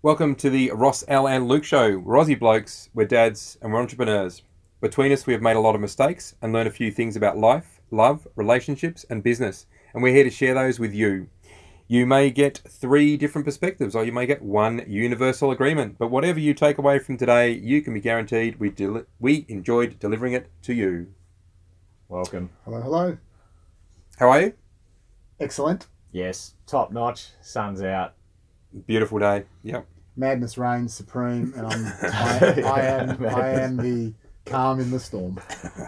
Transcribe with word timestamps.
Welcome 0.00 0.36
to 0.36 0.48
the 0.48 0.70
Ross, 0.70 1.02
Al, 1.08 1.26
and 1.26 1.48
Luke 1.48 1.64
show. 1.64 1.98
We're 1.98 2.14
Aussie 2.14 2.38
blokes, 2.38 2.88
we're 2.94 3.04
dads, 3.04 3.58
and 3.60 3.72
we're 3.72 3.80
entrepreneurs. 3.80 4.42
Between 4.80 5.10
us, 5.10 5.26
we 5.26 5.32
have 5.32 5.42
made 5.42 5.56
a 5.56 5.60
lot 5.60 5.74
of 5.74 5.80
mistakes 5.80 6.36
and 6.40 6.52
learned 6.52 6.68
a 6.68 6.70
few 6.72 6.92
things 6.92 7.16
about 7.16 7.36
life, 7.36 7.80
love, 7.90 8.28
relationships, 8.36 9.04
and 9.10 9.24
business. 9.24 9.66
And 9.92 10.00
we're 10.00 10.14
here 10.14 10.22
to 10.22 10.30
share 10.30 10.54
those 10.54 10.78
with 10.78 10.94
you. 10.94 11.26
You 11.88 12.06
may 12.06 12.30
get 12.30 12.62
three 12.68 13.16
different 13.16 13.44
perspectives, 13.44 13.96
or 13.96 14.04
you 14.04 14.12
may 14.12 14.24
get 14.24 14.40
one 14.40 14.84
universal 14.86 15.50
agreement. 15.50 15.98
But 15.98 16.12
whatever 16.12 16.38
you 16.38 16.54
take 16.54 16.78
away 16.78 17.00
from 17.00 17.16
today, 17.16 17.50
you 17.50 17.82
can 17.82 17.92
be 17.92 18.00
guaranteed 18.00 18.60
we, 18.60 18.70
deli- 18.70 19.06
we 19.18 19.46
enjoyed 19.48 19.98
delivering 19.98 20.32
it 20.32 20.48
to 20.62 20.74
you. 20.74 21.08
Welcome. 22.08 22.50
Hello, 22.64 22.80
hello. 22.80 23.18
How 24.16 24.30
are 24.30 24.42
you? 24.42 24.52
Excellent. 25.40 25.88
Yes, 26.12 26.54
top 26.68 26.92
notch. 26.92 27.30
Sun's 27.40 27.82
out. 27.82 28.14
Beautiful 28.86 29.18
day. 29.18 29.44
Yep. 29.62 29.86
Madness 30.16 30.58
reigns 30.58 30.92
supreme, 30.94 31.52
and 31.56 31.66
I'm, 31.66 31.86
I, 32.02 32.62
I 32.64 32.80
am 32.82 33.24
I 33.26 33.48
am 33.50 33.76
the 33.76 34.12
calm 34.44 34.80
in 34.80 34.90
the 34.90 34.98
storm. 35.00 35.38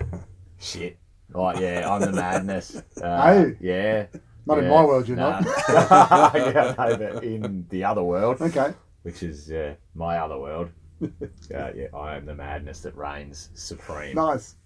Shit. 0.59 0.99
Right, 1.33 1.61
yeah, 1.61 1.89
I'm 1.91 2.01
the 2.01 2.13
madness. 2.13 2.83
Uh, 3.03 3.07
Are? 3.07 3.57
Yeah. 3.61 4.07
Not 4.47 4.59
in 4.59 4.69
my 4.69 4.85
world, 4.85 5.07
you're 5.09 5.17
Nah. 5.17 5.41
not. 5.41 6.35
yeah, 6.35 6.75
no, 6.77 6.97
but 6.97 7.23
in 7.25 7.67
the 7.71 7.85
other 7.85 8.03
world, 8.03 8.41
Okay. 8.41 8.73
which 9.03 9.23
is 9.23 9.51
uh, 9.51 9.75
my 9.95 10.19
other 10.19 10.39
world, 10.39 10.71
uh, 11.03 11.09
yeah, 11.51 11.87
I 11.95 12.17
am 12.17 12.27
the 12.27 12.35
madness 12.35 12.81
that 12.81 12.97
reigns 12.97 13.51
supreme. 13.55 14.17
Nice. 14.17 14.57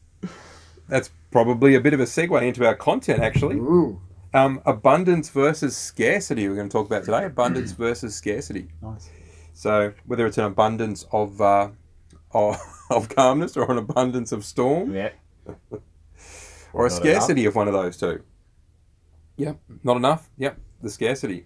That's 0.88 1.10
probably 1.30 1.74
a 1.74 1.80
bit 1.80 1.92
of 1.94 2.00
a 2.00 2.04
segue 2.04 2.40
into 2.42 2.64
our 2.66 2.74
content, 2.74 3.20
actually. 3.22 3.56
Ooh. 3.56 4.00
Um, 4.34 4.60
abundance 4.66 5.30
versus 5.30 5.76
scarcity. 5.76 6.48
We're 6.48 6.56
going 6.56 6.68
to 6.68 6.72
talk 6.72 6.86
about 6.86 7.04
today. 7.04 7.24
Abundance 7.24 7.70
versus 7.72 8.16
scarcity. 8.16 8.68
Nice. 8.82 9.08
So 9.52 9.94
whether 10.06 10.26
it's 10.26 10.38
an 10.38 10.44
abundance 10.44 11.06
of 11.12 11.40
uh, 11.40 11.70
of, 12.32 12.58
of 12.90 13.08
calmness 13.08 13.56
or 13.56 13.70
an 13.70 13.78
abundance 13.78 14.32
of 14.32 14.44
storm 14.44 14.92
Yeah. 14.92 15.10
or 16.72 16.86
a 16.86 16.90
scarcity 16.90 17.46
of 17.46 17.54
one 17.54 17.68
of 17.68 17.74
those 17.74 17.96
two. 17.96 18.22
Yep. 19.36 19.60
Not 19.84 19.96
enough. 19.96 20.28
Yep. 20.36 20.58
The 20.82 20.90
scarcity. 20.90 21.44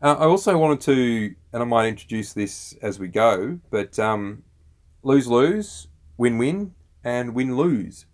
Uh, 0.00 0.14
I 0.18 0.24
also 0.26 0.56
wanted 0.58 0.80
to, 0.82 1.34
and 1.52 1.62
I 1.62 1.64
might 1.66 1.88
introduce 1.88 2.32
this 2.32 2.74
as 2.82 3.00
we 3.00 3.08
go, 3.08 3.58
but 3.70 3.98
um, 3.98 4.44
lose 5.02 5.26
lose, 5.26 5.88
win 6.16 6.38
win, 6.38 6.74
and 7.02 7.34
win 7.34 7.56
lose. 7.56 8.06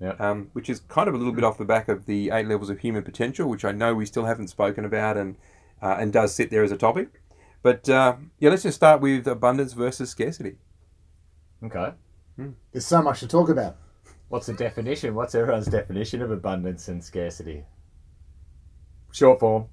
Yep. 0.00 0.20
Um, 0.20 0.50
which 0.52 0.68
is 0.68 0.80
kind 0.80 1.08
of 1.08 1.14
a 1.14 1.16
little 1.16 1.32
bit 1.32 1.42
off 1.44 1.56
the 1.56 1.64
back 1.64 1.88
of 1.88 2.04
the 2.06 2.30
eight 2.30 2.46
levels 2.46 2.68
of 2.68 2.80
human 2.80 3.02
potential, 3.02 3.48
which 3.48 3.64
I 3.64 3.72
know 3.72 3.94
we 3.94 4.04
still 4.04 4.26
haven't 4.26 4.48
spoken 4.48 4.84
about, 4.84 5.16
and 5.16 5.36
uh, 5.82 5.96
and 5.98 6.12
does 6.12 6.34
sit 6.34 6.50
there 6.50 6.62
as 6.62 6.72
a 6.72 6.76
topic. 6.76 7.22
But 7.62 7.88
uh, 7.88 8.16
yeah, 8.38 8.50
let's 8.50 8.62
just 8.62 8.76
start 8.76 9.00
with 9.00 9.26
abundance 9.26 9.72
versus 9.72 10.10
scarcity. 10.10 10.56
Okay. 11.64 11.92
There's 12.72 12.86
so 12.86 13.00
much 13.00 13.20
to 13.20 13.28
talk 13.28 13.48
about. 13.48 13.76
What's 14.28 14.46
the 14.46 14.52
definition? 14.52 15.14
What's 15.14 15.34
everyone's 15.34 15.66
definition 15.66 16.20
of 16.20 16.30
abundance 16.30 16.88
and 16.88 17.02
scarcity? 17.02 17.64
Short 19.12 19.40
form. 19.40 19.66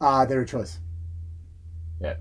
Ah, 0.00 0.24
they're 0.26 0.42
a 0.42 0.46
choice. 0.46 0.78
Yeah. 2.00 2.16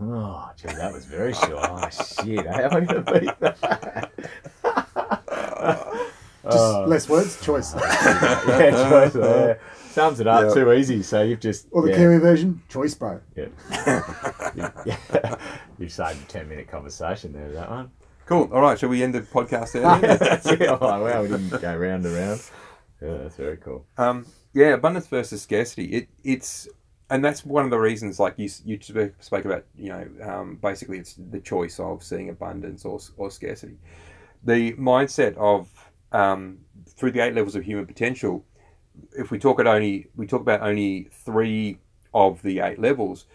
Oh, 0.00 0.50
gee, 0.56 0.68
that 0.68 0.92
was 0.92 1.06
very 1.06 1.32
short. 1.34 1.54
Oh, 1.54 1.88
shit. 1.90 2.46
How 2.46 2.62
am 2.62 2.74
I 2.74 2.80
going 2.80 3.04
to 3.04 3.20
beat 3.20 3.40
that? 3.40 4.10
Just 6.44 6.56
Oh. 6.58 6.84
less 6.86 7.08
words, 7.08 7.40
choice. 7.44 7.74
yeah, 7.76 8.70
choice, 8.90 9.14
yeah. 9.14 9.54
Sums 9.90 10.20
it 10.20 10.26
up 10.26 10.44
Yeah. 10.48 10.54
too 10.54 10.72
easy. 10.72 11.02
So 11.02 11.22
you've 11.22 11.40
just 11.40 11.66
Or 11.72 11.82
the 11.82 11.90
yeah, 11.90 11.96
Kiwi 11.96 12.18
version, 12.18 12.62
choice, 12.68 12.94
bro. 12.94 13.20
yeah. 13.36 13.46
yeah. 14.86 15.36
You've 15.78 15.92
saved 15.92 16.22
a 16.22 16.26
ten 16.26 16.48
minute 16.48 16.68
conversation 16.68 17.32
there. 17.32 17.50
That 17.52 17.68
one. 17.70 17.90
Cool. 18.26 18.48
All 18.52 18.60
right. 18.62 18.78
Shall 18.78 18.88
we 18.88 19.02
end 19.02 19.14
the 19.14 19.20
podcast 19.22 19.72
there? 19.72 19.82
then? 19.82 20.18
that's 20.18 20.46
it. 20.46 20.62
Oh, 20.62 20.78
wow, 20.80 21.22
we 21.22 21.28
didn't 21.28 21.50
go 21.60 21.76
round 21.76 22.06
and 22.06 22.14
round. 22.14 22.40
Yeah, 23.02 23.16
that's 23.18 23.36
very 23.36 23.56
cool. 23.58 23.84
Um, 23.98 24.24
yeah, 24.54 24.68
abundance 24.68 25.06
versus 25.06 25.42
scarcity. 25.42 25.84
It 25.86 26.08
it's 26.24 26.68
and 27.10 27.24
that's 27.24 27.44
one 27.44 27.64
of 27.64 27.70
the 27.70 27.78
reasons. 27.78 28.18
Like 28.20 28.34
you 28.38 28.48
you 28.64 28.78
spoke 29.20 29.44
about, 29.44 29.64
you 29.76 29.88
know, 29.90 30.06
um, 30.22 30.58
basically 30.62 30.98
it's 30.98 31.14
the 31.14 31.40
choice 31.40 31.78
of 31.80 32.02
seeing 32.02 32.30
abundance 32.30 32.84
or 32.84 33.00
or 33.16 33.30
scarcity. 33.30 33.76
The 34.48 34.72
mindset 34.72 35.36
of 35.36 35.68
um, 36.12 36.58
through 36.88 37.12
the 37.12 37.20
eight 37.20 37.34
levels 37.34 37.54
of 37.54 37.64
human 37.64 37.86
potential. 37.86 38.44
If 39.12 39.30
we 39.30 39.38
talk 39.38 39.60
at 39.60 39.66
only 39.66 40.08
we 40.16 40.26
talk 40.26 40.40
about 40.40 40.62
only 40.62 41.08
three 41.12 41.78
of 42.14 42.42
the 42.42 42.60
eight 42.60 42.78
levels. 42.78 43.26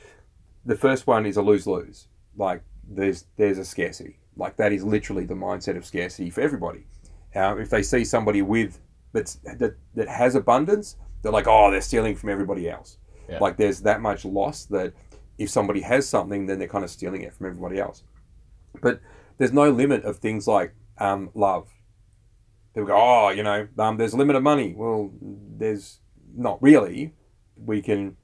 The 0.66 0.75
first 0.75 1.07
one 1.07 1.25
is 1.25 1.38
a 1.38 1.41
lose 1.41 1.68
lose. 1.68 2.07
Like 2.35 2.63
there's 2.88 3.25
there's 3.38 3.57
a 3.57 3.66
scarcity. 3.66 4.19
Like 4.35 4.57
that 4.57 4.74
is 4.74 4.84
literally 4.84 5.25
the 5.25 5.35
mindset 5.35 5.78
of 5.78 5.85
scarcity 5.85 6.29
for 6.29 6.41
everybody. 6.41 6.85
Uh, 7.35 7.56
if 7.57 7.69
they 7.69 7.84
see 7.84 8.03
somebody 8.03 8.41
with 8.41 8.80
that's 9.12 9.35
that, 9.59 9.75
that 9.95 10.07
has 10.07 10.35
abundance, 10.35 10.97
they're 11.22 11.31
like, 11.31 11.47
oh, 11.47 11.72
they're 11.72 11.81
stealing 11.81 12.16
from 12.16 12.30
everybody 12.30 12.69
else. 12.69 12.97
Yeah. 13.30 13.40
Like 13.40 13.57
there's 13.57 13.81
that 13.81 14.01
much 14.01 14.25
loss 14.25 14.66
that 14.66 14.94
if 15.38 15.50
somebody 15.50 15.81
has 15.81 16.07
something, 16.07 16.45
then 16.45 16.59
they're 16.59 16.68
kind 16.68 16.84
of 16.84 16.90
stealing 16.90 17.22
it 17.22 17.34
from 17.34 17.47
everybody 17.47 17.80
else. 17.80 18.03
But 18.81 19.00
there's 19.38 19.53
no 19.53 19.69
limit 19.69 20.03
of 20.03 20.18
things 20.18 20.47
like 20.47 20.74
um, 20.98 21.30
love. 21.34 21.70
People 22.74 22.88
go, 22.88 22.96
oh, 22.96 23.30
you 23.30 23.44
know, 23.44 23.68
um, 23.78 23.98
there's 23.98 24.14
a 24.14 24.18
limit 24.18 24.36
of 24.36 24.44
money. 24.44 24.74
Well, 24.76 25.12
there's 25.22 26.00
not 26.36 26.62
really. 26.62 27.14
We 27.56 27.81
can, 27.81 28.18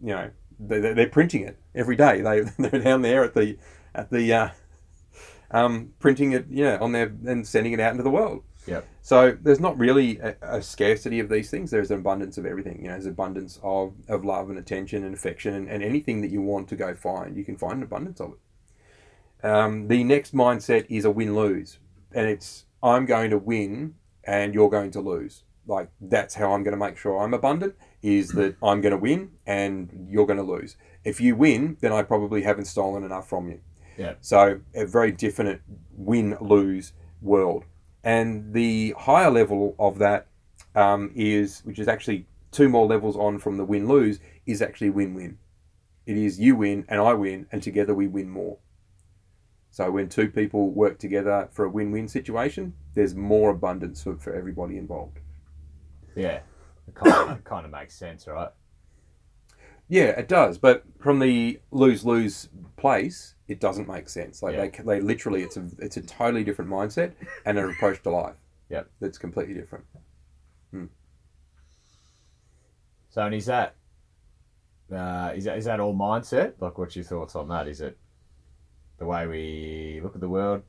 you 0.00 0.08
know, 0.14 0.30
they, 0.60 0.80
they- 0.80 0.92
they're 0.94 1.08
printing 1.08 1.42
it 1.42 1.58
every 1.74 1.96
day. 1.96 2.20
They 2.20 2.40
they're 2.68 2.82
down 2.82 3.02
there 3.02 3.24
at 3.24 3.34
the 3.34 3.56
at 3.94 4.10
the 4.10 4.32
uh, 4.32 4.48
um, 5.50 5.92
printing 5.98 6.32
it, 6.32 6.46
yeah, 6.50 6.78
on 6.80 6.92
there 6.92 7.12
and 7.26 7.46
sending 7.46 7.72
it 7.72 7.80
out 7.80 7.92
into 7.92 8.02
the 8.02 8.10
world. 8.10 8.42
Yep. 8.66 8.86
So 9.02 9.36
there's 9.42 9.58
not 9.60 9.76
really 9.78 10.18
a, 10.20 10.36
a 10.42 10.62
scarcity 10.62 11.18
of 11.18 11.28
these 11.28 11.50
things. 11.50 11.70
There's 11.70 11.90
an 11.90 11.98
abundance 11.98 12.38
of 12.38 12.46
everything. 12.46 12.78
You 12.80 12.86
know, 12.88 12.92
there's 12.92 13.06
abundance 13.06 13.58
of, 13.62 13.94
of 14.08 14.24
love 14.24 14.50
and 14.50 14.58
attention 14.58 15.04
and 15.04 15.14
affection 15.14 15.54
and, 15.54 15.68
and 15.68 15.82
anything 15.82 16.20
that 16.20 16.30
you 16.30 16.40
want 16.42 16.68
to 16.68 16.76
go 16.76 16.94
find, 16.94 17.36
you 17.36 17.44
can 17.44 17.56
find 17.56 17.78
an 17.78 17.82
abundance 17.82 18.20
of 18.20 18.30
it. 18.32 18.38
Um, 19.42 19.88
the 19.88 20.04
next 20.04 20.34
mindset 20.34 20.86
is 20.88 21.04
a 21.04 21.10
win 21.10 21.34
lose, 21.34 21.78
and 22.12 22.28
it's 22.28 22.66
I'm 22.82 23.06
going 23.06 23.30
to 23.30 23.38
win 23.38 23.94
and 24.24 24.54
you're 24.54 24.70
going 24.70 24.90
to 24.92 25.00
lose. 25.00 25.44
Like 25.66 25.90
that's 26.00 26.34
how 26.34 26.52
I'm 26.52 26.62
going 26.64 26.76
to 26.76 26.84
make 26.84 26.96
sure 26.96 27.18
I'm 27.18 27.34
abundant. 27.34 27.74
Is 28.02 28.30
that 28.30 28.56
I'm 28.62 28.80
going 28.80 28.92
to 28.92 28.98
win 28.98 29.32
and 29.46 30.06
you're 30.10 30.26
going 30.26 30.38
to 30.38 30.42
lose. 30.42 30.76
If 31.04 31.20
you 31.20 31.36
win, 31.36 31.76
then 31.80 31.92
I 31.92 32.02
probably 32.02 32.42
haven't 32.42 32.64
stolen 32.64 33.04
enough 33.04 33.28
from 33.28 33.48
you. 33.48 33.60
Yeah. 33.96 34.14
So 34.20 34.60
a 34.74 34.86
very 34.86 35.12
definite 35.12 35.60
win 35.92 36.36
lose 36.40 36.92
world. 37.20 37.64
And 38.02 38.52
the 38.52 38.94
higher 38.98 39.30
level 39.30 39.76
of 39.78 39.98
that 39.98 40.26
um, 40.74 41.12
is, 41.14 41.60
which 41.64 41.78
is 41.78 41.86
actually 41.86 42.26
two 42.50 42.68
more 42.68 42.86
levels 42.86 43.16
on 43.16 43.38
from 43.38 43.56
the 43.56 43.64
win 43.64 43.86
lose, 43.86 44.18
is 44.46 44.60
actually 44.62 44.90
win 44.90 45.14
win. 45.14 45.38
It 46.06 46.16
is 46.16 46.40
you 46.40 46.56
win 46.56 46.84
and 46.88 47.00
I 47.00 47.14
win, 47.14 47.46
and 47.52 47.62
together 47.62 47.94
we 47.94 48.08
win 48.08 48.28
more. 48.28 48.58
So 49.72 49.90
when 49.90 50.08
two 50.10 50.28
people 50.28 50.70
work 50.70 50.98
together 50.98 51.48
for 51.50 51.64
a 51.64 51.68
win 51.68 51.90
win 51.90 52.06
situation, 52.06 52.74
there's 52.94 53.14
more 53.14 53.50
abundance 53.50 54.02
for, 54.02 54.16
for 54.18 54.34
everybody 54.34 54.76
involved. 54.76 55.18
Yeah. 56.14 56.40
It 56.86 56.94
kind 56.94 57.30
of, 57.30 57.44
kind 57.52 57.64
of 57.64 57.72
makes 57.72 57.94
sense, 57.94 58.26
right? 58.28 58.50
Yeah, 59.88 60.10
it 60.10 60.28
does. 60.28 60.58
But 60.58 60.84
from 61.00 61.18
the 61.18 61.58
lose 61.70 62.04
lose 62.04 62.50
place, 62.76 63.34
it 63.48 63.60
doesn't 63.60 63.88
make 63.88 64.10
sense. 64.10 64.42
Like 64.42 64.54
Yeah. 64.54 64.66
they, 64.66 64.98
they 64.98 65.00
literally, 65.00 65.42
it's 65.42 65.56
a 65.56 65.66
it's 65.78 65.96
a 65.96 66.02
totally 66.02 66.44
different 66.44 66.70
mindset 66.70 67.12
and 67.46 67.58
an 67.58 67.70
approach 67.70 68.02
to 68.02 68.10
life. 68.10 68.36
Yep. 68.68 68.90
that's 69.00 69.18
completely 69.18 69.54
different. 69.54 69.84
So, 73.10 73.20
and 73.26 73.34
is 73.34 73.44
that, 73.46 73.74
uh, 74.90 75.32
is 75.34 75.44
that 75.44 75.58
is 75.58 75.66
that 75.66 75.80
all 75.80 75.94
mindset? 75.94 76.54
Like, 76.60 76.78
what's 76.78 76.96
your 76.96 77.04
thoughts 77.04 77.36
on 77.36 77.48
that? 77.48 77.68
Is 77.68 77.82
it 77.82 77.98
the 79.02 79.08
way 79.08 79.26
we 79.26 80.00
look 80.00 80.14
at 80.14 80.20
the 80.20 80.28
world, 80.28 80.62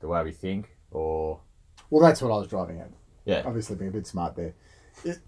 the 0.00 0.08
way 0.08 0.24
we 0.24 0.32
think, 0.32 0.76
or 0.90 1.40
Well, 1.88 2.02
that's 2.02 2.20
what 2.20 2.32
I 2.32 2.36
was 2.36 2.48
driving 2.48 2.80
at. 2.80 2.90
yeah, 3.24 3.42
Obviously, 3.46 3.76
being 3.76 3.90
a 3.90 3.92
bit 3.92 4.08
smart 4.08 4.34
there. 4.34 4.54
It, 5.04 5.18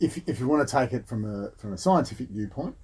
if, 0.00 0.18
if 0.28 0.40
you 0.40 0.48
want 0.48 0.66
to 0.66 0.72
take 0.78 0.92
it 0.92 1.06
from 1.06 1.24
a 1.24 1.52
from 1.56 1.72
a 1.72 1.78
scientific 1.78 2.28
viewpoint, 2.28 2.74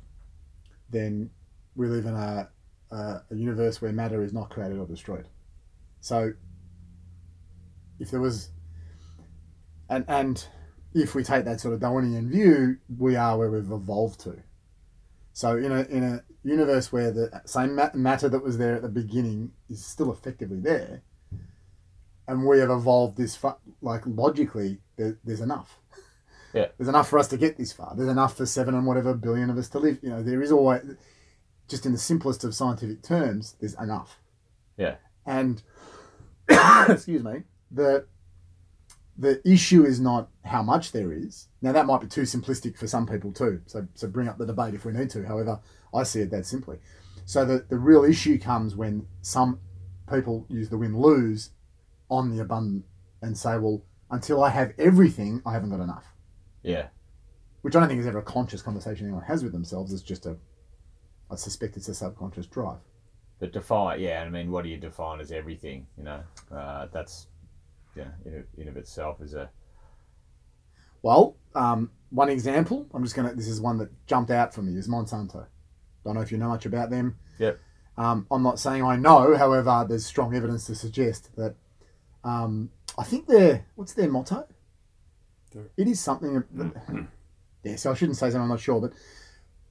then 0.89 1.31
we 1.75 1.89
live 1.89 2.07
in 2.07 2.15
a, 2.15 2.49
a, 2.93 2.97
a 3.29 3.35
universe 3.35 3.83
where 3.83 3.93
matter 3.93 4.23
is 4.23 4.33
not 4.33 4.51
created 4.51 4.79
or 4.79 4.87
destroyed. 4.87 5.27
So, 6.01 6.33
if 7.99 8.13
there 8.13 8.21
was, 8.21 8.51
and 9.89 10.05
and 10.07 10.47
if 10.95 11.17
we 11.17 11.25
take 11.25 11.45
that 11.47 11.61
sort 11.61 11.75
of 11.75 11.81
Darwinian 11.81 12.31
view, 12.31 12.77
we 12.97 13.17
are 13.17 13.37
where 13.37 13.51
we've 13.51 13.69
evolved 13.73 14.21
to. 14.21 14.37
So 15.32 15.56
in 15.56 15.73
a 15.73 15.82
in 15.82 16.03
a 16.03 16.25
universe 16.43 16.93
where 16.93 17.11
the 17.11 17.43
same 17.44 17.75
ma- 17.75 17.91
matter 17.94 18.29
that 18.29 18.43
was 18.43 18.59
there 18.59 18.75
at 18.75 18.82
the 18.82 18.88
beginning 18.88 19.53
is 19.69 19.85
still 19.85 20.12
effectively 20.12 20.61
there, 20.61 21.03
and 22.27 22.47
we 22.47 22.59
have 22.59 22.71
evolved 22.71 23.17
this 23.17 23.37
fu- 23.37 23.55
like 23.81 24.03
logically, 24.06 24.79
there, 24.97 25.19
there's 25.25 25.41
enough. 25.41 25.79
Yeah. 26.53 26.67
There's 26.77 26.88
enough 26.88 27.09
for 27.09 27.21
us 27.21 27.29
to 27.29 27.37
get 27.37 27.56
this 27.56 27.73
far. 27.73 27.94
There's 27.94 28.09
enough 28.09 28.37
for 28.37 28.44
seven 28.44 28.75
and 28.75 28.85
whatever 28.85 29.15
billion 29.15 29.50
of 29.50 29.56
us 29.56 29.69
to 29.69 29.79
live. 29.79 30.00
You 30.03 30.11
know, 30.11 30.21
there 30.21 30.43
is 30.43 30.50
always, 30.50 30.82
just 31.69 31.87
in 31.87 31.93
the 31.93 31.99
simplest 31.99 32.43
of 32.43 32.56
scientific 32.56 33.03
terms, 33.03 33.55
there's 33.61 33.75
enough. 33.75 34.19
Yeah. 34.76 34.97
And 35.25 35.62
excuse 36.88 37.23
me, 37.23 37.44
the 37.71 38.05
the 39.21 39.47
issue 39.47 39.85
is 39.85 40.01
not 40.01 40.31
how 40.45 40.63
much 40.63 40.93
there 40.93 41.13
is. 41.13 41.49
Now 41.61 41.73
that 41.73 41.85
might 41.85 42.01
be 42.01 42.07
too 42.07 42.23
simplistic 42.23 42.79
for 42.79 42.87
some 42.87 43.07
people 43.07 43.33
too. 43.33 43.61
So 43.67 43.87
so 43.95 44.09
bring 44.09 44.29
up 44.29 44.39
the 44.39 44.47
debate 44.47 44.75
if 44.75 44.87
we 44.87 44.93
need 44.93 45.11
to. 45.11 45.27
However, 45.27 45.61
I 45.95 46.05
see 46.05 46.21
it 46.21 46.31
that 46.31 46.47
simply. 46.47 46.79
So 47.27 47.45
the, 47.45 47.67
the 47.69 47.79
real 47.79 48.05
issue 48.05 48.39
comes 48.39 48.75
when 48.75 49.07
some 49.21 49.61
people 50.11 50.47
use 50.49 50.71
the 50.71 50.79
win 50.79 50.99
lose 50.99 51.51
on 52.09 52.35
the 52.35 52.43
abundant 52.43 52.87
and 53.21 53.37
say, 53.37 53.59
well, 53.59 53.85
until 54.11 54.43
I 54.43 54.49
have 54.49 54.73
everything, 54.79 55.43
I 55.45 55.53
haven't 55.53 55.71
got 55.71 55.81
enough. 55.81 56.07
Yeah. 56.63 56.87
Which 57.61 57.77
I 57.77 57.81
don't 57.81 57.89
think 57.89 58.01
is 58.01 58.07
ever 58.07 58.19
a 58.19 58.23
conscious 58.23 58.63
conversation 58.63 59.07
anyone 59.07 59.25
has 59.25 59.45
with 59.45 59.53
themselves. 59.53 59.93
It's 59.93 60.03
just 60.03 60.25
a, 60.25 60.39
I 61.31 61.37
suspect 61.37 61.77
it's 61.77 61.89
a 61.89 61.95
subconscious 61.95 62.47
drive. 62.47 62.81
But 63.39 63.53
define, 63.53 64.01
yeah, 64.01 64.23
I 64.23 64.31
mean, 64.31 64.51
what 64.51 64.65
do 64.65 64.71
you 64.71 64.79
define 64.79 65.21
as 65.21 65.31
everything? 65.31 65.87
You 65.97 66.05
know, 66.05 66.23
uh, 66.51 66.89
that's, 66.93 67.27
yeah, 67.95 68.09
in, 68.25 68.45
in 68.57 68.69
of 68.69 68.77
itself 68.77 69.21
is 69.21 69.35
a, 69.35 69.51
Well, 71.03 71.37
um, 71.55 71.91
one 72.11 72.29
example, 72.29 72.87
I'm 72.93 73.03
just 73.03 73.15
gonna. 73.15 73.35
This 73.35 73.49
is 73.49 73.61
one 73.61 73.79
that 73.79 73.91
jumped 74.07 74.31
out 74.31 74.55
for 74.55 74.63
me 74.63 74.77
is 74.77 74.89
Monsanto. 74.89 75.47
Don't 76.05 76.15
know 76.15 76.21
if 76.21 76.33
you 76.33 76.39
know 76.39 76.49
much 76.49 76.67
about 76.67 76.91
them. 76.91 77.17
Yep. 77.39 77.61
Um, 77.97 78.27
I'm 78.31 78.43
not 78.43 78.59
saying 78.59 78.83
I 78.83 78.97
know. 78.97 79.37
However, 79.37 79.85
there's 79.89 80.07
strong 80.07 80.35
evidence 80.35 80.67
to 80.67 80.75
suggest 80.75 81.31
that. 81.37 81.55
Um, 82.25 82.71
I 82.99 83.05
think 83.05 83.27
their 83.27 83.67
what's 83.77 83.95
their 83.95 84.11
motto? 84.11 84.47
It 85.77 85.89
is 85.89 86.01
something. 86.01 86.43
That, 86.53 87.07
yeah, 87.65 87.77
so 87.77 87.93
I 87.93 87.95
shouldn't 87.95 88.19
say 88.19 88.27
something. 88.27 88.43
I'm 88.43 88.49
not 88.49 88.61
sure, 88.61 88.81
but 88.81 88.93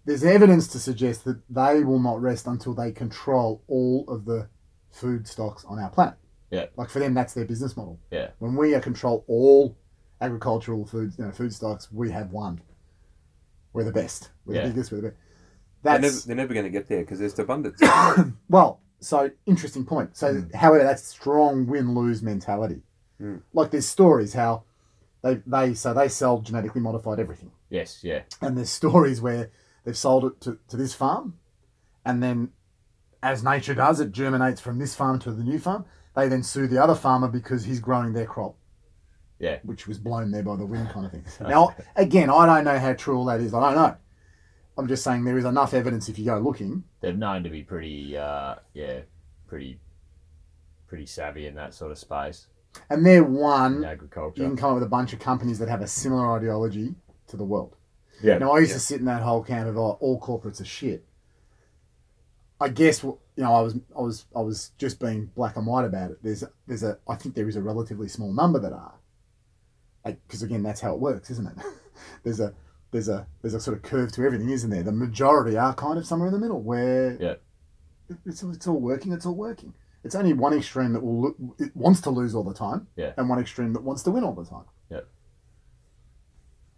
there's 0.06 0.24
evidence 0.24 0.68
to 0.70 0.80
suggest 0.80 1.26
that 1.26 1.42
they 1.50 1.84
will 1.84 2.00
not 2.00 2.22
rest 2.22 2.48
until 2.48 2.74
they 2.74 2.92
control 2.92 3.62
all 3.68 4.06
of 4.08 4.26
the 4.26 4.50
food 4.92 5.28
stocks 5.28 5.66
on 5.66 5.80
our 5.80 5.90
planet. 5.90 6.16
Yeah. 6.52 6.66
Like 6.76 6.90
for 6.90 7.00
them, 7.00 7.14
that's 7.14 7.34
their 7.34 7.46
business 7.46 7.78
model. 7.78 8.00
yeah, 8.12 8.30
When 8.40 8.56
we 8.56 8.78
control 8.80 9.24
all 9.28 9.78
agricultural 10.22 10.86
food, 10.86 11.14
you 11.18 11.26
know, 11.26 11.32
food 11.32 11.54
stocks, 11.54 11.92
we 11.92 12.12
have 12.12 12.32
won. 12.32 12.62
We're 13.74 13.84
the 13.84 13.92
best. 13.92 14.30
We're 14.46 14.56
Yeah. 14.56 14.64
the 14.64 14.70
biggest. 14.70 14.92
We're 14.92 14.98
the 15.02 15.04
best. 15.10 15.18
They're 15.84 15.94
never, 15.94 16.12
That's 16.14 16.26
they're 16.26 16.36
never 16.36 16.54
going 16.54 16.66
to 16.66 16.70
get 16.72 16.88
there 16.88 17.00
because 17.02 17.20
there's 17.20 17.38
abundance. 17.40 17.80
well. 18.50 18.82
So 19.02 19.32
interesting 19.46 19.86
point. 19.86 20.18
So, 20.18 20.34
Mm. 20.34 20.54
however, 20.56 20.84
that's 20.84 21.04
strong 21.08 21.68
win 21.68 21.94
lose 21.96 22.22
mentality. 22.22 22.82
Mm. 23.22 23.42
Like 23.54 23.72
there's 23.72 23.86
stories 23.88 24.34
how 24.34 24.64
they 25.22 25.36
they 25.48 25.74
so 25.74 25.94
they 25.94 26.10
sell 26.10 26.42
genetically 26.42 26.82
modified 26.82 27.18
everything, 27.20 27.52
yes, 27.70 28.04
yeah, 28.04 28.24
and 28.42 28.58
there's 28.58 28.70
stories 28.70 29.22
where 29.22 29.52
they've 29.86 29.96
sold 29.98 30.26
it 30.26 30.42
to, 30.42 30.58
to 30.68 30.76
this 30.78 30.94
farm, 30.94 31.38
and 32.06 32.22
then 32.24 32.50
as 33.24 33.42
nature 33.44 33.74
does, 33.74 34.00
it 34.02 34.12
germinates 34.12 34.60
from 34.62 34.80
this 34.80 34.96
farm 34.96 35.20
to 35.20 35.32
the 35.32 35.44
new 35.44 35.60
farm. 35.60 35.86
They 36.20 36.28
then 36.28 36.44
sue 36.44 36.68
the 36.68 36.84
other 36.84 36.96
farmer 36.96 37.28
because 37.30 37.64
he's 37.64 37.80
growing 37.80 38.12
their 38.14 38.26
crop. 38.26 38.56
Yeah. 39.40 39.60
Which 39.64 39.88
was 39.88 39.98
blown 39.98 40.32
there 40.32 40.44
by 40.44 40.58
the 40.58 40.66
wind, 40.66 40.90
kind 40.90 41.06
of 41.06 41.12
thing. 41.14 41.24
Now, 41.48 41.74
again, 41.96 42.30
I 42.30 42.46
don't 42.46 42.66
know 42.66 42.78
how 42.78 42.94
true 42.94 43.18
all 43.18 43.26
that 43.26 43.40
is. 43.40 43.54
I 43.54 43.62
don't 43.62 43.76
know. 43.76 43.96
I'm 44.78 44.88
just 44.88 45.04
saying 45.04 45.24
there 45.24 45.38
is 45.38 45.46
enough 45.46 45.74
evidence 45.74 46.10
if 46.10 46.20
you 46.20 46.26
go 46.26 46.38
looking. 46.40 46.84
they're 47.02 47.14
known 47.14 47.44
to 47.44 47.50
be 47.50 47.64
pretty, 47.64 48.18
uh, 48.18 48.56
yeah, 48.74 49.00
pretty, 49.48 49.80
pretty 50.88 51.06
savvy 51.06 51.48
in 51.48 51.56
that 51.56 51.74
sort 51.74 51.92
of 51.92 51.98
space 51.98 52.48
And 52.90 53.06
they're 53.06 53.24
in 53.24 53.34
one, 53.34 53.82
you 53.82 53.86
agriculture. 53.86 54.44
can 54.44 54.58
come 54.58 54.72
up 54.72 54.76
with 54.76 54.84
a 54.84 54.90
bunch 54.90 55.14
of 55.14 55.20
companies 55.20 55.60
that 55.60 55.70
have 55.70 55.82
a 55.82 55.88
similar 55.88 56.36
ideology 56.38 56.96
to 57.28 57.38
the 57.38 57.44
world. 57.46 57.76
Yeah, 58.22 58.38
Now, 58.40 58.52
I 58.52 58.60
used 58.60 58.72
Yeah. 58.72 58.76
to 58.76 58.82
sit 58.82 59.00
in 59.00 59.06
that 59.06 59.22
whole 59.22 59.44
camp 59.44 59.70
of 59.70 59.78
oh, 59.78 59.98
all 60.02 60.20
corporates 60.20 60.60
are 60.60 60.66
shit. 60.66 61.06
I 62.62 62.68
guess 62.70 63.06
you 63.40 63.46
know 63.46 63.54
I 63.54 63.62
was 63.62 63.76
I 63.98 64.02
was 64.02 64.26
I 64.36 64.42
was 64.42 64.72
just 64.78 65.00
being 65.00 65.32
black 65.34 65.56
and 65.56 65.66
white 65.66 65.86
about 65.86 66.12
it. 66.12 66.18
There's 66.22 66.44
there's 66.68 66.84
a 66.84 66.98
I 67.08 67.16
think 67.16 67.36
there 67.36 67.48
is 67.48 67.56
a 67.56 67.62
relatively 67.62 68.10
small 68.10 68.34
number 68.34 68.60
that 68.60 68.74
are, 68.74 68.96
because 70.04 70.44
again 70.44 70.62
that's 70.62 70.82
how 70.82 70.94
it 70.94 71.00
works, 71.00 71.30
isn't 71.32 71.48
it? 71.48 71.54
there's 72.24 72.42
a 72.42 72.54
there's 72.92 73.08
a 73.08 73.26
there's 73.42 73.54
a 73.54 73.62
sort 73.62 73.78
of 73.78 73.84
curve 73.84 74.12
to 74.12 74.26
everything, 74.26 74.50
isn't 74.50 74.70
there? 74.70 74.84
The 74.84 74.92
majority 74.92 75.56
are 75.56 75.74
kind 75.74 75.98
of 75.98 76.06
somewhere 76.06 76.28
in 76.28 76.34
the 76.34 76.40
middle 76.40 76.62
where 76.62 77.16
Yeah. 77.18 77.36
it's 78.26 78.44
it's 78.44 78.68
all 78.68 78.82
working. 78.82 79.14
It's 79.14 79.26
all 79.26 79.36
working. 79.36 79.74
It's 80.04 80.16
only 80.16 80.34
one 80.34 80.54
extreme 80.54 80.92
that 80.94 81.02
will 81.02 81.22
lo- 81.22 81.56
it 81.60 81.74
wants 81.78 82.02
to 82.02 82.10
lose 82.10 82.36
all 82.36 82.44
the 82.44 82.54
time, 82.54 82.88
Yeah. 82.98 83.14
and 83.16 83.30
one 83.30 83.40
extreme 83.40 83.72
that 83.72 83.84
wants 83.84 84.04
to 84.04 84.12
win 84.12 84.26
all 84.26 84.34
the 84.34 84.44
time. 84.46 84.66
yeah, 84.90 85.02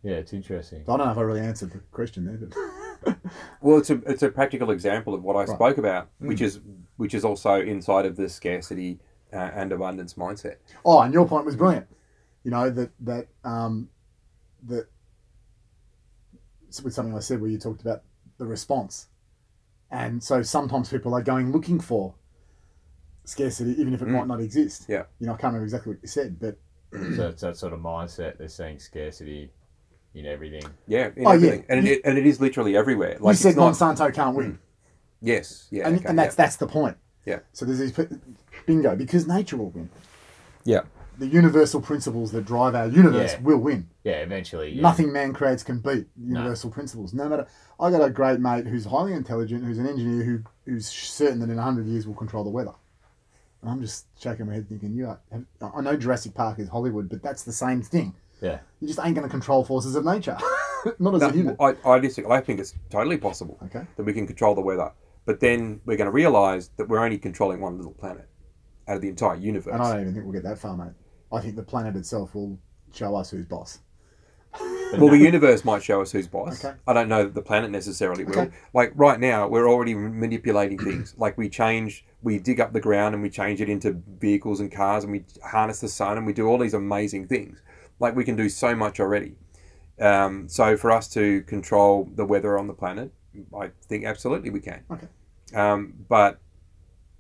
yeah, 0.03 0.15
it's 0.17 0.33
interesting. 0.33 0.81
I 0.81 0.83
don't 0.85 0.99
know 0.99 1.11
if 1.11 1.17
I 1.17 1.21
really 1.21 1.41
answered 1.41 1.71
the 1.71 1.79
question 1.91 2.25
there, 2.25 2.37
but 2.37 2.55
well, 3.61 3.77
it's 3.77 3.89
a 3.89 3.95
it's 4.05 4.23
a 4.23 4.29
practical 4.29 4.71
example 4.71 5.13
of 5.13 5.23
what 5.23 5.35
I 5.35 5.39
Right. 5.39 5.49
spoke 5.49 5.77
about, 5.77 6.09
which 6.19 6.41
is 6.41 6.59
which 6.97 7.13
is 7.13 7.25
also 7.25 7.61
inside 7.61 8.05
of 8.05 8.15
the 8.15 8.29
scarcity 8.29 8.99
uh, 9.33 9.37
and 9.37 9.71
abundance 9.71 10.13
mindset. 10.15 10.55
Oh, 10.85 10.99
and 11.01 11.13
your 11.13 11.27
point 11.27 11.45
was 11.45 11.55
brilliant. 11.55 11.87
You 12.43 12.51
know 12.51 12.69
that 12.69 12.91
that 13.01 13.27
um, 13.43 13.89
that 14.67 14.87
with 16.83 16.93
something 16.93 17.15
I 17.15 17.19
said 17.19 17.41
where 17.41 17.49
you 17.49 17.57
talked 17.57 17.81
about 17.81 18.03
the 18.37 18.45
response, 18.45 19.07
and 19.89 20.23
so 20.23 20.41
sometimes 20.41 20.89
people 20.89 21.13
are 21.13 21.21
going 21.21 21.51
looking 21.51 21.79
for 21.79 22.13
scarcity, 23.25 23.71
even 23.79 23.93
if 23.93 24.01
it 24.01 24.07
Mm. 24.07 24.11
might 24.13 24.27
not 24.27 24.41
exist. 24.41 24.85
Yeah. 24.87 25.03
You 25.19 25.27
know, 25.27 25.33
I 25.33 25.37
can't 25.37 25.53
remember 25.53 25.65
exactly 25.65 25.93
what 25.93 26.01
you 26.01 26.07
said, 26.07 26.39
but 26.39 26.57
so 27.15 27.27
it's 27.29 27.41
that 27.41 27.55
sort 27.57 27.73
of 27.73 27.79
mindset. 27.79 28.37
They're 28.37 28.47
seeing 28.47 28.79
scarcity 28.79 29.51
in 30.13 30.25
everything. 30.25 30.63
Yeah, 30.87 31.09
in 31.15 31.25
Oh, 31.25 31.31
yeah. 31.31 31.35
everything. 31.35 31.65
and 31.69 31.87
it, 31.87 32.01
and 32.05 32.17
it 32.17 32.25
is 32.25 32.39
literally 32.41 32.75
everywhere. 32.75 33.17
Like 33.19 33.33
you 33.33 33.37
said 33.37 33.49
it's 33.49 33.57
not, 33.57 33.73
Monsanto 33.73 34.13
can't 34.13 34.35
win, 34.35 34.51
hmm. 34.51 34.55
yes, 35.21 35.67
yeah, 35.71 35.87
and, 35.87 35.97
okay, 35.97 36.05
and 36.07 36.17
that's 36.19 36.35
that's 36.35 36.55
the 36.57 36.67
point. 36.67 36.97
Yeah. 37.25 37.39
So 37.53 37.65
there's 37.65 37.79
these 37.79 38.07
bingo 38.65 38.95
because 38.95 39.27
nature 39.27 39.57
will 39.57 39.69
win. 39.69 39.89
yeah, 40.63 40.81
The 41.19 41.27
universal 41.27 41.79
principles 41.79 42.31
that 42.31 42.45
drive 42.45 42.73
our 42.73 42.87
universe 42.87 43.33
Yeah. 43.33 43.41
will 43.41 43.59
win. 43.59 43.89
Yeah, 44.03 44.17
eventually. 44.23 44.71
Yeah. 44.73 44.81
Nothing 44.81 45.13
man 45.13 45.31
creates 45.33 45.61
can 45.63 45.79
beat 45.79 46.07
universal 46.19 46.71
principles. 46.71 47.13
No 47.13 47.29
matter, 47.29 47.47
I 47.79 47.91
got 47.91 48.01
a 48.01 48.09
great 48.09 48.39
mate 48.39 48.65
who's 48.65 48.85
highly 48.85 49.13
intelligent, 49.13 49.63
who's 49.63 49.77
an 49.77 49.87
engineer, 49.87 50.23
who 50.23 50.39
who's 50.65 50.87
certain 50.87 51.39
that 51.41 51.49
in 51.51 51.57
hundred 51.59 51.85
years 51.87 52.07
we'll 52.07 52.15
control 52.15 52.43
the 52.43 52.49
weather. 52.49 52.73
And 53.61 53.69
I'm 53.69 53.81
just 53.81 54.07
shaking 54.19 54.47
my 54.47 54.55
head 54.55 54.67
thinking, 54.67 54.95
you 54.95 55.05
are, 55.05 55.19
have, 55.31 55.45
I 55.61 55.81
know 55.81 55.95
Jurassic 55.95 56.33
Park 56.33 56.57
is 56.57 56.67
Hollywood, 56.69 57.07
but 57.07 57.21
that's 57.21 57.43
the 57.43 57.51
same 57.51 57.83
thing. 57.83 58.15
Yeah. 58.41 58.59
You 58.79 58.87
just 58.87 58.99
ain't 59.03 59.15
going 59.15 59.27
to 59.27 59.29
control 59.31 59.63
forces 59.63 59.95
of 59.95 60.03
nature, 60.03 60.37
not 60.99 61.15
as 61.15 61.21
a 61.21 61.27
No, 61.27 61.33
human. 61.33 61.55
I, 61.59 61.75
I 61.85 61.99
disagree. 61.99 62.31
I 62.31 62.41
think 62.41 62.59
it's 62.59 62.73
totally 62.89 63.17
possible 63.17 63.57
Okay. 63.65 63.85
that 63.95 64.03
we 64.03 64.13
can 64.13 64.25
control 64.25 64.55
the 64.55 64.61
weather, 64.61 64.91
but 65.25 65.39
then 65.39 65.79
we're 65.85 65.97
going 65.97 66.07
to 66.07 66.11
realize 66.11 66.69
that 66.77 66.89
we're 66.89 66.99
only 67.03 67.17
controlling 67.19 67.61
one 67.61 67.77
little 67.77 67.93
planet 67.93 68.27
out 68.87 68.95
of 68.95 69.01
the 69.01 69.09
entire 69.09 69.35
universe. 69.35 69.73
And 69.73 69.81
I 69.83 69.91
don't 69.93 70.01
even 70.01 70.13
think 70.13 70.25
we'll 70.25 70.33
get 70.33 70.43
that 70.43 70.57
far, 70.57 70.75
mate. 70.75 70.93
I 71.31 71.39
think 71.39 71.55
the 71.55 71.63
planet 71.63 71.95
itself 71.95 72.33
will 72.33 72.57
show 72.93 73.15
us 73.15 73.29
who's 73.29 73.45
boss. 73.45 73.79
Well, 74.97 75.09
the 75.09 75.17
universe 75.17 75.63
might 75.63 75.81
show 75.81 76.01
us 76.01 76.11
who's 76.11 76.27
boss. 76.27 76.65
Okay. 76.65 76.75
I 76.85 76.91
don't 76.91 77.07
know 77.07 77.23
that 77.23 77.33
the 77.33 77.41
planet 77.41 77.71
necessarily 77.71 78.25
will. 78.25 78.37
Okay. 78.37 78.51
Like 78.73 78.91
right 78.95 79.17
now, 79.17 79.47
we're 79.47 79.69
already 79.69 79.95
manipulating 79.95 80.77
things. 80.77 81.15
Like 81.17 81.37
we 81.37 81.47
change, 81.47 82.05
we 82.21 82.39
dig 82.39 82.59
up 82.59 82.73
the 82.73 82.81
ground 82.81 83.13
and 83.15 83.23
we 83.23 83.29
change 83.29 83.61
it 83.61 83.69
into 83.69 84.01
vehicles 84.19 84.59
and 84.59 84.69
cars, 84.69 85.05
and 85.05 85.13
we 85.13 85.23
harness 85.45 85.79
the 85.79 85.87
sun 85.87 86.17
and 86.17 86.25
we 86.27 86.33
do 86.33 86.45
all 86.45 86.57
these 86.57 86.73
amazing 86.73 87.27
things. 87.29 87.61
Like 88.01 88.15
we 88.15 88.23
can 88.25 88.35
do 88.35 88.49
so 88.49 88.75
much 88.75 88.99
already. 88.99 89.35
Um, 89.99 90.49
so 90.49 90.75
for 90.75 90.91
us 90.91 91.07
to 91.09 91.41
control 91.43 92.09
the 92.15 92.25
weather 92.25 92.57
on 92.57 92.65
the 92.67 92.73
planet, 92.73 93.11
I 93.57 93.69
think 93.87 94.03
absolutely 94.05 94.49
we 94.49 94.59
can. 94.59 94.81
Okay. 94.91 95.07
Um, 95.55 95.93
but 96.09 96.39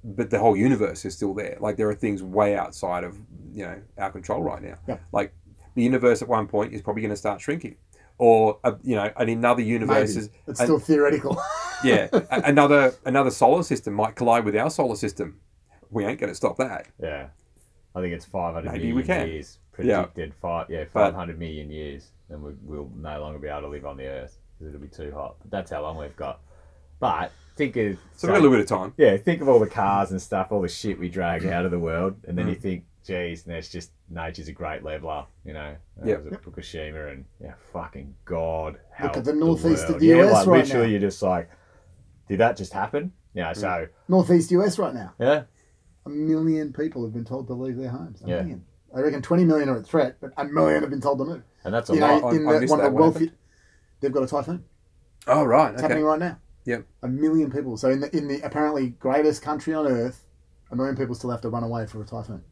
but 0.03 0.31
the 0.31 0.39
whole 0.39 0.57
universe 0.57 1.05
is 1.05 1.13
still 1.15 1.33
there. 1.35 1.57
Like 1.59 1.77
there 1.77 1.87
are 1.89 1.93
things 1.95 2.23
way 2.23 2.57
outside 2.57 3.03
of 3.03 3.15
you 3.53 3.63
know 3.65 3.79
our 3.99 4.11
control 4.11 4.41
right 4.41 4.61
now. 4.61 4.77
Yeah. 4.87 4.97
Like 5.11 5.33
the 5.75 5.83
universe 5.83 6.21
at 6.23 6.27
one 6.27 6.47
point 6.47 6.73
is 6.73 6.81
probably 6.81 7.03
going 7.03 7.11
to 7.11 7.15
start 7.17 7.39
shrinking, 7.39 7.75
or 8.17 8.59
uh, 8.63 8.73
you 8.83 8.95
know, 8.95 9.11
and 9.15 9.29
another 9.29 9.61
universe 9.61 10.15
Maybe. 10.15 10.19
is 10.25 10.29
It's 10.47 10.59
and- 10.59 10.67
still 10.67 10.79
theoretical. 10.79 11.39
yeah, 11.83 12.07
a- 12.11 12.41
another 12.45 12.95
another 13.05 13.29
solar 13.29 13.61
system 13.63 13.93
might 13.93 14.15
collide 14.15 14.43
with 14.45 14.55
our 14.55 14.71
solar 14.71 14.95
system. 14.95 15.39
We 15.91 16.05
ain't 16.05 16.19
going 16.19 16.31
to 16.31 16.35
stop 16.35 16.57
that. 16.57 16.87
Yeah. 16.99 17.27
I 17.93 17.99
think 17.99 18.13
it's 18.13 18.23
500 18.25 18.71
Maybe 18.71 18.93
we 18.93 19.03
can. 19.03 19.27
years 19.27 19.59
Yeah. 19.85 20.03
predicted. 20.03 20.33
Five, 20.41 20.69
yeah, 20.69 20.85
500 20.91 21.37
million 21.39 21.69
years, 21.69 22.09
and 22.29 22.41
we, 22.41 22.51
we'll 22.63 22.89
no 22.95 23.19
longer 23.21 23.39
be 23.39 23.47
able 23.47 23.61
to 23.61 23.67
live 23.69 23.85
on 23.85 23.97
the 23.97 24.05
Earth 24.07 24.37
because 24.59 24.73
it'll 24.73 24.81
be 24.85 24.87
too 24.93 25.11
hot. 25.13 25.35
But 25.41 25.51
that's 25.51 25.71
how 25.71 25.81
long 25.81 25.97
we've 25.97 26.15
got. 26.15 26.39
But 26.99 27.31
think 27.55 27.75
of 27.77 27.97
So 28.15 28.27
we've 28.27 28.33
got 28.35 28.39
a 28.39 28.43
little 28.43 28.51
bit 28.57 28.59
of 28.61 28.67
time. 28.67 28.93
yeah, 28.97 29.17
think 29.17 29.41
of 29.41 29.49
all 29.49 29.59
the 29.59 29.67
cars 29.67 30.11
and 30.11 30.21
stuff, 30.21 30.51
all 30.51 30.61
the 30.61 30.67
shit 30.67 30.99
we 30.99 31.09
drag 31.09 31.45
out 31.45 31.65
of 31.65 31.71
the 31.71 31.79
world, 31.79 32.15
and 32.27 32.37
then 32.37 32.47
you 32.47 32.55
Mm. 32.55 32.61
think, 32.61 32.85
geez, 33.03 33.43
there's 33.43 33.69
just 33.69 33.91
nature's 34.09 34.47
a 34.47 34.51
great 34.51 34.83
leveler, 34.83 35.25
you 35.43 35.53
know. 35.53 35.75
There 35.97 36.21
Yep. 36.21 36.43
Fukushima, 36.43 37.11
and 37.11 37.25
yeah, 37.41 37.53
fucking 37.73 38.13
god, 38.25 38.77
Look 39.01 39.17
at 39.17 39.25
the 39.25 39.33
northeast 39.33 39.89
of 39.89 39.99
the 39.99 40.05
yeah, 40.05 40.17
US 40.25 40.33
like 40.33 40.47
right 40.47 40.57
literally, 40.65 40.85
now. 40.87 40.91
you're 40.91 40.99
just 40.99 41.21
like, 41.23 41.49
did 42.27 42.39
that 42.39 42.55
just 42.57 42.73
happen? 42.73 43.11
Yeah, 43.33 43.51
Mm. 43.51 43.57
so 43.57 43.87
Northeast 44.07 44.51
US 44.51 44.77
right 44.77 44.93
now. 44.93 45.13
yeah, 45.19 45.43
A 46.05 46.09
million 46.09 46.71
people 46.73 47.03
have 47.03 47.13
been 47.13 47.25
told 47.25 47.47
to 47.47 47.53
leave 47.53 47.77
their 47.77 47.89
homes. 47.89 48.21
A 48.23 48.27
Yeah. 48.27 48.41
million. 48.41 48.65
I 48.95 48.99
reckon 48.99 49.21
20 49.21 49.45
million 49.45 49.69
are 49.69 49.77
a 49.77 49.83
threat, 49.83 50.17
but 50.21 50.31
a 50.37 50.45
million 50.45 50.81
have 50.81 50.89
been 50.89 51.01
told 51.01 51.19
to 51.19 51.25
move. 51.25 51.43
and 51.63 51.73
that's 51.73 51.89
a 51.89 51.93
You 51.93 51.99
know, 52.01 52.07
lot. 52.19 52.33
I- 52.33 52.35
in 52.35 52.47
I 52.47 52.53
the, 52.53 52.59
missed 52.61 52.71
one 52.71 52.79
of 52.79 52.85
the 52.85 52.91
What 52.91 53.01
wealthy, 53.01 53.31
they've 54.01 54.11
got 54.11 54.23
a 54.23 54.27
typhoon. 54.27 54.63
Oh 55.27 55.43
right. 55.43 55.71
It's 55.73 55.75
Okay. 55.79 55.81
happening 55.83 56.03
right 56.05 56.19
now. 56.19 56.37
Yep. 56.65 56.85
A 57.03 57.07
million 57.07 57.51
people. 57.51 57.77
So 57.77 57.89
in 57.89 57.99
the 58.01 58.15
in 58.15 58.27
the 58.27 58.41
apparently 58.41 58.89
greatest 58.89 59.41
country 59.41 59.73
on 59.73 59.87
earth, 59.87 60.25
a 60.71 60.75
million 60.75 60.95
people 60.95 61.15
still 61.15 61.29
have 61.29 61.41
to 61.41 61.49
run 61.49 61.63
away 61.63 61.85
for 61.85 62.01
a 62.01 62.05
typhoon. 62.05 62.43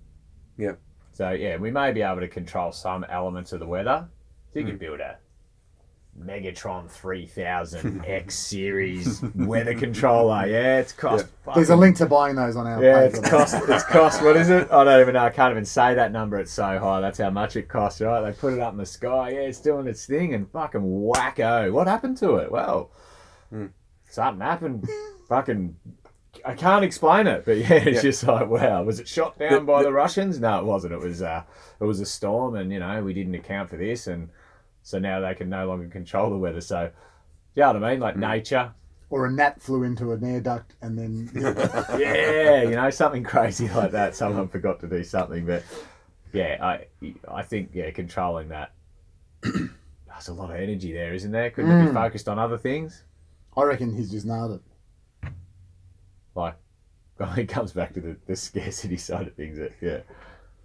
Yep. 0.58 0.80
So 1.12 1.32
yeah, 1.32 1.58
we 1.58 1.72
may 1.72 1.92
be 1.92 2.02
able 2.02 2.22
to 2.22 2.28
control 2.28 2.72
some 2.72 3.04
elements 3.10 3.52
of 3.54 3.60
the 3.60 3.68
weather. 3.68 4.08
So 4.54 4.60
you 4.60 4.66
Hmm. 4.66 4.72
could 4.72 4.80
build 4.80 5.00
a 5.00 5.18
Megatron 6.18 6.90
3000 6.90 8.04
X 8.08 8.36
series 8.36 9.22
weather 9.36 9.74
controller. 9.74 10.46
Yeah, 10.48 10.80
it's 10.80 10.92
cost. 10.92 11.28
There's 11.56 11.70
a 11.70 11.76
link 11.76 11.96
to 11.98 12.06
buying 12.06 12.36
those 12.36 12.56
on 12.56 12.68
our 12.68 12.84
Yeah, 12.84 13.08
page. 13.08 13.18
it's 13.20 13.30
cost. 13.30 13.56
It's 13.70 13.84
cost. 13.86 14.22
What 14.22 14.36
is 14.36 14.50
it? 14.50 14.70
I 14.72 14.84
don't 14.84 15.00
even 15.02 15.14
know. 15.14 15.24
I 15.24 15.30
can't 15.30 15.52
even 15.52 15.66
say 15.66 15.94
that 15.94 16.12
number. 16.12 16.38
It's 16.38 16.52
so 16.52 16.78
high. 16.78 17.00
That's 17.00 17.20
how 17.20 17.30
much 17.30 17.56
it 17.56 17.70
costs, 17.70 18.02
right? 18.02 18.22
They 18.22 18.32
put 18.34 18.54
it 18.54 18.60
up 18.60 18.74
in 18.74 18.78
the 18.80 18.86
sky. 18.86 19.30
Yeah, 19.32 19.40
it's 19.42 19.62
doing 19.62 19.88
its 19.88 20.06
thing, 20.06 20.34
and 20.34 20.50
fucking 20.52 20.82
wacko. 20.82 21.72
What 21.72 21.88
happened 21.88 22.18
to 22.18 22.36
it? 22.38 22.52
Well, 22.52 22.92
Hmm. 23.50 23.68
something 24.10 24.46
happened. 24.46 24.90
fucking. 25.30 25.76
I 26.46 26.54
can't 26.54 26.84
explain 26.86 27.28
it, 27.28 27.44
but 27.46 27.58
yeah, 27.58 27.74
it's 27.74 27.98
Yeah. 27.98 28.02
just 28.02 28.24
like 28.26 28.50
wow. 28.50 28.84
Was 28.84 29.00
it 29.00 29.08
shot 29.08 29.40
down 29.40 29.54
The- 29.54 29.60
by 29.62 29.84
the- 29.84 29.90
the 29.90 29.94
Russians? 29.94 30.40
No, 30.40 30.60
it 30.60 30.66
wasn't. 30.66 30.94
It 30.94 31.00
was 31.00 31.22
uh, 31.22 31.44
it 31.80 31.84
was 31.86 32.02
a 32.02 32.06
storm, 32.06 32.56
and 32.56 32.74
you 32.74 32.80
know 32.80 33.02
we 33.04 33.14
didn't 33.14 33.36
account 33.36 33.70
for 33.70 33.78
this, 33.78 34.08
and 34.08 34.30
so 34.90 34.98
now 34.98 35.20
they 35.20 35.36
can 35.36 35.50
no 35.50 35.68
longer 35.68 35.88
control 35.88 36.32
the 36.32 36.38
weather. 36.38 36.62
So, 36.62 36.90
you 37.54 37.62
know 37.62 37.74
what 37.74 37.84
I 37.84 37.92
mean? 37.92 38.00
Like 38.00 38.18
nature. 38.18 38.72
Or 39.12 39.28
a 39.28 39.32
gnat 39.32 39.62
flew 39.62 39.84
into 39.84 40.12
an 40.14 40.24
air 40.24 40.42
duct 40.42 40.76
and 40.82 40.98
then 40.98 41.30
yeah, 41.36 42.64
you 42.64 42.72
know, 42.72 42.90
something 42.90 43.24
crazy 43.24 43.68
like 43.70 43.92
that. 43.92 44.16
Someone 44.16 44.48
forgot 44.48 44.80
to 44.80 44.88
do 44.88 45.04
something, 45.04 45.46
but 45.46 45.64
yeah, 46.34 46.58
I 46.60 46.86
I 47.28 47.44
think 47.44 47.70
yeah, 47.74 47.92
controlling 47.92 48.50
that. 48.50 48.72
There's 49.44 50.28
a 50.28 50.34
lot 50.34 50.50
of 50.52 50.58
energy 50.58 50.92
there, 50.92 51.14
isn't 51.14 51.32
there? 51.32 51.50
Couldn't 51.52 51.72
it 51.72 51.86
be 51.86 51.92
Mm. 51.92 51.94
focused 51.94 52.28
on 52.28 52.40
other 52.40 52.58
things? 52.58 53.04
I 53.56 53.64
reckon 53.64 53.96
he's 53.96 54.12
just 54.12 54.26
nailed 54.26 54.60
it. 55.24 55.32
Like, 56.36 56.56
it 57.38 57.48
comes 57.48 57.74
back 57.74 57.94
to 57.94 58.02
the, 58.02 58.18
the 58.28 58.36
scarcity 58.36 58.98
side 58.98 59.28
of 59.28 59.36
things. 59.36 59.58
That, 59.60 59.72
yeah, 59.82 60.00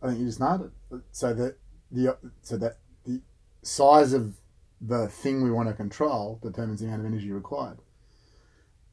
I 0.03 0.09
think 0.09 0.21
you 0.21 0.27
just 0.27 0.41
nailed 0.41 0.71
it. 0.93 1.01
So 1.13 1.33
that 1.35 1.57
the 1.91 2.17
so 2.43 2.57
that 2.59 2.79
size 3.65 4.13
of 4.13 4.35
the 4.81 5.09
thing 5.09 5.43
we 5.43 5.51
want 5.51 5.69
to 5.69 5.75
control 5.75 6.39
determines 6.43 6.81
the 6.81 6.87
amount 6.87 7.01
of 7.01 7.07
energy 7.07 7.31
required. 7.31 7.79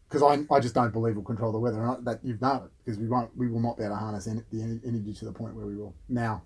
Because 0.08 0.24
I, 0.24 0.54
I 0.54 0.60
just 0.60 0.76
don't 0.76 0.92
believe 0.92 1.16
we'll 1.16 1.24
control 1.24 1.52
the 1.52 1.60
weather. 1.60 1.82
And 1.82 1.92
I, 1.92 2.12
that 2.12 2.20
you've 2.24 2.42
nailed 2.42 2.66
it. 2.66 2.72
Because 2.84 3.00
we 3.00 3.08
won't 3.08 3.36
we 3.38 3.48
will 3.48 3.62
not 3.62 3.78
be 3.78 3.84
able 3.84 3.96
to 3.96 4.00
harness 4.00 4.28
en- 4.28 4.44
the 4.52 4.62
en- 4.62 4.82
energy 4.86 5.14
to 5.14 5.26
the 5.26 5.32
point 5.32 5.56
where 5.56 5.66
we 5.66 5.76
will. 5.76 5.96
Now, 6.10 6.44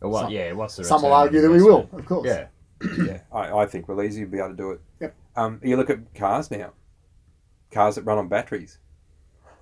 or 0.00 0.10
what? 0.10 0.22
Some- 0.22 0.32
yeah, 0.32 0.52
what's 0.52 0.76
the 0.76 0.84
some 0.84 1.02
will 1.02 1.12
argue 1.12 1.40
that 1.40 1.50
we 1.50 1.62
will, 1.62 1.88
of 1.92 2.06
course. 2.06 2.28
Yeah, 2.28 2.46
yeah, 3.04 3.20
I, 3.32 3.52
I 3.52 3.66
think 3.66 3.88
we'll 3.88 4.02
easily 4.02 4.26
be 4.26 4.38
able 4.38 4.50
to 4.50 4.56
do 4.56 4.70
it. 4.72 4.80
Yep. 5.00 5.14
Um, 5.34 5.60
you 5.64 5.76
look 5.76 5.90
at 5.90 6.14
cars 6.14 6.50
now, 6.50 6.72
cars 7.72 7.96
that 7.96 8.02
run 8.02 8.18
on 8.18 8.28
batteries. 8.28 8.78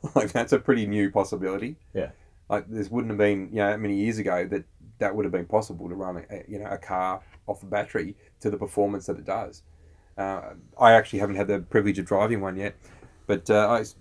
like 0.15 0.33
that's 0.33 0.53
a 0.53 0.59
pretty 0.59 0.87
new 0.87 1.11
possibility. 1.11 1.77
Yeah. 1.95 2.11
Like 2.51 2.69
this 2.69 2.91
wouldn't 2.91 3.11
have 3.11 3.19
been, 3.19 3.49
you 3.51 3.57
know, 3.57 3.77
many 3.79 3.97
years 3.97 4.19
ago 4.19 4.47
that 4.49 4.65
that 4.99 5.15
would 5.15 5.25
have 5.25 5.33
been 5.33 5.47
possible 5.47 5.89
to 5.89 5.95
run, 5.95 6.25
a, 6.31 6.45
you 6.47 6.59
know, 6.59 6.67
a 6.67 6.77
car 6.77 7.23
off 7.47 7.63
a 7.63 7.67
battery 7.67 8.17
to 8.41 8.51
the 8.51 8.57
performance 8.57 9.07
that 9.07 9.19
it 9.19 9.25
does. 9.25 9.63
Uh, 10.17 10.55
I 10.79 10.93
actually 10.93 11.19
haven't 11.19 11.37
had 11.37 11.49
the 11.49 11.61
privilege 11.61 11.99
of 11.99 12.07
driving 12.07 12.41
one 12.41 12.57
yet, 12.57 12.75
but 13.27 13.49
uh, 13.51 13.67
I 13.69 13.79
was- 13.81 13.97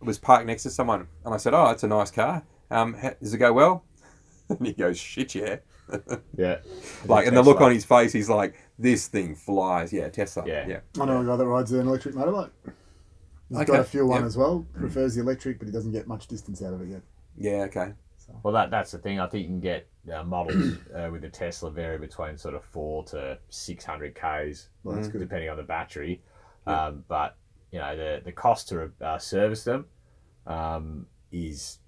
was 0.00 0.18
parked 0.18 0.46
next 0.46 0.62
to 0.64 0.70
someone, 0.70 1.08
and 1.24 1.32
I 1.34 1.36
said, 1.38 1.54
"Oh, 1.54 1.66
that's 1.68 1.82
a 1.82 1.88
nice 1.88 2.10
car. 2.10 2.44
Um, 2.70 2.96
does 3.22 3.32
it 3.34 3.38
go 3.38 3.52
well?" 3.52 3.84
And 4.48 4.64
he 4.66 4.72
goes, 4.72 4.98
"Shit, 4.98 5.34
yeah." 5.34 5.56
yeah. 6.36 6.58
Like, 7.06 7.26
and 7.26 7.36
the 7.36 7.42
look 7.42 7.60
on 7.60 7.72
his 7.72 7.84
face, 7.84 8.12
he's 8.12 8.28
like, 8.28 8.54
"This 8.78 9.08
thing 9.08 9.34
flies." 9.34 9.92
Yeah, 9.92 10.08
Tesla. 10.08 10.44
Yeah. 10.46 10.66
yeah. 10.68 10.80
I 11.00 11.04
know 11.06 11.20
a 11.22 11.24
guy 11.24 11.36
that 11.36 11.46
rides 11.46 11.72
an 11.72 11.86
electric 11.86 12.14
motorbike. 12.14 12.50
He's 13.48 13.58
Okay, 13.58 13.72
got 13.72 13.80
a 13.80 13.84
fuel 13.84 14.08
one 14.08 14.24
as 14.24 14.36
well. 14.36 14.66
Prefers 14.74 15.14
the 15.14 15.20
electric, 15.22 15.58
but 15.58 15.66
he 15.68 15.72
doesn't 15.72 15.92
get 15.92 16.06
much 16.08 16.26
distance 16.26 16.62
out 16.62 16.74
of 16.74 16.82
it 16.82 16.88
yet. 16.88 17.02
Yeah, 17.38 17.62
okay. 17.64 17.92
Well, 18.42 18.52
that 18.54 18.70
that's 18.70 18.90
the 18.90 18.98
thing. 18.98 19.20
I 19.20 19.26
think 19.26 19.42
you 19.42 19.48
can 19.48 19.60
get 19.60 19.88
uh, 20.12 20.22
models 20.22 20.78
uh, 20.94 21.08
with 21.10 21.22
the 21.22 21.28
Tesla 21.28 21.70
vary 21.70 21.98
between 21.98 22.36
sort 22.36 22.54
of 22.54 22.64
four 22.64 23.04
to 23.04 23.38
six 23.48 23.84
hundred 23.84 24.14
k's, 24.14 24.68
Well, 24.84 25.02
depending 25.02 25.48
on 25.48 25.56
the 25.56 25.62
battery. 25.62 26.22
Yeah. 26.66 26.86
Um, 26.86 27.04
but 27.08 27.36
you 27.72 27.78
know 27.78 27.96
the 27.96 28.22
the 28.24 28.32
cost 28.32 28.68
to 28.68 28.90
uh, 29.00 29.18
service 29.18 29.64
them 29.64 29.86
um, 30.46 31.06
is 31.32 31.78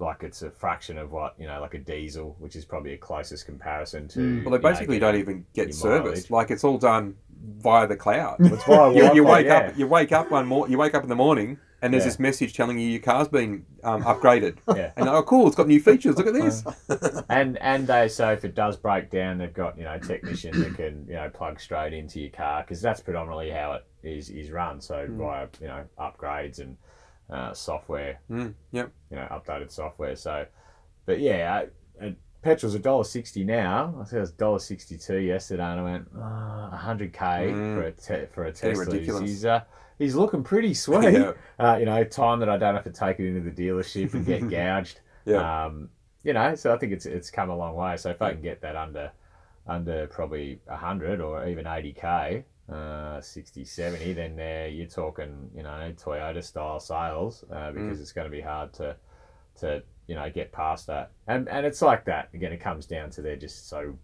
like 0.00 0.22
it's 0.22 0.42
a 0.42 0.50
fraction 0.50 0.98
of 0.98 1.10
what 1.12 1.34
you 1.38 1.46
know 1.46 1.60
like 1.60 1.74
a 1.74 1.78
diesel, 1.78 2.36
which 2.38 2.56
is 2.56 2.64
probably 2.64 2.94
a 2.94 2.98
closest 2.98 3.46
comparison 3.46 4.08
to. 4.08 4.18
Mm. 4.18 4.44
Well, 4.44 4.50
they 4.50 4.56
you 4.56 4.62
know, 4.62 4.70
basically 4.70 4.98
don't 4.98 5.16
even 5.16 5.44
get 5.54 5.68
your 5.68 5.72
service. 5.72 6.04
mileage. 6.04 6.30
Like 6.30 6.50
it's 6.50 6.64
all 6.64 6.78
done 6.78 7.16
via 7.58 7.86
the 7.86 7.96
cloud. 7.96 8.36
It's 8.40 8.64
via 8.64 8.92
you, 8.94 9.14
you 9.14 9.24
wake 9.24 9.46
yeah. 9.46 9.56
up. 9.58 9.78
You 9.78 9.86
wake 9.86 10.12
up 10.12 10.30
one 10.30 10.46
more. 10.46 10.68
You 10.68 10.78
wake 10.78 10.94
up 10.94 11.02
in 11.02 11.08
the 11.08 11.16
morning, 11.16 11.58
and 11.82 11.92
there's 11.92 12.02
Yeah. 12.04 12.08
this 12.08 12.18
message 12.18 12.54
telling 12.54 12.78
you 12.78 12.88
your 12.88 13.00
car's 13.00 13.28
been 13.28 13.64
um, 13.84 14.02
upgraded. 14.04 14.56
Yeah. 14.76 14.92
And 14.96 15.08
oh, 15.08 15.22
cool! 15.22 15.46
It's 15.46 15.56
got 15.56 15.66
new 15.68 15.80
features. 15.80 16.16
Look 16.16 16.26
at 16.26 16.34
this. 16.34 16.64
and 17.28 17.56
and 17.58 17.86
they 17.86 18.08
so 18.08 18.30
if 18.32 18.44
it 18.44 18.54
does 18.54 18.76
break 18.76 19.10
down, 19.10 19.38
they've 19.38 19.52
got 19.52 19.76
you 19.78 19.84
know 19.84 19.98
technicians 19.98 20.58
that 20.58 20.74
can 20.76 21.06
you 21.08 21.14
know 21.14 21.28
plug 21.30 21.60
straight 21.60 21.92
into 21.92 22.20
your 22.20 22.30
car 22.30 22.62
because 22.62 22.80
that's 22.82 23.00
predominantly 23.00 23.50
how 23.50 23.72
it 23.72 23.84
is 24.02 24.30
is 24.30 24.50
run. 24.50 24.80
So 24.80 25.06
Hmm. 25.06 25.18
via 25.18 25.46
you 25.60 25.66
know 25.68 25.84
upgrades 25.98 26.58
and 26.60 26.76
uh, 27.30 27.52
software, 27.52 28.20
Mm, 28.30 28.54
yep. 28.72 28.90
you 29.10 29.16
know 29.16 29.26
updated 29.30 29.70
software. 29.70 30.16
So, 30.16 30.46
but 31.06 31.20
yeah, 31.20 31.62
I, 32.00 32.06
uh, 32.06 32.10
petrol's 32.42 32.74
a 32.74 32.78
dollar 32.78 33.04
sixty 33.04 33.44
now. 33.44 33.94
I 34.00 34.04
think 34.04 34.14
it 34.14 34.20
was 34.20 34.32
dollar 34.32 34.58
sixty 34.60 34.96
two 34.96 35.18
yesterday, 35.18 35.62
and 35.64 35.80
I 35.80 35.82
went 35.82 36.08
a 36.16 36.76
hundred 36.76 37.12
k 37.12 37.20
Mm. 37.52 37.74
for 37.74 37.82
a 37.82 37.92
te- 37.92 38.26
for 38.32 38.44
a 38.46 38.52
Tesla. 38.52 38.84
ridiculous. 38.84 39.44
He's 39.98 40.14
looking 40.14 40.42
pretty 40.42 40.74
sweet. 40.86 41.12
Yeah. 41.12 41.32
Uh, 41.58 41.76
you 41.78 41.86
know, 41.86 42.02
time 42.04 42.40
that 42.40 42.48
I 42.48 42.56
don't 42.56 42.74
have 42.74 42.84
to 42.84 42.92
take 42.92 43.18
it 43.20 43.28
into 43.28 43.50
the 43.50 43.50
dealership 43.50 44.14
and 44.14 44.24
get 44.24 44.48
gouged. 44.50 45.00
Yeah. 45.24 45.66
Um, 45.66 45.90
you 46.22 46.32
know, 46.32 46.54
so 46.54 46.74
I 46.74 46.78
think 46.78 46.92
it's 46.92 47.06
it's 47.06 47.30
come 47.30 47.50
a 47.50 47.56
long 47.56 47.74
way. 47.74 47.96
So 47.96 48.10
if 48.10 48.20
I 48.20 48.32
can 48.32 48.42
get 48.42 48.60
that 48.62 48.76
under 48.76 49.12
under 49.66 50.06
probably 50.06 50.60
hundred 50.68 51.20
or 51.20 51.46
even 51.46 51.66
eighty 51.66 51.92
k, 51.92 52.44
uh, 52.70 53.20
60, 53.20 53.64
70, 53.64 54.12
then 54.12 54.38
uh, 54.38 54.66
you're 54.68 54.86
talking 54.86 55.50
you 55.54 55.62
know 55.62 55.92
Toyota 55.96 56.42
style 56.42 56.80
sales 56.80 57.44
uh, 57.52 57.72
because 57.72 58.00
it's 58.00 58.12
going 58.12 58.26
to 58.26 58.30
be 58.30 58.40
hard 58.40 58.72
to 58.74 58.96
to 59.60 59.82
you 60.06 60.14
know 60.14 60.28
get 60.30 60.52
past 60.52 60.86
that. 60.86 61.12
And 61.26 61.48
and 61.48 61.64
it's 61.64 61.82
like 61.82 62.04
that 62.06 62.28
again. 62.34 62.52
It 62.52 62.60
comes 62.60 62.86
down 62.86 63.10
to 63.10 63.22
they're 63.22 63.36
just 63.36 63.68
so. 63.68 63.96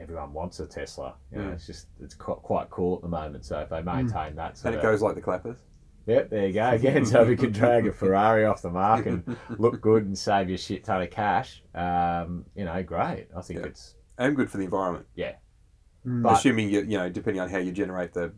Everyone 0.00 0.32
wants 0.32 0.60
a 0.60 0.66
Tesla. 0.66 1.14
You 1.30 1.38
know, 1.38 1.44
Mm. 1.44 1.52
it's 1.54 1.66
just 1.66 1.88
it's 2.00 2.14
quite, 2.14 2.38
quite 2.38 2.70
cool 2.70 2.96
at 2.96 3.02
the 3.02 3.08
moment. 3.08 3.44
So 3.44 3.58
if 3.60 3.68
they 3.70 3.82
maintain 3.82 4.34
that, 4.36 4.62
and 4.64 4.74
it 4.74 4.78
of, 4.78 4.82
goes 4.82 5.02
like 5.02 5.14
the 5.14 5.20
clappers. 5.22 5.58
Yep, 6.06 6.30
there 6.30 6.46
you 6.48 6.52
go 6.52 6.68
again. 6.70 7.06
So 7.06 7.24
we 7.24 7.36
can 7.36 7.52
drag 7.52 7.86
a 7.86 7.92
Ferrari 7.92 8.44
off 8.44 8.60
the 8.62 8.70
mark 8.70 9.06
and 9.06 9.36
look 9.58 9.80
good 9.80 10.04
and 10.04 10.18
save 10.18 10.48
you 10.48 10.56
a 10.56 10.58
shit 10.58 10.82
ton 10.84 11.00
of 11.02 11.10
cash. 11.10 11.62
Um, 11.74 12.44
you 12.56 12.64
know, 12.64 12.82
great. 12.82 13.28
I 13.36 13.40
think 13.42 13.60
Yeah. 13.60 13.66
it's 13.66 13.94
And 14.18 14.34
good 14.34 14.50
for 14.50 14.58
the 14.58 14.64
environment. 14.64 15.06
Mm. 15.16 16.22
But- 16.22 16.32
assuming 16.32 16.68
you 16.70 16.80
you 16.82 16.98
know 16.98 17.08
depending 17.08 17.40
on 17.40 17.48
how 17.48 17.58
you 17.58 17.70
generate 17.72 18.12
the 18.14 18.32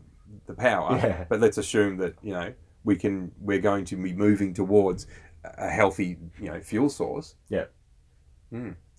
the 0.45 0.53
power. 0.53 0.95
Yeah. 0.97 1.25
But 1.27 1.39
let's 1.39 1.57
assume 1.57 1.97
that 1.97 2.13
you 2.21 2.33
know 2.33 2.53
we 2.83 2.95
can 2.95 3.31
we're 3.41 3.59
going 3.61 3.85
to 3.85 3.95
be 3.95 4.13
moving 4.13 4.53
towards 4.53 5.07
a 5.43 5.69
healthy 5.69 6.17
you 6.39 6.49
know 6.51 6.59
fuel 6.61 6.89
source. 6.89 7.33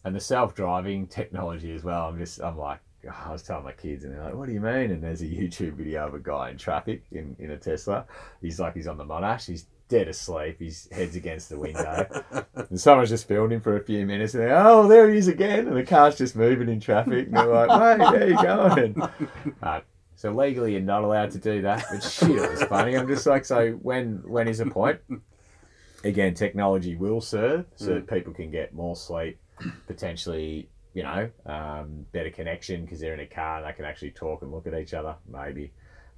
And 0.07 0.15
the 0.15 0.21
self-driving 0.21 1.09
technology 1.09 1.75
as 1.75 1.85
well. 1.85 2.09
I'm 2.09 2.17
just 2.17 2.41
I'm 2.41 2.57
like 2.57 2.81
I 3.27 3.33
was 3.33 3.43
telling 3.43 3.65
my 3.65 3.73
kids 3.73 4.05
and 4.05 4.15
they're 4.15 4.23
like, 4.23 4.35
"What 4.35 4.47
do 4.47 4.55
you 4.55 4.61
mean?" 4.61 4.91
And 4.93 5.03
there's 5.03 5.21
a 5.21 5.27
YouTube 5.27 5.75
video 5.75 6.07
of 6.07 6.15
a 6.15 6.19
guy 6.19 6.51
in 6.51 6.57
traffic 6.57 7.03
in, 7.13 7.37
in 7.39 7.51
a 7.51 7.57
Tesla. 7.57 8.07
He's 8.41 8.59
like 8.59 8.75
he's 8.75 8.87
on 8.87 8.97
the 8.97 9.05
Monash. 9.05 9.47
He's 9.47 9.67
dead 9.89 10.09
asleep. 10.09 10.61
His 10.61 10.89
head's 10.91 11.17
against 11.17 11.49
the 11.49 11.59
window. 11.59 12.25
And 12.69 12.81
someone's 12.81 13.11
just 13.11 13.29
filmed 13.29 13.53
him 13.53 13.61
for 13.61 13.77
a 13.77 13.85
few 13.85 14.05
minutes, 14.05 14.35
and 14.35 14.43
they're, 14.43 14.57
oh, 14.57 14.89
there 14.89 15.09
he 15.09 15.19
is 15.19 15.29
again, 15.29 15.69
and 15.69 15.77
the 15.77 15.85
car's 15.85 16.19
just 16.19 16.35
moving 16.35 16.69
in 16.69 16.81
traffic. 16.81 17.27
And 17.29 17.37
they're 17.37 17.47
like, 17.47 17.99
mate, 18.01 18.11
there 18.11 18.31
you 18.31 18.43
going. 18.43 19.03
Uh, 19.63 19.81
so 20.17 20.33
legally, 20.33 20.73
you're 20.73 20.81
not 20.81 21.05
allowed 21.05 21.31
to 21.33 21.39
do 21.39 21.63
that. 21.63 21.85
But 21.89 22.03
shit, 22.03 22.31
it 22.31 22.51
was 22.51 22.65
funny. 22.65 22.97
I'm 22.97 23.07
just 23.07 23.25
like, 23.25 23.45
so 23.45 23.73
when 23.83 24.23
when 24.27 24.49
is 24.49 24.59
a 24.59 24.67
point? 24.67 24.99
Again, 26.05 26.35
technology 26.35 26.97
will 26.97 27.21
serve 27.21 27.67
so 27.77 27.95
that 27.95 28.09
people 28.09 28.33
can 28.33 28.51
get 28.51 28.75
more 28.75 28.97
sleep, 28.97 29.39
potentially, 29.87 30.69
you 30.95 31.03
know, 31.03 31.31
um, 31.47 32.07
better 32.13 32.31
connection 32.31 32.85
because 32.85 33.01
they're 33.01 33.15
in 33.15 33.21
a 33.21 33.27
car 33.27 33.59
and 33.59 33.67
they 33.67 33.73
can 33.73 33.85
actually 33.85 34.11
talk 34.11 34.43
and 34.43 34.53
look 34.53 34.67
at 34.67 34.75
each 34.75 34.95
other. 34.95 35.17
Maybe 35.31 35.73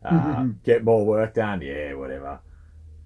uh, 0.04 0.46
get 0.64 0.84
more 0.84 1.04
work 1.04 1.34
done. 1.34 1.60
Yeah, 1.62 1.94
whatever. 1.94 2.40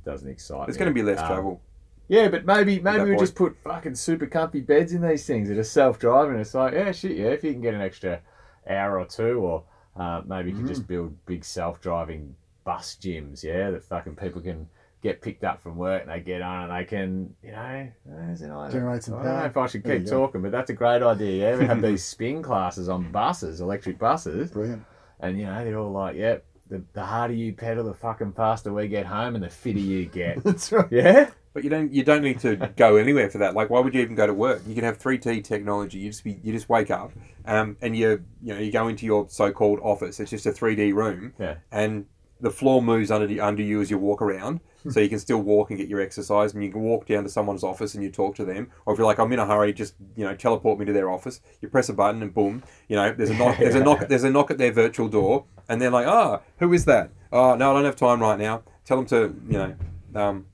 Doesn't 0.05 0.29
excite 0.29 0.67
There's 0.67 0.77
me. 0.77 0.85
going 0.85 0.95
to 0.95 0.95
be 0.95 1.03
less 1.03 1.21
Um, 1.21 1.27
travel. 1.27 1.63
yeah, 2.09 2.29
but 2.29 2.45
maybe 2.45 2.81
maybe 2.81 3.05
we 3.05 3.11
point. 3.11 3.21
just 3.21 3.35
put 3.35 3.57
fucking 3.63 3.95
super 3.95 4.27
comfy 4.27 4.61
beds 4.61 4.93
in 4.93 5.01
these 5.01 5.25
things 5.27 5.49
that 5.49 5.59
are 5.59 5.63
self 5.65 5.99
driving. 5.99 6.39
It's 6.39 6.55
like, 6.55 6.75
yeah, 6.75 6.93
shit, 6.93 7.17
yeah. 7.17 7.29
If 7.29 7.45
you 7.45 7.53
can 7.53 7.61
get 7.63 7.75
an 7.75 7.81
extra 7.83 8.21
hour 8.69 8.99
or 8.99 9.07
two, 9.07 9.39
or 9.39 9.65
uh, 9.97 10.23
maybe 10.27 10.51
you 10.51 10.57
can 10.57 10.67
just 10.67 10.87
build 10.87 11.15
big 11.27 11.45
self 11.45 11.81
driving 11.81 12.35
bus 12.65 12.97
gyms, 13.01 13.43
yeah, 13.45 13.71
that 13.71 13.85
fucking 13.85 14.17
people 14.17 14.41
can 14.41 14.69
get 15.03 15.21
picked 15.21 15.43
up 15.45 15.61
from 15.63 15.77
work 15.77 16.03
and 16.03 16.11
they 16.11 16.21
get 16.21 16.43
on 16.43 16.71
and 16.71 16.79
they 16.81 16.85
can, 16.85 17.35
you 17.43 17.51
know, 17.51 17.89
like, 18.07 18.73
Generate 18.73 19.03
some 19.03 19.15
I 19.17 19.25
don't 19.25 19.39
know 19.39 19.45
if 19.47 19.57
I 19.57 19.67
should 19.67 19.83
keep 19.85 19.93
you 19.93 19.99
go. 20.01 20.11
talking, 20.11 20.43
but 20.43 20.53
that's 20.53 20.71
a 20.71 20.75
great 20.75 21.03
idea. 21.03 21.51
Yeah, 21.51 21.59
we 21.59 21.67
have 21.67 21.83
these 21.91 22.05
spin 22.05 22.43
classes 22.43 22.89
on 22.89 23.11
buses, 23.11 23.61
electric 23.61 23.99
buses, 23.99 24.51
Brilliant. 24.51 24.85
and 25.21 25.39
you 25.39 25.47
know 25.47 25.65
they're 25.65 25.79
all 25.79 25.91
like, 25.93 26.17
"Yep, 26.17 26.45
the, 26.69 26.83
the 26.93 27.05
harder 27.05 27.35
you 27.35 27.53
pedal, 27.53 27.85
the 27.85 27.95
fucking 27.95 28.33
faster 28.33 28.73
we 28.73 28.89
get 28.89 29.07
home, 29.07 29.35
and 29.35 29.43
the 29.45 29.51
fitter 29.51 29.79
you 29.81 30.07
get." 30.07 30.43
That's 30.45 30.71
right. 30.71 30.87
yeah, 30.91 31.31
But 31.53 31.65
you 31.65 31.71
don't 31.71 31.93
you 31.93 32.05
don't 32.05 32.23
need 32.23 32.39
to 32.41 32.73
go 32.77 32.97
anywhere 32.97 33.29
for 33.29 33.39
that. 33.39 33.55
Like, 33.55 33.71
why 33.71 33.81
would 33.81 33.95
you 33.95 34.01
even 34.03 34.15
go 34.15 34.27
to 34.29 34.35
work? 34.35 34.63
You 34.67 34.75
can 34.77 34.85
have 34.85 34.99
three 34.99 35.19
D 35.19 35.41
technology. 35.43 35.99
You 35.99 36.11
just 36.11 36.23
be 36.25 36.39
you 36.45 36.53
just 36.53 36.69
wake 36.69 36.91
up, 36.93 37.13
um, 37.45 37.77
and 37.83 37.97
you 37.97 38.23
you 38.41 38.55
know 38.55 38.61
you 38.61 38.71
go 38.71 38.87
into 38.89 39.05
your 39.05 39.29
so 39.29 39.51
called 39.53 39.81
office. 39.83 40.21
It's 40.21 40.31
just 40.31 40.47
a 40.47 40.53
three 40.53 40.77
D 40.77 40.93
room, 40.93 41.33
Yeah. 41.41 41.57
and 41.73 42.07
the 42.41 42.51
floor 42.51 42.83
moves 42.83 43.11
under 43.13 43.27
the, 43.27 43.39
under 43.41 43.63
you 43.63 43.81
as 43.81 43.89
you 43.89 43.97
walk 43.99 44.21
around, 44.21 44.59
so 44.91 45.01
you 45.01 45.09
can 45.09 45.19
still 45.19 45.41
walk 45.41 45.71
and 45.71 45.79
get 45.79 45.89
your 45.89 46.01
exercise. 46.01 46.55
And 46.55 46.63
you 46.65 46.71
can 46.71 46.81
walk 46.83 47.07
down 47.07 47.23
to 47.25 47.29
someone's 47.29 47.65
office 47.65 47.95
and 47.95 48.03
you 48.03 48.11
talk 48.11 48.35
to 48.37 48.45
them. 48.45 48.71
Or 48.87 48.93
if 48.93 48.99
you're 48.99 49.07
like, 49.07 49.19
I'm 49.19 49.33
in 49.33 49.39
a 49.39 49.47
hurry, 49.47 49.73
just 49.73 49.95
you 50.17 50.25
know 50.25 50.35
teleport 50.35 50.79
me 50.79 50.85
to 50.87 50.93
their 50.93 51.11
office. 51.11 51.41
You 51.61 51.69
press 51.69 51.89
a 51.89 51.93
button 51.93 52.23
and 52.23 52.33
boom, 52.35 52.63
you 52.89 52.97
know 52.97 53.13
there's 53.13 53.31
a 53.31 53.35
knock. 53.35 53.59
There's 53.59 53.75
a 53.75 53.83
knock. 53.85 54.07
There's 54.09 54.25
a 54.25 54.31
knock 54.31 54.51
at 54.51 54.59
their 54.59 54.73
virtual 54.73 55.09
door, 55.09 55.45
and 55.69 55.81
they're 55.81 55.91
like, 55.91 56.07
ah, 56.07 56.41
who 56.59 56.73
is 56.73 56.85
that? 56.87 57.11
Oh 57.33 57.55
no, 57.55 57.71
I 57.71 57.75
don't 57.75 57.85
have 57.85 57.97
time 57.97 58.21
right 58.21 58.39
now. 58.39 58.63
Tell 58.85 58.97
them 58.97 59.07
to 59.07 59.35
you 59.49 59.59
know. 59.59 59.75
Um, 60.15 60.47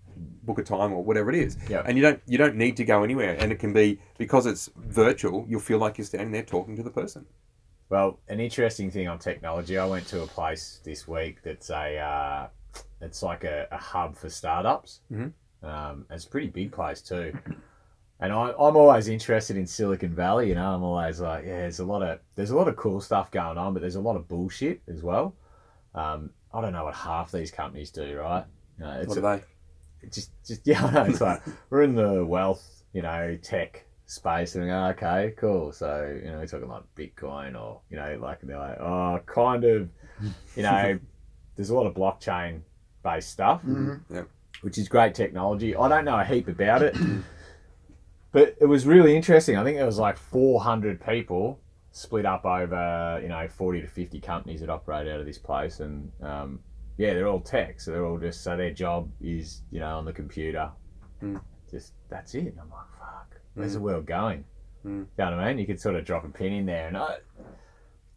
book 0.43 0.59
a 0.59 0.63
time 0.63 0.95
or 0.95 1.05
whatever 1.05 1.29
it 1.31 1.37
is 1.37 1.59
Yeah. 1.69 1.83
and 1.85 1.99
you 1.99 2.03
don't 2.03 2.23
you 2.27 2.39
don't 2.39 2.57
need 2.57 2.79
to 2.79 2.85
go 2.85 3.03
anywhere 3.03 3.37
and 3.39 3.53
it 3.53 3.59
can 3.59 3.75
be 3.75 3.99
because 4.17 4.47
it's 4.47 4.71
virtual 4.77 5.45
you'll 5.47 5.61
feel 5.61 5.77
like 5.79 5.99
you're 5.99 6.07
standing 6.07 6.33
there 6.33 6.43
talking 6.43 6.75
to 6.77 6.83
the 6.83 6.89
person 6.91 7.27
Well, 7.91 8.19
an 8.29 8.41
interesting 8.41 8.91
thing 8.91 9.09
on 9.09 9.19
technology. 9.19 9.77
I 9.77 9.85
went 9.85 10.07
to 10.09 10.23
a 10.23 10.27
place 10.27 10.81
this 10.85 11.07
week 11.07 11.43
that's 11.43 11.69
a 11.69 11.99
uh, 11.99 12.47
it's 13.01 13.23
like 13.23 13.45
a, 13.45 13.67
a 13.71 13.79
hub 13.79 14.17
for 14.17 14.29
startups. 14.29 15.01
Mhm. 15.13 15.33
Um, 15.63 16.07
it's 16.11 16.25
a 16.25 16.29
pretty 16.29 16.49
big 16.49 16.73
place 16.73 17.01
too. 17.03 17.33
And 18.21 18.33
I, 18.33 18.51
I'm 18.51 18.77
always 18.77 19.09
interested 19.09 19.57
in 19.57 19.67
Silicon 19.67 20.15
Valley. 20.15 20.49
You 20.49 20.57
know, 20.57 20.75
I'm 20.75 20.83
always 20.83 21.21
like, 21.21 21.45
yeah, 21.45 21.61
there's 21.61 21.79
a 21.79 21.85
lot 21.85 22.03
of 22.03 22.19
there's 22.35 22.51
a 22.51 22.57
lot 22.57 22.69
of 22.69 22.77
cool 22.77 23.01
stuff 23.01 23.31
going 23.31 23.59
on, 23.59 23.75
but 23.75 23.81
there's 23.81 23.95
a 23.95 24.01
lot 24.01 24.17
of 24.17 24.27
bullshit 24.27 24.81
as 24.89 25.03
well. 25.03 25.35
Um, 25.95 26.31
I 26.53 26.61
don't 26.61 26.73
know 26.73 26.85
what 26.85 26.95
half 26.95 27.31
these 27.31 27.51
companies 27.51 27.91
do, 27.91 28.19
right? 28.19 28.45
You 28.79 28.85
know, 28.85 28.93
it's 29.01 29.09
what 29.09 29.19
are 29.19 29.37
they 29.37 30.09
just 30.11 30.33
just 30.45 30.63
yeah, 30.67 30.85
I 30.85 30.91
know. 30.91 31.05
It's 31.05 31.21
like 31.21 31.43
we're 31.71 31.83
in 31.83 31.95
the 31.95 32.25
wealth, 32.25 32.83
you 32.93 33.03
know, 33.03 33.39
tech 33.43 33.85
space, 34.07 34.55
and 34.57 34.67
go, 34.67 34.87
okay, 34.87 35.35
cool. 35.37 35.73
So 35.73 36.19
you 36.23 36.31
know, 36.31 36.39
we're 36.39 36.47
talking 36.47 36.69
like 36.69 36.83
Bitcoin, 36.97 37.61
or 37.61 37.81
you 37.91 37.97
know, 37.97 38.19
like 38.21 38.41
they're 38.43 38.59
like, 38.59 38.81
oh, 38.81 39.21
kind 39.27 39.65
of, 39.65 39.89
you 40.57 40.63
know, 40.63 40.99
there's 41.57 41.71
a 41.71 41.75
lot 41.75 41.87
of 41.87 41.95
blockchain 41.95 42.63
based 43.13 43.31
stuff, 43.31 43.63
Mhm. 43.63 44.27
which 44.63 44.77
is 44.79 44.89
great 44.89 45.15
technology. 45.15 45.75
I 45.77 45.89
don't 45.89 46.05
know 46.05 46.19
a 46.19 46.25
heap 46.25 46.49
about 46.49 46.83
it, 46.83 46.97
but 48.33 48.57
it 48.61 48.67
was 48.67 48.87
really 48.87 49.17
interesting. 49.17 49.57
I 49.57 49.65
think 49.65 49.77
there 49.77 49.87
was 49.87 49.99
like 49.99 50.17
400 50.17 51.01
people 51.05 51.61
split 51.91 52.27
up 52.27 52.45
over 52.45 53.19
you 53.23 53.29
know 53.29 53.49
40 53.49 53.81
to 53.81 53.87
50 53.89 54.21
companies 54.21 54.61
that 54.61 54.71
operate 54.71 55.09
out 55.09 55.21
of 55.21 55.27
this 55.27 55.39
place, 55.39 55.81
and 55.81 56.11
um, 56.23 56.61
yeah, 56.97 57.15
they're 57.15 57.27
all 57.29 57.41
tech, 57.41 57.81
so 57.81 57.91
they're 57.93 58.05
all 58.07 58.19
just 58.19 58.43
so 58.43 58.57
their 58.57 58.73
job 58.73 59.11
is 59.21 59.63
you 59.71 59.81
know 59.81 59.97
on 59.99 60.05
the 60.05 60.13
computer. 60.13 60.71
Mm. 61.23 61.41
Just 61.71 61.95
that's 62.09 62.35
it. 62.35 62.47
And 62.47 62.61
I'm 62.61 62.71
like, 62.71 62.89
fuck, 62.99 63.41
where's 63.55 63.75
the 63.75 63.81
world 63.81 64.07
going? 64.07 64.45
Mm. 64.87 64.91
You 64.91 65.07
know 65.19 65.25
what 65.31 65.35
I 65.35 65.49
mean? 65.49 65.59
You 65.59 65.67
could 65.67 65.81
sort 65.81 65.97
of 65.97 66.05
drop 66.05 66.25
a 66.25 66.29
pin 66.29 66.53
in 66.53 66.67
there, 66.67 66.87
and 66.89 66.97
I, 66.97 67.19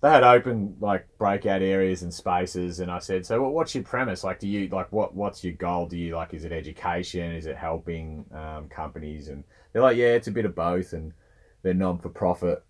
they 0.02 0.10
had 0.10 0.24
open 0.24 0.76
like 0.80 1.08
breakout 1.20 1.62
areas 1.62 2.02
and 2.02 2.14
spaces, 2.14 2.80
and 2.80 2.92
I 2.92 2.98
said, 2.98 3.24
so 3.26 3.42
what, 3.42 3.54
what's 3.54 3.76
your 3.76 3.84
premise? 3.84 4.24
Like, 4.24 4.40
do 4.40 4.48
you 4.48 4.68
like 4.70 4.92
what? 4.92 5.14
What's 5.16 5.44
your 5.44 5.54
goal? 5.54 5.86
Do 5.86 5.98
you 5.98 6.16
like? 6.16 6.34
Is 6.34 6.44
it 6.44 6.52
education? 6.52 7.32
Is 7.32 7.46
it 7.46 7.56
helping 7.56 8.26
um, 8.34 8.68
companies? 8.68 9.28
And 9.28 9.44
they're 9.72 9.82
like, 9.84 9.98
yeah, 9.98 10.14
it's 10.14 10.28
a 10.28 10.32
bit 10.32 10.46
of 10.46 10.56
both, 10.56 10.94
and 10.94 11.14
they're 11.62 11.76
non 11.76 12.00
for 12.00 12.10
profit, 12.10 12.64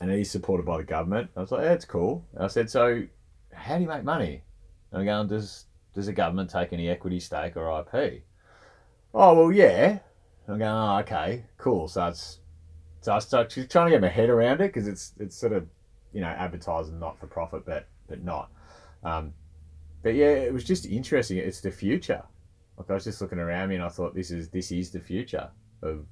and 0.00 0.08
it 0.08 0.20
is 0.20 0.30
supported 0.30 0.64
by 0.64 0.76
the 0.76 0.84
government. 0.84 1.30
I 1.36 1.40
was 1.40 1.50
like, 1.50 1.62
yeah, 1.62 1.72
it's 1.72 1.84
cool. 1.84 2.24
And 2.34 2.44
I 2.44 2.46
said, 2.46 2.70
so 2.70 3.02
how 3.52 3.76
do 3.76 3.82
you 3.82 3.88
make 3.88 4.04
money? 4.04 4.42
And 4.92 5.00
I'm 5.00 5.06
going, 5.06 5.26
does 5.26 5.66
does 5.94 6.06
the 6.06 6.12
government 6.12 6.48
take 6.48 6.72
any 6.72 6.88
equity 6.88 7.18
stake 7.18 7.56
or 7.56 7.84
IP? 7.92 8.22
Oh 9.12 9.34
well, 9.34 9.52
yeah. 9.52 9.98
I'm 10.46 10.58
going, 10.58 10.70
oh, 10.70 10.98
okay, 10.98 11.44
cool. 11.56 11.88
So 11.88 12.06
it's 12.06 12.38
so 13.00 13.14
I 13.14 13.18
start 13.18 13.50
she's 13.50 13.66
trying 13.66 13.86
to 13.86 13.90
get 13.90 14.00
my 14.00 14.08
head 14.08 14.30
around 14.30 14.60
it 14.60 14.72
because 14.72 14.86
it's 14.86 15.12
it's 15.18 15.36
sort 15.36 15.52
of 15.52 15.66
you 16.14 16.20
know 16.20 16.28
advertising 16.28 16.98
not 16.98 17.18
for 17.18 17.26
profit, 17.26 17.66
but 17.66 17.88
but 18.08 18.22
not. 18.24 18.50
Um, 19.02 19.34
but 20.02 20.14
yeah, 20.14 20.28
it 20.30 20.52
was 20.52 20.64
just 20.64 20.86
interesting. 20.86 21.38
It's 21.38 21.60
the 21.60 21.70
future. 21.70 22.22
Like 22.78 22.90
I 22.90 22.94
was 22.94 23.04
just 23.04 23.20
looking 23.20 23.38
around 23.38 23.68
me 23.68 23.76
and 23.76 23.84
I 23.84 23.88
thought 23.88 24.14
this 24.14 24.30
is 24.30 24.48
this 24.48 24.72
is 24.72 24.90
the 24.90 25.00
future 25.00 25.50
of 25.82 26.06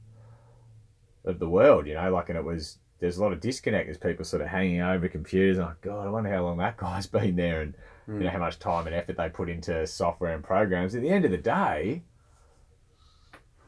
of 1.24 1.38
the 1.38 1.48
world. 1.48 1.86
You 1.86 1.94
know, 1.94 2.12
like 2.12 2.28
and 2.28 2.38
it 2.38 2.44
was 2.44 2.78
there's 3.00 3.18
a 3.18 3.22
lot 3.22 3.32
of 3.32 3.40
disconnect. 3.40 3.86
There's 3.86 3.98
people 3.98 4.24
sort 4.24 4.42
of 4.42 4.48
hanging 4.48 4.80
over 4.80 5.08
computers. 5.08 5.58
And 5.58 5.66
like, 5.66 5.80
God, 5.80 6.06
I 6.06 6.10
wonder 6.10 6.30
how 6.30 6.44
long 6.44 6.58
that 6.58 6.76
guy's 6.76 7.06
been 7.08 7.36
there 7.36 7.62
and 7.62 7.74
you 8.08 8.24
know 8.24 8.30
how 8.30 8.38
much 8.38 8.58
time 8.58 8.86
and 8.86 8.96
effort 8.96 9.16
they 9.16 9.28
put 9.28 9.48
into 9.48 9.86
software 9.86 10.34
and 10.34 10.42
programs. 10.42 10.94
At 10.94 11.02
the 11.02 11.10
end 11.10 11.24
of 11.24 11.30
the 11.30 11.38
day, 11.38 12.02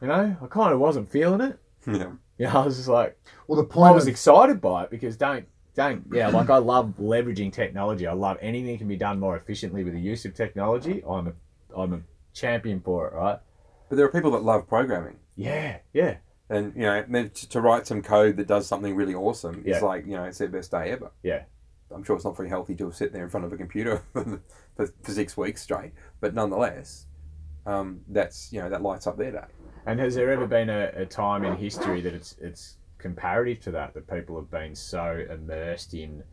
you 0.01 0.07
know, 0.07 0.35
I 0.41 0.47
kind 0.47 0.73
of 0.73 0.79
wasn't 0.79 1.09
feeling 1.09 1.41
it. 1.41 1.59
yeah 1.87 2.11
You 2.37 2.47
know, 2.47 2.61
I 2.61 2.65
was 2.65 2.77
just 2.77 2.89
like. 2.89 3.17
Well, 3.47 3.57
the 3.57 3.67
point 3.67 3.89
I 3.89 3.91
was 3.91 4.05
of, 4.05 4.09
excited 4.09 4.59
by 4.59 4.83
it 4.83 4.89
because 4.89 5.15
don't 5.17 5.45
don't 5.75 6.03
yeah 6.11 6.27
like 6.29 6.49
I 6.49 6.57
love 6.57 6.93
leveraging 6.99 7.51
technology. 7.53 8.07
I 8.07 8.13
love 8.13 8.37
anything 8.41 8.77
can 8.77 8.87
be 8.87 8.95
done 8.97 9.19
more 9.19 9.35
efficiently 9.37 9.83
with 9.83 9.93
the 9.93 9.99
use 10.01 10.25
of 10.25 10.33
technology. 10.33 11.03
I'm 11.07 11.27
a 11.27 11.33
I'm 11.75 11.93
a 11.93 12.01
champion 12.33 12.79
for 12.81 13.07
it, 13.07 13.13
right? 13.13 13.39
but 13.89 13.97
there 13.97 14.05
are 14.05 14.09
people 14.11 14.31
that 14.31 14.43
love 14.43 14.67
programming 14.67 15.17
Yeah, 15.35 15.77
yeah, 15.93 16.17
and 16.49 16.73
you 16.75 16.81
know 16.83 17.03
to, 17.03 17.49
to 17.49 17.61
write 17.61 17.85
some 17.87 18.01
code 18.01 18.37
that 18.37 18.47
does 18.47 18.65
something 18.67 18.95
really 18.95 19.13
awesome 19.13 19.61
Yeah. 19.65 19.77
is 19.77 19.83
like 19.83 20.05
you 20.05 20.13
know 20.15 20.23
it's 20.23 20.37
their 20.39 20.47
best 20.47 20.71
day 20.71 20.89
ever 20.91 21.11
yeah. 21.23 21.43
i'm 21.93 22.03
sure 22.03 22.15
it's 22.15 22.25
not 22.25 22.35
very 22.35 22.49
healthy 22.49 22.75
to 22.75 22.91
sit 22.91 23.13
there 23.13 23.23
in 23.23 23.29
front 23.29 23.45
of 23.45 23.53
a 23.53 23.57
computer 23.57 24.01
for, 24.13 24.41
for, 24.75 24.87
for 25.03 25.11
six 25.11 25.37
weeks 25.37 25.61
straight 25.61 25.91
but 26.19 26.33
nonetheless 26.33 27.05
um, 27.67 28.01
that's 28.09 28.51
you 28.51 28.59
know 28.61 28.69
that 28.69 28.81
lights 28.81 29.07
up 29.07 29.17
their 29.17 29.31
day 29.31 29.47
And 29.85 29.99
has 29.99 30.15
there 30.15 30.31
ever 30.31 30.47
been 30.47 30.69
a, 30.69 30.91
a 30.95 31.05
time 31.05 31.43
in 31.45 31.55
history 31.55 32.01
that 32.01 32.13
it's 32.13 32.35
it's 32.41 32.77
comparative 33.05 33.59
to 33.61 33.71
that 33.71 33.93
that 33.93 34.07
people 34.07 34.35
have 34.35 34.49
been 34.49 34.75
so 34.75 35.23
immersed 35.29 35.93
in 35.93 36.23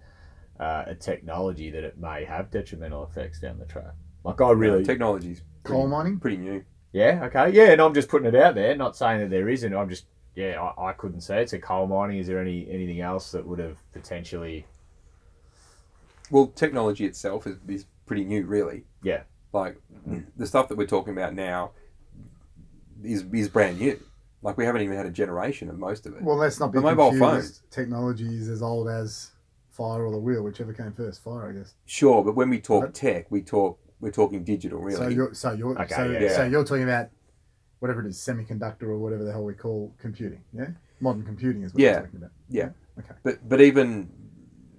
uh, 0.58 0.84
a 0.86 0.94
technology 0.94 1.70
that 1.70 1.84
it 1.84 1.98
may 1.98 2.24
have 2.24 2.50
detrimental 2.50 3.04
effects 3.04 3.40
down 3.40 3.58
the 3.58 3.66
track? 3.66 3.94
Like 4.24 4.40
I 4.40 4.50
really, 4.52 4.84
technology's 4.84 5.42
coal 5.64 5.86
mining. 5.88 6.18
pretty 6.18 6.38
new 6.38 6.64
yeah, 6.92 7.24
okay, 7.24 7.50
yeah, 7.50 7.72
and 7.72 7.80
I'm 7.80 7.94
just 7.94 8.08
putting 8.08 8.28
it 8.28 8.34
out 8.34 8.54
there, 8.54 8.76
not 8.76 8.96
saying 8.96 9.20
that 9.20 9.30
there 9.30 9.48
isn't. 9.48 9.74
I'm 9.74 9.88
just 9.88 10.04
yeah, 10.34 10.60
I, 10.60 10.90
I 10.90 10.92
couldn't 10.92 11.22
say 11.22 11.42
it's 11.42 11.54
a 11.54 11.58
coal 11.58 11.86
mining. 11.86 12.18
Is 12.18 12.26
there 12.26 12.38
any 12.40 12.66
anything 12.70 13.00
else 13.00 13.32
that 13.32 13.46
would 13.46 13.58
have 13.58 13.78
potentially 13.92 14.66
well 16.30 16.48
technology 16.48 17.04
itself 17.04 17.46
is, 17.46 17.56
is 17.68 17.86
pretty 18.06 18.24
new 18.24 18.44
really 18.44 18.84
Yeah. 19.02 19.22
like 19.52 19.76
the 20.36 20.46
stuff 20.46 20.68
that 20.68 20.76
we're 20.78 20.86
talking 20.86 21.12
about 21.12 21.34
now 21.34 21.72
is, 23.02 23.24
is 23.32 23.48
brand 23.48 23.78
new 23.78 23.98
like 24.42 24.56
we 24.56 24.64
haven't 24.64 24.82
even 24.82 24.96
had 24.96 25.06
a 25.06 25.10
generation 25.10 25.68
of 25.70 25.78
most 25.78 26.06
of 26.06 26.14
it 26.14 26.22
Well, 26.22 26.36
let's 26.36 26.58
not 26.60 26.72
be 26.72 26.78
The 26.78 26.82
mobile 26.82 27.10
confused. 27.10 27.62
Technology 27.70 28.26
is 28.26 28.48
as 28.48 28.62
old 28.62 28.88
as 28.88 29.30
fire 29.70 30.04
or 30.04 30.10
the 30.12 30.18
wheel, 30.18 30.42
whichever 30.42 30.72
came 30.72 30.92
first. 30.92 31.22
Fire, 31.22 31.48
I 31.50 31.52
guess. 31.52 31.74
Sure, 31.86 32.22
but 32.24 32.34
when 32.34 32.50
we 32.50 32.60
talk 32.60 32.84
But- 32.84 32.94
tech, 32.94 33.30
we 33.30 33.42
talk 33.42 33.78
we're 34.00 34.10
talking 34.10 34.42
digital, 34.42 34.80
really. 34.80 34.96
So 34.96 35.08
you're 35.08 35.32
so 35.32 35.52
you're 35.52 35.80
Okay, 35.80 35.94
so, 35.94 36.04
yeah. 36.10 36.32
so 36.36 36.44
you're 36.44 36.64
talking 36.64 36.82
about 36.82 37.08
whatever 37.78 38.00
it 38.00 38.06
is, 38.08 38.18
semiconductor 38.18 38.82
or 38.84 38.98
whatever 38.98 39.22
the 39.22 39.30
hell 39.30 39.44
we 39.44 39.54
call 39.54 39.94
computing. 39.98 40.42
Yeah, 40.52 40.70
modern 41.00 41.24
computing 41.24 41.62
is 41.62 41.72
what 41.72 41.80
Yeah. 41.82 41.90
you're 41.92 42.00
talking 42.00 42.16
about. 42.16 42.30
Yeah. 42.48 42.64
yeah. 42.64 43.02
Okay. 43.04 43.14
But 43.22 43.48
but 43.48 43.60
even 43.60 44.10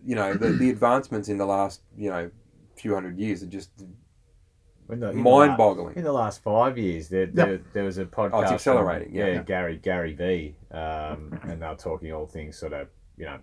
you 0.05 0.15
know 0.15 0.33
the, 0.33 0.49
the 0.49 0.69
advancements 0.69 1.29
in 1.29 1.37
the 1.37 1.45
last 1.45 1.81
you 1.97 2.09
know 2.09 2.29
few 2.75 2.93
hundred 2.93 3.17
years 3.17 3.41
are 3.43 3.47
just 3.47 3.69
in 3.79 3.85
the, 3.85 3.93
in 3.93 3.93
the 3.93 3.93
la- 3.93 4.72
mind-boggling. 4.89 5.95
In 5.95 6.03
the 6.03 6.11
last 6.11 6.41
five 6.43 6.77
years, 6.77 7.07
there, 7.09 7.25
there, 7.27 7.59
there 7.73 7.83
was 7.83 7.97
a 7.97 8.05
podcast. 8.05 8.31
Oh, 8.33 8.41
it's 8.41 8.51
accelerating, 8.51 9.09
from- 9.09 9.17
yeah. 9.17 9.27
yeah, 9.27 9.43
Gary 9.43 9.77
Gary 9.77 10.13
V, 10.13 10.55
um, 10.71 11.39
and 11.43 11.61
they 11.61 11.67
were 11.67 11.75
talking 11.75 12.11
all 12.13 12.25
things 12.27 12.57
sort 12.57 12.73
of 12.73 12.87
you 13.17 13.25
know 13.25 13.39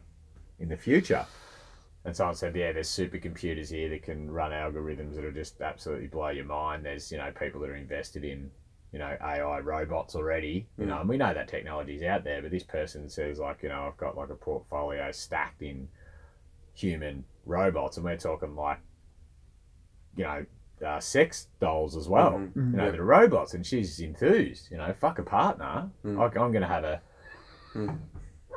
in 0.59 0.68
the 0.68 0.76
future. 0.76 1.24
And 2.05 2.16
someone 2.16 2.35
said, 2.35 2.57
yeah, 2.57 2.72
there's 2.72 2.88
supercomputers 2.88 3.70
here 3.70 3.90
that 3.90 4.03
can 4.03 4.31
run 4.31 4.53
algorithms 4.53 5.16
that'll 5.16 5.33
just 5.33 5.61
absolutely 5.61 6.07
blow 6.07 6.31
your 6.31 6.46
mind. 6.46 6.83
There's 6.85 7.12
you 7.12 7.18
know 7.18 7.31
people 7.38 7.61
that 7.61 7.68
are 7.70 7.76
invested 7.76 8.24
in 8.24 8.50
you 8.92 8.98
know 8.98 9.16
AI 9.20 9.61
robots 9.61 10.14
already. 10.14 10.66
You 10.79 10.87
know, 10.87 11.00
and 11.00 11.09
we 11.09 11.16
know 11.18 11.35
that 11.35 11.48
technology's 11.48 12.03
out 12.03 12.24
there, 12.24 12.40
but 12.42 12.50
this 12.50 12.62
person 12.62 13.09
says 13.09 13.38
like 13.38 13.62
you 13.62 13.68
know 13.68 13.87
I've 13.87 13.96
got 13.98 14.16
like 14.16 14.31
a 14.31 14.35
portfolio 14.35 15.12
stacked 15.12 15.62
in 15.62 15.88
human 16.74 17.24
robots, 17.44 17.96
and 17.98 18.05
we're 18.05 18.16
talking 18.16 18.57
like 18.57 18.79
you 20.16 20.24
know 20.24 20.44
uh, 20.87 21.01
sex 21.01 21.49
dolls 21.61 21.97
as 21.97 22.09
well. 22.09 22.33
Mhm. 22.33 22.53
Mhm. 22.53 22.57
You 22.73 22.77
know, 22.77 22.85
Yeah. 22.85 22.90
that 22.93 23.01
are 23.01 23.05
robots, 23.05 23.55
and 23.55 23.64
she's 23.66 24.01
enthused. 24.01 24.71
You 24.71 24.79
know, 24.79 24.93
fuck 24.99 25.19
a 25.19 25.23
partner. 25.23 25.90
Mm. 26.05 26.19
I, 26.21 26.25
I'm 26.25 26.53
going 26.53 26.62
to 26.62 26.66
have 26.66 26.85
a, 26.85 27.01
Mm. 27.75 27.99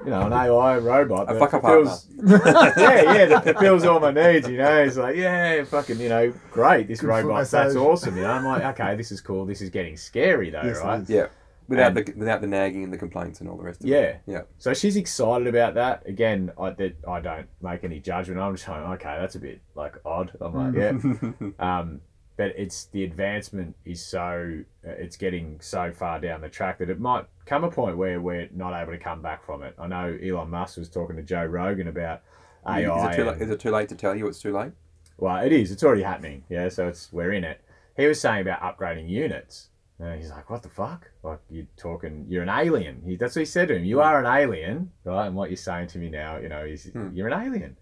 you 0.05 0.09
know, 0.09 0.21
an 0.25 0.33
AI 0.33 0.77
robot 0.79 1.29
A 1.29 1.33
that 1.33 1.39
fuck 1.39 1.53
up 1.53 1.61
fulfills, 1.61 2.07
yeah, 2.25 3.13
yeah, 3.13 3.25
that 3.25 3.43
fulfills 3.43 3.83
all 3.85 3.99
my 3.99 4.11
needs. 4.11 4.49
You 4.49 4.57
know, 4.57 4.83
it's 4.83 4.97
like, 4.97 5.15
yeah, 5.15 5.63
fucking, 5.65 5.99
you 5.99 6.09
know, 6.09 6.33
great. 6.51 6.87
This 6.87 7.01
Good 7.01 7.07
robot, 7.09 7.47
that's 7.47 7.75
awesome. 7.75 8.15
You 8.17 8.23
know, 8.23 8.31
I'm 8.31 8.43
like, 8.45 8.63
okay, 8.79 8.95
this 8.95 9.11
is 9.11 9.21
cool. 9.21 9.45
This 9.45 9.61
is 9.61 9.69
getting 9.69 9.95
scary 9.97 10.49
though, 10.49 10.63
Yes, 10.63 10.79
right? 10.81 11.07
Yeah. 11.09 11.27
Without 11.69 11.95
And- 11.95 12.05
the 12.07 12.13
without 12.17 12.41
the 12.41 12.47
nagging 12.47 12.83
and 12.83 12.91
the 12.91 12.97
complaints 12.97 13.39
and 13.39 13.49
all 13.49 13.55
the 13.55 13.63
rest 13.63 13.81
of 13.81 13.87
Yeah. 13.87 13.97
it. 13.99 14.21
Yeah. 14.25 14.33
Yeah. 14.33 14.41
So 14.57 14.73
she's 14.73 14.97
excited 14.97 15.47
about 15.47 15.75
that. 15.75 16.05
Again, 16.05 16.51
I 16.59 16.71
that 16.71 16.95
I 17.07 17.21
don't 17.21 17.47
make 17.61 17.83
any 17.85 17.99
judgment. 17.99 18.39
I'm 18.41 18.53
just 18.55 18.67
going, 18.67 18.81
okay, 18.95 19.15
that's 19.19 19.35
a 19.35 19.39
bit 19.39 19.61
like 19.75 19.95
odd. 20.03 20.31
I'm 20.41 20.73
like, 20.73 20.75
yeah. 20.75 21.49
Um, 21.79 22.01
but 22.37 22.53
it's 22.57 22.85
the 22.85 23.03
advancement 23.03 23.75
is 23.85 24.03
so 24.03 24.59
uh, 24.87 24.89
it's 24.91 25.17
getting 25.17 25.59
so 25.61 25.91
far 25.91 26.19
down 26.19 26.41
the 26.41 26.49
track 26.49 26.79
that 26.79 26.89
it 26.89 26.99
might 26.99 27.25
come 27.45 27.63
a 27.63 27.69
point 27.71 27.97
where 27.97 28.19
we're 28.21 28.49
not 28.53 28.73
able 28.79 28.91
to 28.91 28.97
come 28.97 29.21
back 29.21 29.45
from 29.45 29.63
it. 29.63 29.75
I 29.77 29.87
know 29.87 30.17
Elon 30.23 30.49
Musk 30.49 30.77
was 30.77 30.89
talking 30.89 31.15
to 31.17 31.21
Joe 31.23 31.45
Rogan 31.45 31.87
about 31.87 32.21
AI. 32.65 32.79
is, 32.79 32.85
it 32.85 33.15
too 33.15 33.21
and- 33.29 33.31
late, 33.39 33.41
is 33.41 33.49
it 33.51 33.59
too 33.59 33.71
late 33.71 33.89
to 33.89 33.95
tell 33.95 34.15
you 34.15 34.27
it's 34.27 34.39
too 34.39 34.55
late? 34.55 34.71
well, 35.17 35.43
it 35.45 35.51
is. 35.53 35.71
It's 35.71 35.83
already 35.83 36.01
happening. 36.03 36.43
Yeah, 36.49 36.69
so 36.69 36.87
it's 36.87 37.11
we're 37.13 37.33
in 37.33 37.43
it. 37.43 37.61
He 37.97 38.07
was 38.07 38.19
saying 38.19 38.41
about 38.41 38.61
upgrading 38.61 39.07
units. 39.09 39.69
And 39.99 40.19
he's 40.19 40.31
like, 40.31 40.49
"What 40.49 40.63
the 40.63 40.69
fuck? 40.69 41.11
Like 41.21 41.39
you're 41.51 41.67
talking? 41.77 42.25
You're 42.27 42.41
an 42.41 42.49
alien." 42.49 43.03
He, 43.05 43.15
that's 43.15 43.35
what 43.35 43.41
he 43.41 43.45
said 43.45 43.67
to 43.67 43.75
him. 43.75 43.85
You 43.85 44.01
are 44.01 44.19
an 44.19 44.25
alien, 44.25 44.91
right? 45.03 45.27
And 45.27 45.35
what 45.35 45.51
you're 45.51 45.55
saying 45.57 45.87
to 45.89 45.99
me 45.99 46.09
now, 46.09 46.37
you 46.37 46.49
know, 46.49 46.65
is 46.65 46.85
Hmm. 46.85 47.09
you're 47.13 47.27
an 47.27 47.39
alien. 47.47 47.77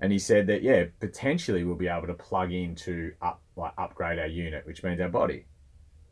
And 0.00 0.12
he 0.12 0.18
said 0.18 0.46
that 0.46 0.62
yeah, 0.62 0.84
potentially 0.98 1.64
we'll 1.64 1.76
be 1.76 1.88
able 1.88 2.06
to 2.06 2.14
plug 2.14 2.52
in 2.52 2.74
to 2.76 3.12
up 3.20 3.42
like 3.56 3.72
upgrade 3.78 4.18
our 4.18 4.26
unit, 4.26 4.66
which 4.66 4.82
means 4.82 5.00
our 5.00 5.08
body. 5.08 5.46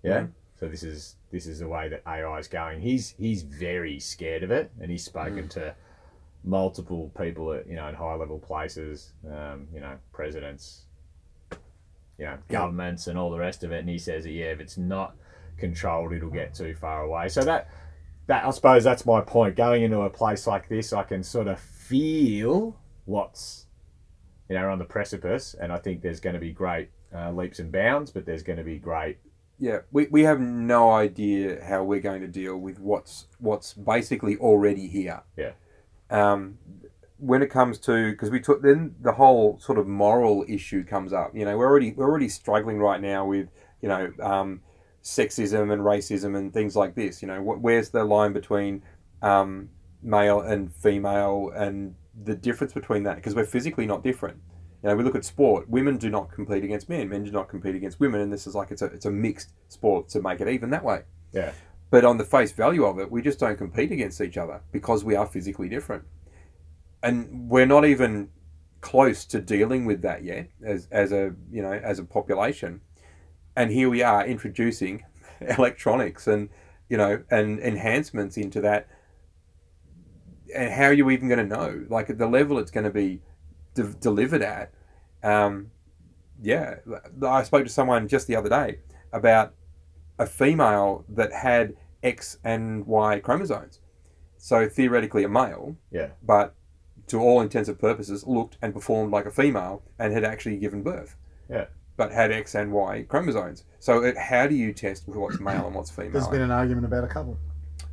Yeah. 0.03 0.23
Mhm. 0.23 0.33
So 0.61 0.69
this 0.69 0.83
is 0.83 1.17
this 1.31 1.47
is 1.47 1.61
the 1.61 1.69
way 1.69 1.89
that 1.89 2.03
AI 2.07 2.39
is 2.39 2.49
going. 2.49 2.81
He's 2.81 3.15
he's 3.19 3.43
very 3.43 4.01
scared 4.01 4.43
of 4.43 4.51
it, 4.51 4.71
and 4.81 4.91
he's 4.91 5.05
spoken 5.05 5.49
to 5.51 5.75
multiple 6.45 7.13
people 7.19 7.53
at 7.53 7.67
you 7.69 7.77
know 7.77 7.89
in 7.89 7.95
high 7.95 8.15
level 8.15 8.39
places, 8.39 9.13
um, 9.31 9.69
you 9.73 9.81
know, 9.81 9.97
presidents, 10.13 10.87
you 12.19 12.25
know, 12.25 12.39
governments, 12.49 13.07
and 13.07 13.19
all 13.19 13.31
the 13.31 13.39
rest 13.39 13.65
of 13.65 13.73
it. 13.73 13.79
And 13.81 13.89
he 13.89 13.99
says 13.99 14.25
that 14.25 14.33
yeah, 14.33 14.47
if 14.47 14.61
it's 14.61 14.77
not 14.77 15.15
controlled, 15.59 16.13
it'll 16.13 16.31
get 16.31 16.55
too 16.55 16.75
far 16.75 17.03
away. 17.03 17.29
So 17.29 17.43
that 17.45 17.69
that 18.27 18.45
I 18.45 18.51
suppose 18.51 18.85
that's 18.85 19.07
my 19.07 19.21
point. 19.21 19.57
Going 19.57 19.83
into 19.85 20.01
a 20.03 20.11
place 20.11 20.47
like 20.47 20.69
this, 20.69 20.93
I 20.93 21.05
can 21.05 21.23
sort 21.23 21.47
of 21.47 21.61
feel 21.61 22.77
what's 23.05 23.68
you 24.49 24.57
know 24.57 24.71
on 24.71 24.79
the 24.79 24.85
precipice, 24.85 25.55
and 25.61 25.73
I 25.73 25.79
think 25.79 26.03
there's 26.03 26.21
going 26.21 26.35
to 26.35 26.41
be 26.41 26.53
great 26.53 26.91
uh, 27.15 27.31
leaps 27.33 27.59
and 27.59 27.71
bounds, 27.71 28.11
but 28.11 28.27
there's 28.27 28.43
going 28.43 28.59
to 28.59 28.65
be 28.65 28.79
great. 28.79 29.19
Yeah, 29.59 29.81
we, 29.91 30.07
we 30.11 30.23
have 30.23 30.41
no 30.41 30.93
idea 30.93 31.65
how 31.65 31.83
we're 31.83 32.01
going 32.01 32.21
to 32.21 32.29
deal 32.29 32.57
with 32.57 32.79
what's 32.79 33.27
what's 33.39 33.75
basically 33.75 34.37
already 34.37 34.87
here. 34.87 35.23
Yeah. 35.37 35.53
Um, 36.11 36.59
when 37.19 37.43
it 37.43 37.49
comes 37.49 37.79
to 37.79 38.13
because 38.13 38.31
we 38.31 38.41
took 38.41 38.63
then 38.63 38.95
the 39.01 39.13
whole 39.13 39.59
sort 39.59 39.79
of 39.79 39.87
moral 39.87 40.45
issue 40.49 40.85
comes 40.85 41.13
up. 41.13 41.35
You 41.35 41.45
know, 41.45 41.57
we're 41.59 41.67
already 41.67 41.93
we're 41.93 42.09
already 42.09 42.29
struggling 42.29 42.79
right 42.79 43.01
now 43.01 43.27
with 43.27 43.49
you 43.83 43.89
know 43.89 44.13
um, 44.23 44.61
sexism 45.03 45.73
and 45.73 45.83
racism 45.83 46.37
and 46.37 46.53
things 46.53 46.77
like 46.77 46.95
this. 46.95 47.21
You 47.21 47.29
know, 47.29 47.41
wh- 47.41 47.63
where's 47.63 47.91
the 47.91 48.05
line 48.05 48.33
between 48.33 48.83
um, 49.23 49.71
male 50.03 50.41
and 50.41 50.73
female 50.73 51.51
and 51.55 51.97
the 52.25 52.35
difference 52.35 52.73
between 52.73 53.03
that 53.05 53.17
because 53.17 53.35
we're 53.35 53.45
physically 53.45 53.87
not 53.87 54.03
different. 54.03 54.39
You 54.83 54.91
know, 54.91 54.97
we 54.97 55.03
look 55.03 55.17
at 55.17 55.25
sport. 55.25 55.69
Women 55.69 55.97
do 55.97 56.09
not 56.09 56.31
compete 56.31 56.63
against 56.63 56.89
men. 56.89 57.09
Men 57.09 57.25
do 57.25 57.33
not 57.33 57.49
compete 57.49 57.75
against 57.75 57.99
women, 57.99 58.21
and 58.21 58.33
this 58.33 58.47
is 58.47 58.55
like 58.55 58.71
it's 58.71 58.83
a 58.83 58.87
it's 58.87 59.07
a 59.07 59.11
mixed 59.11 59.53
sport 59.69 60.09
to 60.11 60.23
make 60.23 60.41
it 60.41 60.49
even 60.49 60.71
that 60.71 60.85
way. 60.85 61.03
Yeah. 61.33 61.53
But 61.91 62.05
on 62.05 62.19
the 62.19 62.25
face 62.25 62.53
value 62.53 62.85
of 62.85 62.99
it, 62.99 63.11
we 63.11 63.23
just 63.23 63.39
don't 63.39 63.57
compete 63.57 63.91
against 63.91 64.21
each 64.21 64.37
other 64.37 64.61
because 64.73 65.05
we 65.05 65.17
are 65.17 65.27
physically 65.27 65.69
different, 65.69 66.05
and 67.03 67.49
we're 67.49 67.67
not 67.67 67.85
even 67.85 68.29
close 68.81 69.25
to 69.25 69.41
dealing 69.41 69.85
with 69.85 70.03
that 70.03 70.23
yet 70.23 70.49
as 70.65 70.87
as 70.93 71.11
a 71.11 71.35
you 71.51 71.63
know 71.63 71.73
as 71.73 71.99
a 71.99 72.05
population. 72.05 72.81
And 73.57 73.73
here 73.73 73.91
we 73.91 74.03
are 74.03 74.25
introducing 74.25 75.05
electronics 75.41 76.29
and 76.29 76.51
you 76.89 76.97
know 76.97 77.23
and 77.31 77.59
enhancements 77.59 78.37
into 78.37 78.61
that. 78.61 78.89
And 80.55 80.73
how 80.73 80.85
are 80.85 80.93
you 80.93 81.11
even 81.11 81.29
going 81.29 81.47
to 81.49 81.57
know? 81.57 81.85
Like 81.89 82.11
at 82.11 82.19
the 82.19 82.27
level 82.29 82.59
it's 82.59 82.71
going 82.71 82.85
to 82.85 82.91
be 82.91 83.21
de- 83.75 83.95
delivered 83.95 84.43
at. 84.43 84.73
Um, 85.23 85.71
yeah, 86.41 86.77
I 87.27 87.43
spoke 87.43 87.65
to 87.65 87.71
someone 87.73 88.07
just 88.09 88.27
the 88.29 88.37
other 88.37 88.49
day 88.49 88.79
about 89.13 89.55
a 90.19 90.27
female 90.27 91.05
that 91.09 91.33
had 91.33 91.75
X 92.03 92.39
and 92.45 92.87
Y 92.87 93.19
chromosomes. 93.21 93.81
So 94.37 94.69
theoretically 94.69 95.25
a 95.25 95.29
male, 95.29 95.77
Yeah. 95.91 96.11
but 96.23 96.55
to 97.09 97.19
all 97.21 97.41
intents 97.41 97.69
and 97.69 97.79
purposes 97.79 98.25
looked 98.27 98.57
and 98.63 98.73
performed 98.73 99.11
like 99.13 99.27
a 99.27 99.31
female 99.31 99.83
and 99.99 100.13
had 100.13 100.25
actually 100.25 100.59
given 100.59 100.83
birth. 100.83 101.17
Yeah. 101.51 101.67
But 101.97 102.13
had 102.13 102.31
X 102.31 102.55
and 102.55 102.71
Y 102.73 103.05
chromosomes. 103.09 103.65
So 103.81 104.05
it, 104.05 104.17
how 104.17 104.47
do 104.47 104.55
you 104.55 104.73
test 104.73 105.09
what's 105.09 105.41
male 105.41 105.67
and 105.67 105.75
what's 105.75 105.91
female? 105.91 106.13
There's 106.13 106.29
been 106.29 106.43
an 106.43 106.53
argument 106.53 106.87
about 106.87 107.03
a 107.05 107.09
couple. 107.09 107.37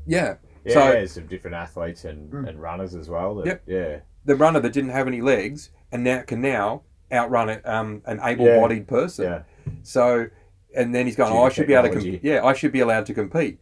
yeah. 0.05 0.35
Yeah, 0.65 0.73
So- 0.73 0.91
there's 0.91 1.11
some 1.11 1.27
different 1.27 1.55
athletes 1.55 2.05
and, 2.05 2.31
Mm. 2.31 2.49
and 2.49 2.61
runners 2.61 2.95
as 2.95 3.09
well. 3.09 3.35
That, 3.35 3.45
Yep. 3.45 3.61
Yeah. 3.67 3.99
The 4.25 4.35
runner 4.35 4.59
that 4.59 4.73
didn't 4.73 4.89
have 4.91 5.07
any 5.07 5.21
legs 5.21 5.69
and 5.91 6.03
now 6.03 6.21
can 6.21 6.41
now 6.41 6.81
outrun 7.11 7.49
a, 7.49 7.61
um, 7.65 8.01
an 8.05 8.19
able-bodied 8.23 8.87
person. 8.87 9.25
Yeah. 9.25 9.41
So, 9.83 10.27
and 10.75 10.93
then 10.93 11.05
he's 11.05 11.15
going, 11.15 11.31
oh, 11.31 11.43
I 11.43 11.49
should 11.49 11.67
be 11.67 11.73
able 11.73 11.83
to, 11.83 11.89
com- 11.89 11.99
technology. 12.01 12.27
yeah, 12.27 12.43
I 12.43 12.53
should 12.53 12.71
be 12.71 12.79
allowed 12.79 13.05
to 13.05 13.13
compete. 13.13 13.59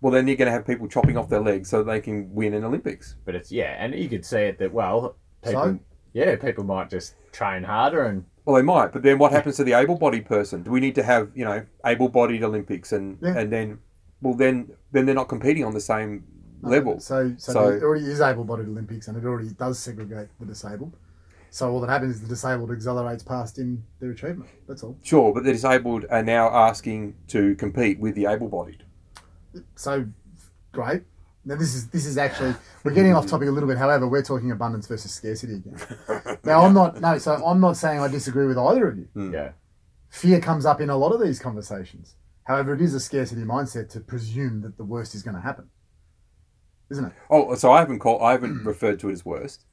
Well, 0.00 0.12
then 0.12 0.28
you're 0.28 0.36
going 0.36 0.46
to 0.46 0.52
have 0.52 0.66
people 0.66 0.86
chopping 0.86 1.16
off 1.16 1.28
their 1.28 1.40
legs 1.40 1.68
so 1.70 1.82
they 1.82 2.00
can 2.00 2.32
win 2.32 2.54
an 2.54 2.62
Olympics. 2.64 3.16
But 3.24 3.34
it's 3.34 3.50
yeah, 3.50 3.74
and 3.82 3.94
you 3.94 4.08
could 4.08 4.24
see 4.24 4.38
it 4.42 4.58
that 4.58 4.72
well, 4.72 5.16
people 5.42 5.62
So? 5.62 5.78
yeah, 6.12 6.36
people 6.36 6.62
might 6.64 6.88
just 6.90 7.14
train 7.32 7.64
harder 7.64 8.04
and 8.04 8.24
Well, 8.44 8.54
they 8.56 8.62
might, 8.62 8.92
but 8.92 9.02
then 9.02 9.18
what 9.18 9.32
happens 9.32 9.56
to 9.56 9.64
the 9.64 9.72
able-bodied 9.72 10.24
person? 10.26 10.62
Do 10.62 10.70
we 10.70 10.80
need 10.80 10.94
to 10.94 11.02
have, 11.02 11.30
you 11.34 11.44
know, 11.44 11.64
able-bodied 11.84 12.44
Olympics 12.44 12.92
and 12.92 13.18
Yeah. 13.20 13.38
and 13.38 13.52
then, 13.52 13.78
well, 14.20 14.34
then 14.34 14.70
then 14.92 15.06
they're 15.06 15.14
not 15.14 15.28
competing 15.28 15.64
on 15.64 15.74
the 15.74 15.80
same 15.80 16.24
level. 16.62 16.98
So, 17.00 17.34
so, 17.38 17.52
So- 17.52 17.70
there 17.78 17.86
already 17.88 18.06
is 18.06 18.20
able-bodied 18.20 18.66
Olympics, 18.68 19.08
and 19.08 19.16
it 19.16 19.24
already 19.24 19.50
does 19.50 19.78
segregate 19.78 20.28
the 20.40 20.46
disabled. 20.46 20.96
So 21.50 21.70
all 21.72 21.80
that 21.80 21.88
happens 21.88 22.16
is 22.16 22.20
the 22.22 22.28
disabled 22.28 22.70
accelerates 22.70 23.22
past 23.22 23.58
in 23.58 23.82
their 24.00 24.10
achievement. 24.10 24.50
That's 24.66 24.82
all. 24.82 24.98
Sure, 25.02 25.32
but 25.32 25.44
the 25.44 25.52
disabled 25.52 26.04
are 26.10 26.22
now 26.22 26.48
asking 26.48 27.14
to 27.28 27.54
compete 27.54 27.98
with 27.98 28.14
the 28.14 28.26
able-bodied. 28.26 28.82
So 29.74 30.06
great. 30.72 31.02
Now 31.44 31.54
this 31.56 31.74
is 31.74 31.88
this 31.88 32.04
is 32.04 32.18
actually 32.18 32.54
we're 32.84 32.92
getting 32.92 33.14
off 33.14 33.26
topic 33.26 33.48
a 33.48 33.50
little 33.50 33.68
bit. 33.68 33.78
However, 33.78 34.06
we're 34.06 34.22
talking 34.22 34.50
abundance 34.50 34.86
versus 34.86 35.12
scarcity 35.12 35.54
again. 35.54 35.78
Now 36.44 36.62
I'm 36.64 36.74
not 36.74 37.00
no, 37.00 37.16
so 37.18 37.34
I'm 37.44 37.60
not 37.60 37.76
saying 37.76 38.00
I 38.00 38.08
disagree 38.08 38.46
with 38.46 38.58
either 38.58 38.88
of 38.88 38.98
you. 38.98 39.08
Hmm. 39.14 39.32
yeah, 39.32 39.52
Fear 40.10 40.40
comes 40.40 40.66
up 40.66 40.80
in 40.82 40.90
a 40.90 40.96
lot 40.96 41.12
of 41.12 41.20
these 41.22 41.38
conversations. 41.38 42.14
However, 42.48 42.74
it 42.74 42.80
is 42.80 42.94
a 42.94 43.00
scarcity 43.00 43.42
mindset 43.42 43.90
to 43.90 44.00
presume 44.00 44.62
that 44.62 44.76
the 44.78 44.84
worst 44.84 45.14
is 45.14 45.22
going 45.22 45.36
to 45.36 45.42
happen, 45.42 45.68
isn't 46.90 47.04
it? 47.04 47.12
Oh, 47.30 47.54
so 47.54 47.70
I 47.70 47.78
haven't 47.80 47.98
called, 48.00 48.22
I 48.22 48.32
haven't 48.32 48.64
referred 48.64 48.98
to 49.00 49.10
it 49.10 49.12
as 49.12 49.24
worst. 49.24 49.64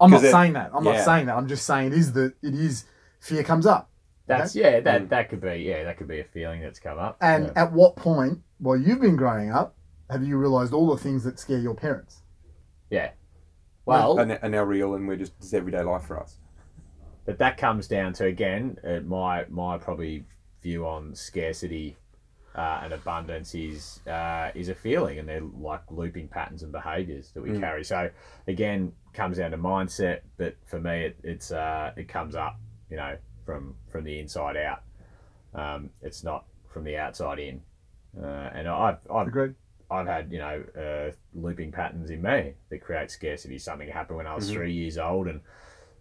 I'm 0.00 0.10
not 0.10 0.22
it- 0.24 0.30
saying 0.30 0.52
that. 0.54 0.70
I'm 0.74 0.84
yeah. 0.84 0.92
not 0.92 1.04
saying 1.04 1.26
that. 1.26 1.36
I'm 1.36 1.48
just 1.48 1.66
saying 1.66 1.88
it 1.88 1.98
is 1.98 2.12
that 2.14 2.34
it 2.42 2.54
is 2.54 2.84
fear 3.20 3.42
comes 3.44 3.66
up. 3.66 3.90
that's 4.26 4.54
yeah, 4.54 4.80
that 4.80 5.02
Mm. 5.02 5.08
that 5.10 5.28
could 5.28 5.40
be 5.40 5.56
yeah, 5.56 5.84
that 5.84 5.96
could 5.98 6.08
be 6.08 6.20
a 6.20 6.24
feeling 6.24 6.60
that's 6.62 6.78
come 6.78 6.98
up. 6.98 7.16
And 7.20 7.46
yeah. 7.46 7.52
at 7.64 7.72
what 7.72 7.96
point, 7.96 8.38
while 8.58 8.76
you've 8.76 9.00
been 9.00 9.16
growing 9.16 9.50
up, 9.50 9.74
have 10.10 10.22
you 10.24 10.36
realised 10.38 10.72
all 10.72 10.88
the 10.94 11.02
things 11.02 11.24
that 11.24 11.38
scare 11.38 11.58
your 11.58 11.74
parents? 11.74 12.22
yeah. 12.90 13.10
Well, 13.84 14.20
are, 14.20 14.38
are 14.42 14.48
now 14.48 14.62
real 14.62 14.94
and 14.94 15.08
we're 15.08 15.16
just 15.16 15.32
it's 15.40 15.52
everyday 15.52 15.82
life 15.82 16.04
for 16.04 16.20
us. 16.20 16.38
but 17.24 17.38
that 17.38 17.56
comes 17.56 17.88
down 17.88 18.12
to 18.14 18.26
again 18.26 18.76
uh, 18.86 19.00
my 19.00 19.44
my 19.50 19.76
probably 19.76 20.24
view 20.62 20.86
on 20.86 21.14
scarcity 21.14 21.96
uh, 22.54 22.80
and 22.84 22.92
abundance 22.92 23.54
is 23.54 24.00
uh, 24.06 24.50
is 24.54 24.68
a 24.68 24.74
feeling, 24.74 25.18
and 25.18 25.28
they're 25.28 25.40
like 25.40 25.82
looping 25.90 26.28
patterns 26.28 26.62
and 26.62 26.70
behaviours 26.70 27.30
that 27.32 27.42
we 27.42 27.50
Mm. 27.50 27.60
carry. 27.60 27.84
So 27.84 28.10
again, 28.46 28.92
comes 29.14 29.38
down 29.38 29.52
to 29.52 29.58
mindset. 29.58 30.20
But 30.36 30.56
for 30.66 30.78
me, 30.78 31.06
it, 31.06 31.16
it's 31.22 31.50
uh, 31.50 31.92
it 31.96 32.08
comes 32.08 32.34
up, 32.34 32.58
you 32.90 32.96
know, 32.96 33.16
from 33.46 33.74
from 33.90 34.04
the 34.04 34.18
inside 34.18 34.56
out. 34.56 34.82
Um, 35.54 35.90
it's 36.02 36.22
not 36.24 36.44
from 36.72 36.84
the 36.84 36.96
outside 36.96 37.38
in. 37.38 37.62
Uh, 38.22 38.26
and 38.54 38.68
I've 38.68 38.98
I've 39.10 39.28
Agreed. 39.28 39.54
I've 39.90 40.06
had 40.06 40.30
you 40.30 40.38
know 40.38 40.62
uh, 40.78 41.12
looping 41.34 41.72
patterns 41.72 42.10
in 42.10 42.20
me 42.20 42.52
that 42.68 42.78
create 42.82 43.10
scarcity. 43.10 43.58
Something 43.58 43.88
happened 43.88 44.18
when 44.18 44.26
I 44.26 44.34
was 44.34 44.50
Mhm. 44.50 44.54
three 44.54 44.72
years 44.72 44.98
old, 44.98 45.26
and 45.26 45.40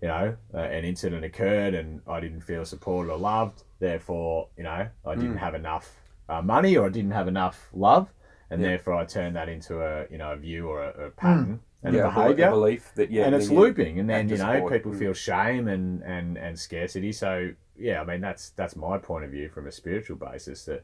you 0.01 0.07
know 0.07 0.35
uh, 0.53 0.57
an 0.57 0.83
incident 0.85 1.23
occurred, 1.23 1.73
and 1.73 2.01
I 2.07 2.19
didn't 2.19 2.41
feel 2.41 2.65
supported 2.65 3.11
or 3.11 3.17
loved. 3.17 3.63
Therefore, 3.79 4.47
you 4.57 4.63
know 4.63 4.87
I 5.05 5.15
didn't 5.15 5.35
Mm. 5.37 5.39
have 5.39 5.55
enough 5.55 5.95
uh, 6.29 6.41
money 6.41 6.77
or 6.77 6.85
I 6.87 6.89
didn't 6.89 7.11
have 7.11 7.27
enough 7.27 7.69
love, 7.73 8.09
and 8.49 8.61
Yeah. 8.61 8.69
therefore 8.69 8.95
I 8.95 9.05
turned 9.05 9.35
that 9.35 9.49
into 9.49 9.81
a 9.81 10.07
you 10.09 10.17
know 10.17 10.31
a 10.33 10.37
view 10.37 10.67
or 10.69 10.83
a, 10.83 11.07
a 11.07 11.09
pattern 11.11 11.59
and 11.83 11.95
yeah, 11.95 12.01
a 12.01 12.11
behaviour 12.11 12.47
a 12.47 12.51
belief 12.51 12.91
that 12.95 13.09
yeah, 13.11 13.25
and 13.25 13.33
it's 13.35 13.49
looping 13.49 13.99
and 13.99 14.09
then 14.09 14.29
you 14.29 14.37
know 14.37 14.67
people 14.69 14.91
Mm. 14.91 14.99
feel 14.99 15.13
shame 15.13 15.67
and, 15.67 16.03
and 16.03 16.37
and 16.37 16.57
scarcity 16.59 17.11
so 17.11 17.49
yeah 17.75 17.99
i 17.99 18.05
mean 18.05 18.21
that's 18.21 18.51
that's 18.51 18.75
my 18.75 18.99
point 18.99 19.25
of 19.25 19.31
view 19.31 19.49
from 19.49 19.65
a 19.65 19.71
spiritual 19.71 20.15
basis 20.15 20.65
that 20.65 20.83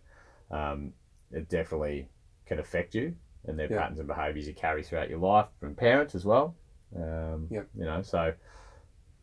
um, 0.49 0.91
it 1.31 1.47
definitely 1.49 2.07
can 2.47 2.57
affect 2.57 2.95
you 2.95 3.13
and 3.45 3.59
their 3.59 3.67
Yeah. 3.69 3.77
patterns 3.77 3.99
and 3.99 4.07
behaviours 4.07 4.47
you 4.47 4.55
carry 4.55 4.81
throughout 4.81 5.07
your 5.09 5.19
life 5.19 5.45
from 5.59 5.75
parents 5.75 6.15
as 6.15 6.25
well. 6.25 6.55
Um, 6.95 7.47
Yep. 7.51 7.67
You 7.77 7.85
know, 7.85 8.01
so 8.01 8.33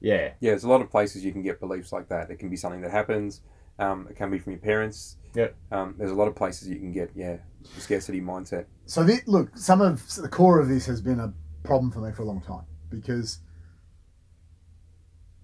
yeah, 0.05 0.33
Yeah, 0.41 0.51
there's 0.51 0.65
a 0.65 0.69
lot 0.69 0.81
of 0.81 0.91
places 0.91 1.25
you 1.25 1.33
can 1.33 1.43
get 1.43 1.61
beliefs 1.61 1.93
like 1.93 2.09
that. 2.09 2.31
It 2.31 2.39
can 2.39 2.51
be 2.51 2.57
something 2.57 2.81
that 2.83 2.91
happens. 2.91 3.41
Um, 3.79 4.07
it 4.09 4.17
can 4.17 4.31
be 4.31 4.39
from 4.39 4.53
your 4.53 4.61
parents. 4.61 5.17
Yep. 5.35 5.57
Um, 5.73 5.95
there's 5.99 6.11
a 6.11 6.15
lot 6.15 6.29
of 6.29 6.37
places 6.37 6.69
you 6.69 6.77
can 6.77 6.93
get, 6.93 7.11
yeah, 7.15 7.39
the 7.75 7.81
scarcity 7.81 8.21
mindset. 8.21 8.67
So 8.87 9.03
the, 9.03 9.21
look, 9.27 9.57
some 9.57 9.81
of 9.81 10.07
the 10.17 10.29
core 10.29 10.61
of 10.61 10.69
this 10.69 10.87
has 10.87 11.01
been 11.01 11.21
a 11.21 11.33
problem 11.65 11.91
for 11.91 12.01
me 12.01 12.13
for 12.13 12.23
a 12.23 12.27
long 12.27 12.41
time 12.41 12.65
because 12.89 13.41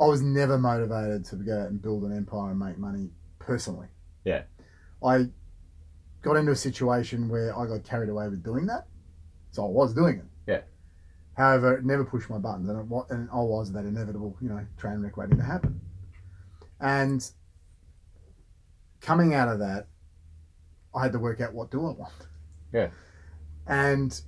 I 0.01 0.05
was 0.05 0.23
never 0.23 0.59
motivated 0.59 1.25
to 1.27 1.37
go 1.37 1.61
out 1.61 1.69
and 1.69 1.81
build 1.81 2.05
an 2.05 2.17
empire 2.17 2.51
and 2.51 2.59
make 2.59 2.79
money 2.79 3.11
personally. 3.39 3.89
Yeah. 4.25 4.43
I 5.05 5.27
got 6.23 6.37
into 6.37 6.53
a 6.53 6.57
situation 6.57 7.29
where 7.29 7.59
I 7.59 7.67
got 7.67 7.85
carried 7.85 8.09
away 8.11 8.29
with 8.29 8.45
doing 8.45 8.67
that, 8.67 8.87
so 9.51 9.65
I 9.65 9.69
was 9.69 9.95
doing 9.95 10.19
it. 10.19 10.25
However, 11.41 11.79
it 11.79 11.87
never 11.87 12.05
pushed 12.05 12.29
my 12.29 12.37
buttons, 12.37 12.69
and, 12.69 12.79
it, 12.79 13.05
and 13.09 13.31
I 13.33 13.37
was 13.37 13.73
that 13.73 13.87
inevitable, 13.87 14.37
you 14.43 14.51
know, 14.51 14.63
train 14.77 15.01
wreck 15.01 15.17
waiting 15.17 15.39
to 15.39 15.43
happen. 15.43 15.81
And 16.79 17.27
coming 19.01 19.33
out 19.33 19.49
of 19.49 19.59
that, 19.61 19.87
I 20.95 21.03
had 21.03 21.13
to 21.13 21.19
work 21.19 21.41
out 21.41 21.55
what 21.55 21.71
do 21.71 21.79
I 21.87 21.93
want. 21.93 22.13
Yeah. 22.75 22.91
And 23.67 24.21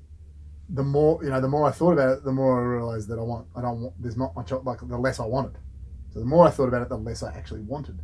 the 0.71 0.83
more 0.83 1.23
you 1.23 1.29
know, 1.29 1.39
the 1.39 1.49
more 1.49 1.69
I 1.69 1.71
thought 1.71 1.93
about 1.93 2.17
it, 2.17 2.25
the 2.25 2.33
more 2.33 2.59
I 2.59 2.65
realized 2.65 3.09
that 3.09 3.19
I 3.19 3.23
want. 3.23 3.47
I 3.55 3.61
don't 3.61 3.83
want. 3.83 4.01
There's 4.01 4.17
not 4.17 4.35
much 4.35 4.51
like 4.51 4.81
the 4.81 4.97
less 4.97 5.21
I 5.21 5.27
wanted. 5.27 5.59
So 6.15 6.19
the 6.19 6.25
more 6.25 6.47
I 6.47 6.51
thought 6.51 6.69
about 6.69 6.81
it, 6.81 6.89
the 6.89 6.97
less 6.97 7.23
I 7.23 7.35
actually 7.35 7.61
wanted. 7.61 8.01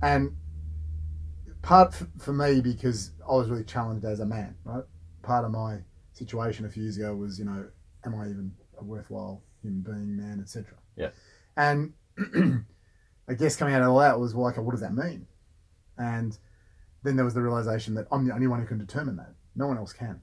And 0.00 0.34
part 1.60 1.92
f- 1.92 2.06
for 2.18 2.32
me 2.32 2.62
because 2.62 3.10
I 3.28 3.32
was 3.32 3.50
really 3.50 3.64
challenged 3.64 4.06
as 4.06 4.20
a 4.20 4.26
man. 4.26 4.56
Right. 4.64 4.84
Part 5.20 5.44
of 5.44 5.50
my 5.50 5.80
situation 6.14 6.64
a 6.64 6.70
few 6.70 6.84
years 6.84 6.96
ago 6.96 7.14
was, 7.14 7.38
you 7.38 7.44
know, 7.44 7.66
am 8.04 8.14
I 8.14 8.24
even 8.24 8.52
a 8.78 8.84
worthwhile 8.84 9.42
human 9.62 9.80
being, 9.80 10.16
man, 10.16 10.40
etc. 10.40 10.74
Yeah. 10.96 11.10
And 11.56 11.92
I 13.28 13.34
guess 13.34 13.56
coming 13.56 13.74
out 13.74 13.82
of 13.82 13.88
all 13.88 14.00
that 14.00 14.18
was 14.18 14.34
well, 14.34 14.48
okay, 14.48 14.60
what 14.60 14.72
does 14.72 14.80
that 14.80 14.94
mean? 14.94 15.26
And 15.96 16.36
then 17.02 17.16
there 17.16 17.24
was 17.24 17.34
the 17.34 17.42
realization 17.42 17.94
that 17.94 18.06
I'm 18.10 18.26
the 18.26 18.34
only 18.34 18.46
one 18.46 18.60
who 18.60 18.66
can 18.66 18.78
determine 18.78 19.16
that. 19.16 19.34
No 19.54 19.66
one 19.66 19.76
else 19.76 19.92
can. 19.92 20.20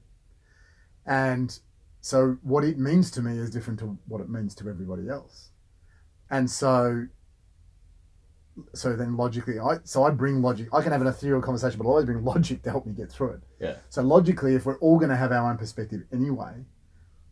And 1.06 1.58
so 2.00 2.36
what 2.42 2.64
it 2.64 2.78
means 2.78 3.10
to 3.12 3.22
me 3.22 3.38
is 3.38 3.50
different 3.50 3.78
to 3.80 3.98
what 4.06 4.20
it 4.20 4.28
means 4.28 4.54
to 4.56 4.68
everybody 4.68 5.08
else. 5.08 5.50
And 6.30 6.50
so 6.50 7.06
so 8.74 8.94
then 8.94 9.16
logically 9.16 9.58
I 9.58 9.78
so 9.84 10.04
I 10.04 10.10
bring 10.10 10.42
logic 10.42 10.68
I 10.74 10.82
can 10.82 10.92
have 10.92 11.00
an 11.00 11.06
ethereal 11.06 11.40
conversation, 11.40 11.78
but 11.78 11.86
I 11.86 11.88
always 11.88 12.04
bring 12.04 12.24
logic 12.24 12.62
to 12.62 12.70
help 12.70 12.86
me 12.86 12.92
get 12.92 13.10
through 13.10 13.32
it. 13.32 13.40
Yeah. 13.60 13.76
So 13.88 14.02
logically, 14.02 14.54
if 14.54 14.66
we're 14.66 14.78
all 14.78 14.98
gonna 14.98 15.16
have 15.16 15.32
our 15.32 15.50
own 15.50 15.58
perspective 15.58 16.02
anyway, 16.12 16.64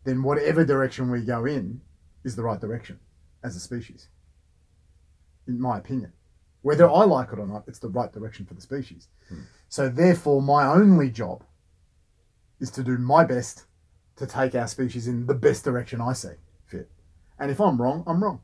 then 0.03 0.23
whatever 0.23 0.65
direction 0.65 1.11
we 1.11 1.21
go 1.21 1.45
in 1.45 1.81
is 2.23 2.35
the 2.35 2.43
right 2.43 2.59
direction 2.59 2.99
as 3.43 3.55
a 3.55 3.59
species. 3.59 4.07
In 5.47 5.59
my 5.59 5.77
opinion. 5.77 6.13
Whether 6.61 6.87
I 6.89 7.03
like 7.05 7.29
it 7.33 7.39
or 7.39 7.47
not, 7.47 7.63
it's 7.67 7.79
the 7.79 7.89
right 7.89 8.11
direction 8.11 8.45
for 8.45 8.53
the 8.53 8.61
species. 8.61 9.07
Hmm. 9.29 9.41
So 9.69 9.89
therefore 9.89 10.41
my 10.41 10.65
only 10.67 11.09
job 11.09 11.43
is 12.59 12.69
to 12.71 12.83
do 12.83 12.97
my 12.97 13.23
best 13.23 13.65
to 14.17 14.27
take 14.27 14.53
our 14.53 14.67
species 14.67 15.07
in 15.07 15.25
the 15.25 15.33
best 15.33 15.63
direction 15.63 15.99
I 16.01 16.13
see 16.13 16.35
fit. 16.67 16.89
And 17.39 17.49
if 17.49 17.59
I'm 17.59 17.81
wrong, 17.81 18.03
I'm 18.05 18.23
wrong. 18.23 18.41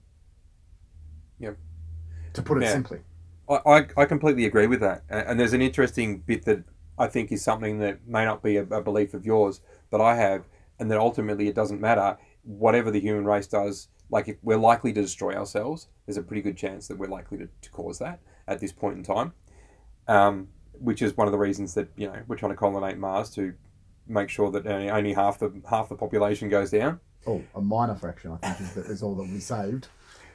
Yep. 1.40 1.58
To 2.34 2.42
put 2.42 2.58
it 2.58 2.64
Yeah. 2.64 2.72
simply. 2.74 3.00
I, 3.48 3.60
I, 3.66 3.88
I 3.98 4.06
completely 4.06 4.46
agree 4.46 4.68
with 4.68 4.80
that. 4.80 5.04
And 5.10 5.40
there's 5.40 5.54
an 5.54 5.62
interesting 5.62 6.20
bit 6.20 6.46
that 6.46 6.64
I 6.98 7.08
think 7.08 7.32
is 7.32 7.44
something 7.44 7.78
that 7.80 8.08
may 8.08 8.26
not 8.26 8.42
be 8.42 8.58
a, 8.58 8.64
a 8.64 8.82
belief 8.82 9.14
of 9.14 9.26
yours, 9.26 9.62
but 9.92 10.02
I 10.02 10.16
have, 10.16 10.46
and 10.80 10.90
that 10.92 10.98
ultimately 10.98 11.48
it 11.48 11.56
doesn't 11.56 11.82
matter. 11.82 12.18
Whatever 12.44 12.92
the 12.92 13.00
human 13.00 13.26
race 13.26 13.48
does, 13.48 13.90
like 14.10 14.28
if 14.28 14.38
we're 14.42 14.58
likely 14.58 14.94
to 14.94 15.02
destroy 15.02 15.34
ourselves, 15.34 15.88
there's 16.06 16.18
a 16.18 16.24
pretty 16.24 16.42
good 16.42 16.58
chance 16.58 16.88
that 16.88 16.98
we're 16.98 17.08
likely 17.08 17.38
to, 17.40 17.50
to 17.62 17.70
cause 17.72 18.00
that 18.00 18.20
at 18.48 18.60
this 18.60 18.72
point 18.72 18.98
in 18.98 19.04
time. 19.04 19.34
Um, 20.08 20.48
which 20.80 21.02
is 21.02 21.18
one 21.18 21.28
of 21.28 21.32
the 21.32 21.38
reasons 21.38 21.74
that 21.74 21.90
you 21.98 22.08
know 22.08 22.22
we're 22.28 22.36
trying 22.38 22.52
to 22.52 22.56
colonate 22.56 22.98
Mars 22.98 23.30
to 23.32 23.54
make 24.08 24.30
sure 24.30 24.52
that 24.52 24.66
only, 24.66 24.90
only 24.90 25.14
half 25.14 25.40
the 25.40 25.52
half 25.70 25.90
the 25.90 25.96
population 25.96 26.50
goes 26.50 26.72
down. 26.72 27.00
Oh, 27.26 27.44
a 27.56 27.62
minor 27.62 27.96
fraction, 27.96 28.32
I 28.32 28.38
think, 28.38 28.70
is, 28.70 28.76
that 28.76 28.86
is 28.86 29.04
all 29.04 29.16
that 29.16 29.30
we 29.30 29.40
saved 29.40 29.88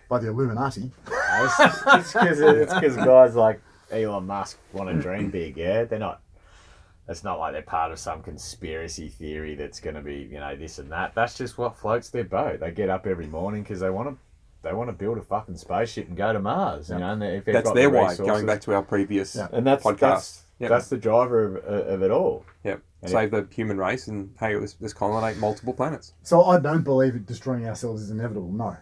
by 0.09 0.19
the 0.19 0.29
Illuminati. 0.29 0.91
it's 1.09 2.75
because 2.75 2.97
guys 2.97 3.35
like 3.35 3.63
Elon 3.91 4.27
Musk 4.27 4.59
want 4.73 4.91
to 4.91 5.01
dream 5.01 5.31
big. 5.31 5.57
Yeah, 5.57 5.85
they're 5.85 5.99
not. 5.99 6.21
It's 7.09 7.25
not 7.25 7.39
like 7.39 7.53
they're 7.53 7.63
part 7.63 7.91
of 7.93 7.99
some 7.99 8.23
conspiracy 8.23 9.09
theory 9.09 9.55
that's 9.55 9.81
going 9.81 9.97
to 9.97 10.03
be 10.03 10.29
you 10.31 10.39
know 10.39 10.55
this 10.57 10.79
and 10.79 10.91
that. 10.93 11.15
That's 11.15 11.37
just 11.37 11.59
what 11.59 11.77
floats 11.77 12.11
their 12.11 12.25
boat. 12.25 12.61
They 12.61 12.71
get 12.71 12.89
up 12.91 13.07
every 13.07 13.27
morning 13.27 13.63
because 13.63 13.81
they 13.81 13.91
want 13.91 14.09
to. 14.11 14.17
They 14.63 14.73
want 14.73 14.89
to 14.91 14.93
build 14.93 15.19
a 15.19 15.23
fucking 15.23 15.57
spaceship 15.57 16.07
and 16.07 16.17
go 16.17 16.33
to 16.33 16.39
Mars. 16.39 16.89
You 16.89 16.99
know, 16.99 17.13
and 17.15 17.23
if 17.25 17.45
they've 17.45 17.53
That's 17.53 17.67
got 17.71 17.75
their 17.75 17.91
the 17.91 17.97
why. 17.97 18.11
resources- 18.11 18.27
Going 18.33 18.47
back 18.47 18.61
to 18.61 18.75
our 18.75 18.83
previous 18.83 19.35
Yeah. 19.35 19.49
and 19.53 19.67
that's 19.67 19.83
podcast. 19.85 19.99
that's 19.99 20.43
Yep. 20.61 20.71
that's 20.71 20.89
the 20.89 20.97
driver 20.97 21.57
of, 21.57 21.87
of 21.89 22.03
it 22.05 22.13
all. 22.13 22.45
Yep. 22.63 22.81
And 23.03 23.11
Save 23.11 23.33
the 23.33 23.49
human 23.51 23.77
race 23.79 24.07
and 24.07 24.33
hey, 24.39 24.55
let's, 24.55 24.77
let's 24.79 24.95
colonate 24.95 25.37
multiple 25.39 25.73
planets. 25.75 26.13
So 26.23 26.45
I 26.45 26.61
don't 26.61 26.83
believe 26.85 27.17
it 27.17 27.27
destroying 27.27 27.67
ourselves 27.67 28.03
is 28.03 28.11
inevitable. 28.11 28.53
No. 28.53 28.77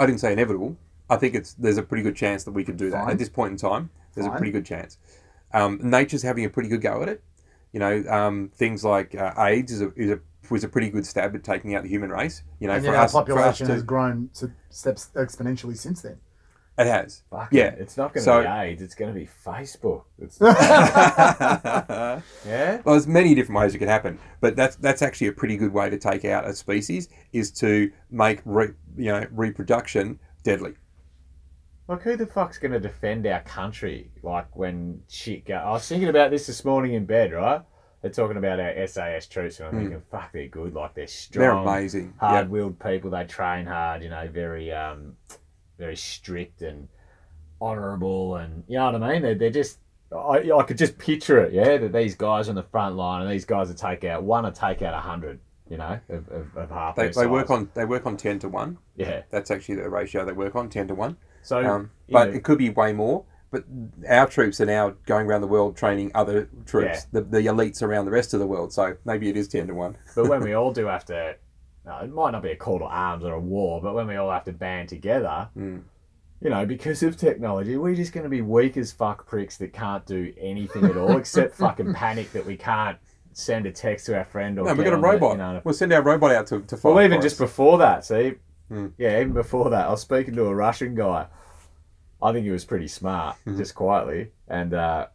I 0.00 0.06
didn't 0.06 0.18
say 0.18 0.32
inevitable. 0.32 0.76
I 1.08 1.14
think 1.14 1.36
it's 1.36 1.52
there's 1.54 1.78
a 1.78 1.82
pretty 1.84 2.02
good 2.02 2.16
chance 2.16 2.42
that 2.42 2.50
we 2.50 2.64
could 2.64 2.76
do 2.76 2.90
that 2.90 3.08
at 3.08 3.16
this 3.18 3.28
point 3.28 3.52
in 3.52 3.56
time. 3.56 3.90
There's 4.14 4.26
a 4.26 4.30
pretty 4.30 4.50
good 4.50 4.66
chance. 4.66 4.98
Um, 5.52 5.78
nature's 5.80 6.22
having 6.22 6.44
a 6.44 6.50
pretty 6.50 6.68
good 6.68 6.80
go 6.82 7.00
at 7.02 7.08
it. 7.08 7.22
You 7.74 7.80
know, 7.80 8.04
um, 8.08 8.50
things 8.54 8.84
like 8.84 9.14
uh, 9.16 9.34
AIDS 9.36 9.72
is 9.72 9.82
a, 9.82 9.92
is 9.96 10.10
a 10.12 10.20
was 10.48 10.62
a 10.62 10.68
pretty 10.68 10.88
good 10.90 11.04
stab 11.04 11.34
at 11.34 11.42
taking 11.42 11.74
out 11.74 11.82
the 11.82 11.88
human 11.88 12.08
race. 12.10 12.42
You 12.60 12.68
know, 12.68 12.74
And 12.74 12.84
for 12.84 12.92
yet 12.92 12.98
our 12.98 13.04
us, 13.04 13.12
for 13.12 13.18
us 13.18 13.26
population 13.26 13.66
to, 13.66 13.72
has 13.72 13.82
grown 13.82 14.30
to 14.34 14.52
steps 14.70 15.10
exponentially 15.16 15.76
since 15.76 16.02
then. 16.02 16.18
it 16.78 16.86
has. 16.86 17.22
Fuck 17.30 17.48
Yeah. 17.52 17.64
it. 17.66 17.78
it's 17.80 17.96
not 17.96 18.12
going 18.14 18.22
to 18.22 18.30
So- 18.30 18.42
be 18.42 18.48
AIDS. 18.48 18.80
It's 18.82 18.94
going 18.94 19.12
to 19.12 19.18
be 19.18 19.28
Facebook. 19.44 20.04
It's, 20.18 20.38
well, 20.40 22.22
there's 22.84 23.06
many 23.06 23.34
different 23.34 23.60
ways 23.60 23.74
it 23.74 23.78
could 23.78 23.88
happen, 23.88 24.18
but 24.40 24.54
that's 24.56 24.76
that's 24.76 25.02
actually 25.02 25.26
a 25.28 25.32
pretty 25.32 25.56
good 25.56 25.72
way 25.72 25.90
to 25.90 25.98
take 25.98 26.24
out 26.24 26.46
a 26.46 26.52
species 26.54 27.08
is 27.32 27.50
to 27.52 27.90
make 28.10 28.40
re, 28.44 28.68
you 28.96 29.06
know 29.12 29.26
reproduction 29.32 30.18
deadly. 30.42 30.74
Like, 31.86 32.02
who 32.02 32.16
the 32.16 32.26
fuck's 32.26 32.58
going 32.58 32.72
to 32.72 32.80
defend 32.80 33.26
our 33.26 33.42
country? 33.42 34.10
Like, 34.22 34.56
when 34.56 35.02
shit 35.08 35.44
go. 35.46 35.54
I 35.54 35.72
was 35.72 35.86
thinking 35.86 36.08
about 36.08 36.30
this 36.30 36.46
this 36.46 36.64
morning 36.64 36.94
in 36.94 37.04
bed, 37.04 37.32
right? 37.32 37.60
They're 38.00 38.10
talking 38.10 38.36
about 38.36 38.60
our 38.60 38.86
SAS 38.86 39.26
troops, 39.26 39.60
and 39.60 39.68
I'm 39.68 39.78
thinking, 39.78 40.02
fuck, 40.10 40.32
they're 40.32 40.48
good. 40.48 40.74
Like, 40.74 40.94
they're 40.94 41.06
strong. 41.06 41.42
They're 41.42 41.74
amazing. 41.74 42.14
Hard-willed 42.18 42.78
people. 42.78 43.10
They 43.10 43.24
train 43.24 43.66
hard. 43.66 44.02
You 44.02 44.10
know, 44.10 44.28
very, 44.32 44.72
um, 44.72 45.16
very 45.78 45.96
strict 45.96 46.62
and 46.62 46.88
honourable, 47.60 48.36
and 48.36 48.64
you 48.68 48.78
know 48.78 48.92
what 48.92 49.02
I 49.02 49.12
mean. 49.12 49.22
They're, 49.22 49.34
they're 49.34 49.50
just. 49.50 49.78
I, 50.14 50.50
I 50.52 50.62
could 50.62 50.78
just 50.78 50.96
picture 50.98 51.40
it, 51.40 51.52
yeah. 51.52 51.78
That 51.78 51.92
these 51.92 52.14
guys 52.14 52.48
on 52.48 52.54
the 52.54 52.62
front 52.62 52.94
line, 52.94 53.22
and 53.22 53.30
these 53.30 53.44
guys 53.44 53.68
will 53.68 53.74
take 53.74 54.04
out 54.04 54.22
one, 54.22 54.44
will 54.44 54.52
take 54.52 54.82
out 54.82 54.94
a 54.94 55.00
hundred. 55.00 55.40
You 55.68 55.78
know, 55.78 55.98
of, 56.10 56.28
of, 56.28 56.56
of 56.56 56.70
half. 56.70 56.94
They, 56.94 57.08
they 57.08 57.26
work 57.26 57.50
on 57.50 57.70
they 57.72 57.86
work 57.86 58.04
on 58.04 58.18
ten 58.18 58.38
to 58.40 58.50
one. 58.50 58.76
Yeah. 58.96 59.22
That's 59.30 59.50
actually 59.50 59.76
the 59.76 59.88
ratio 59.88 60.26
they 60.26 60.32
work 60.32 60.54
on 60.56 60.68
ten 60.68 60.86
to 60.88 60.94
one. 60.94 61.16
So, 61.44 61.64
Um, 61.64 61.90
but 62.10 62.30
know, 62.30 62.34
it 62.34 62.42
could 62.44 62.58
be 62.58 62.70
way 62.70 62.92
more. 62.92 63.24
But 63.50 63.64
our 64.08 64.26
troops 64.26 64.60
are 64.60 64.66
now 64.66 64.94
going 65.06 65.28
around 65.28 65.42
the 65.42 65.46
world 65.46 65.76
training 65.76 66.10
other 66.16 66.48
troops, 66.66 67.04
the, 67.12 67.20
the 67.20 67.38
elites 67.42 67.82
around 67.82 68.04
the 68.06 68.10
rest 68.10 68.34
of 68.34 68.40
the 68.40 68.46
world. 68.48 68.72
So 68.72 68.96
maybe 69.04 69.28
it 69.28 69.36
is 69.36 69.46
10 69.46 69.68
to 69.68 69.74
1. 69.74 69.96
But 70.16 70.28
when 70.28 70.40
we 70.42 70.54
all 70.58 70.72
do 70.72 70.86
have 70.86 71.04
to, 71.04 71.36
no, 71.86 71.98
it 71.98 72.12
might 72.12 72.32
not 72.32 72.42
be 72.42 72.50
a 72.50 72.56
call 72.56 72.80
to 72.80 72.84
arms 72.86 73.22
or 73.24 73.34
a 73.34 73.38
war, 73.40 73.80
but 73.80 73.94
when 73.94 74.08
we 74.08 74.16
all 74.16 74.32
have 74.32 74.42
to 74.44 74.52
band 74.52 74.88
together, 74.88 75.48
Mm. 75.56 75.82
you 76.40 76.50
know, 76.50 76.66
because 76.66 77.04
of 77.04 77.16
technology, 77.16 77.76
we're 77.76 77.94
just 77.94 78.12
going 78.12 78.24
to 78.24 78.30
be 78.30 78.42
weak 78.42 78.76
as 78.76 78.90
fuck 78.90 79.24
pricks 79.24 79.56
that 79.58 79.72
can't 79.72 80.04
do 80.04 80.32
anything 80.36 80.84
at 80.86 80.96
all 80.96 81.16
except 81.16 81.54
fucking 81.56 81.94
panic 81.94 82.32
that 82.32 82.44
we 82.44 82.56
can't 82.56 82.98
send 83.34 83.66
a 83.66 83.70
text 83.70 84.06
to 84.06 84.16
our 84.18 84.24
friend 84.24 84.58
or 84.58 84.64
No, 84.64 84.74
we've 84.74 84.84
got 84.84 84.94
a 84.94 84.96
on 84.96 85.00
the- 85.02 85.06
robot. 85.08 85.30
you 85.32 85.38
know, 85.38 85.60
We'll 85.62 85.74
send 85.74 85.92
our 85.92 86.02
robot 86.02 86.32
out 86.32 86.48
to, 86.48 86.60
to 86.62 86.76
fight. 86.76 86.92
well, 86.92 87.04
even 87.04 87.20
just 87.20 87.34
us. 87.36 87.38
before 87.48 87.78
that, 87.78 88.04
see, 88.04 88.34
Hmm. 88.68 88.86
yeah, 88.96 89.20
even 89.20 89.32
before 89.34 89.70
that, 89.70 89.86
I 89.86 89.90
was 89.90 90.00
speaking 90.00 90.34
to 90.36 90.46
a 90.46 90.54
Russian 90.54 90.94
guy. 90.94 91.26
I 92.22 92.32
think 92.32 92.44
he 92.44 92.50
was 92.50 92.64
pretty 92.64 92.88
smart, 92.88 93.36
Mhm. 93.46 93.58
just 93.58 93.74
quietly, 93.74 94.30
and 94.48 94.72
uh, 94.72 95.08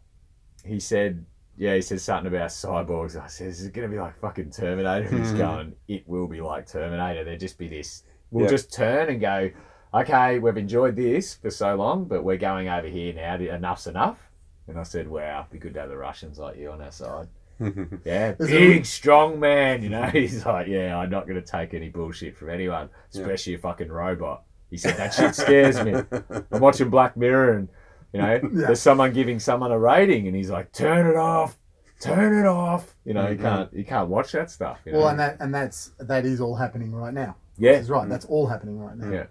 he 0.64 0.78
said, 0.78 1.24
"Yeah, 1.56 1.74
he 1.74 1.82
said 1.82 2.00
something 2.00 2.32
about 2.32 2.50
cyborgs." 2.50 3.20
I 3.20 3.26
said, 3.26 3.48
"Is 3.48 3.64
it 3.64 3.72
going 3.72 3.88
to 3.88 3.92
be 3.94 4.00
like 4.00 4.16
fucking 4.20 4.50
Terminator?" 4.50 5.08
And 5.08 5.18
he's 5.18 5.32
Mhm. 5.32 5.38
going, 5.38 5.76
"It 5.88 6.08
will 6.08 6.28
be 6.28 6.40
like 6.40 6.66
Terminator. 6.66 7.24
There'll 7.24 7.38
just 7.38 7.58
be 7.58 7.68
this. 7.68 8.04
We'll 8.30 8.44
Yeah. 8.44 8.50
just 8.50 8.72
turn 8.72 9.08
and 9.08 9.20
go." 9.20 9.50
Okay, 9.92 10.38
we've 10.38 10.56
enjoyed 10.56 10.94
this 10.94 11.34
for 11.34 11.50
so 11.50 11.74
long, 11.74 12.04
but 12.04 12.22
we're 12.22 12.36
going 12.36 12.68
over 12.68 12.86
here 12.86 13.12
now. 13.12 13.34
Enough's 13.34 13.88
enough. 13.88 14.30
And 14.68 14.78
I 14.78 14.84
said, 14.84 15.08
"Wow, 15.08 15.40
it'd 15.40 15.50
be 15.50 15.58
good 15.58 15.74
to 15.74 15.80
have 15.80 15.88
the 15.88 15.96
Russians 15.96 16.38
like 16.38 16.56
you 16.56 16.70
on 16.70 16.80
our 16.80 16.92
side." 16.92 17.26
Yeah, 18.04 18.32
big, 18.32 18.86
strong 18.86 19.38
man. 19.38 19.82
You 19.82 19.90
know, 19.90 20.04
he's 20.12 20.44
like, 20.46 20.66
yeah, 20.68 20.96
I'm 20.98 21.10
not 21.10 21.26
going 21.26 21.40
to 21.42 21.46
take 21.46 21.74
any 21.74 21.88
bullshit 21.88 22.36
from 22.36 22.50
anyone, 22.50 22.88
Yeah. 23.12 23.22
especially 23.22 23.54
a 23.54 23.58
fucking 23.58 23.88
robot. 23.90 24.44
He 24.70 24.76
said 24.76 24.96
that 24.96 25.12
shit 25.14 25.34
scares 25.34 25.82
me. 25.84 25.94
I'm 26.52 26.60
watching 26.60 26.90
Black 26.90 27.16
Mirror, 27.16 27.56
and 27.58 27.68
you 28.12 28.20
know, 28.20 28.34
Yeah. 28.34 28.48
there's 28.66 28.80
someone 28.80 29.12
giving 29.12 29.38
someone 29.38 29.72
a 29.72 29.78
rating, 29.78 30.26
and 30.26 30.34
he's 30.36 30.50
like, 30.50 30.72
turn 30.72 31.06
it 31.06 31.16
off. 31.16 31.56
turn 32.00 32.32
it 32.38 32.46
off. 32.46 32.94
You 33.04 33.12
know, 33.12 33.26
Mhm. 33.26 33.32
you 33.32 33.38
can't 33.38 33.72
you 33.74 33.84
can't 33.84 34.08
watch 34.08 34.32
that 34.32 34.50
stuff. 34.50 34.78
You 34.86 34.92
know? 34.92 34.98
Well, 35.00 35.08
and 35.08 35.18
that 35.20 35.36
and 35.40 35.54
that's 35.54 35.90
that 35.98 36.24
is 36.24 36.40
all 36.40 36.54
happening 36.56 36.94
right 36.94 37.12
now. 37.12 37.36
yeah, 37.58 37.72
That's 37.72 37.88
right. 37.90 38.08
That's 38.08 38.24
all 38.24 38.46
happening 38.46 38.78
right 38.80 38.96
now. 38.96 39.10
yeah, 39.10 39.26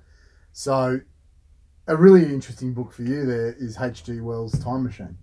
So, 0.51 0.99
a 1.87 1.95
really 1.95 2.25
interesting 2.25 2.73
book 2.75 2.91
for 2.93 3.01
you 3.01 3.25
there 3.25 3.53
is 3.53 3.77
H.G. 3.81 4.19
Wells' 4.21 4.59
Time 4.59 4.83
Machine. 4.83 5.17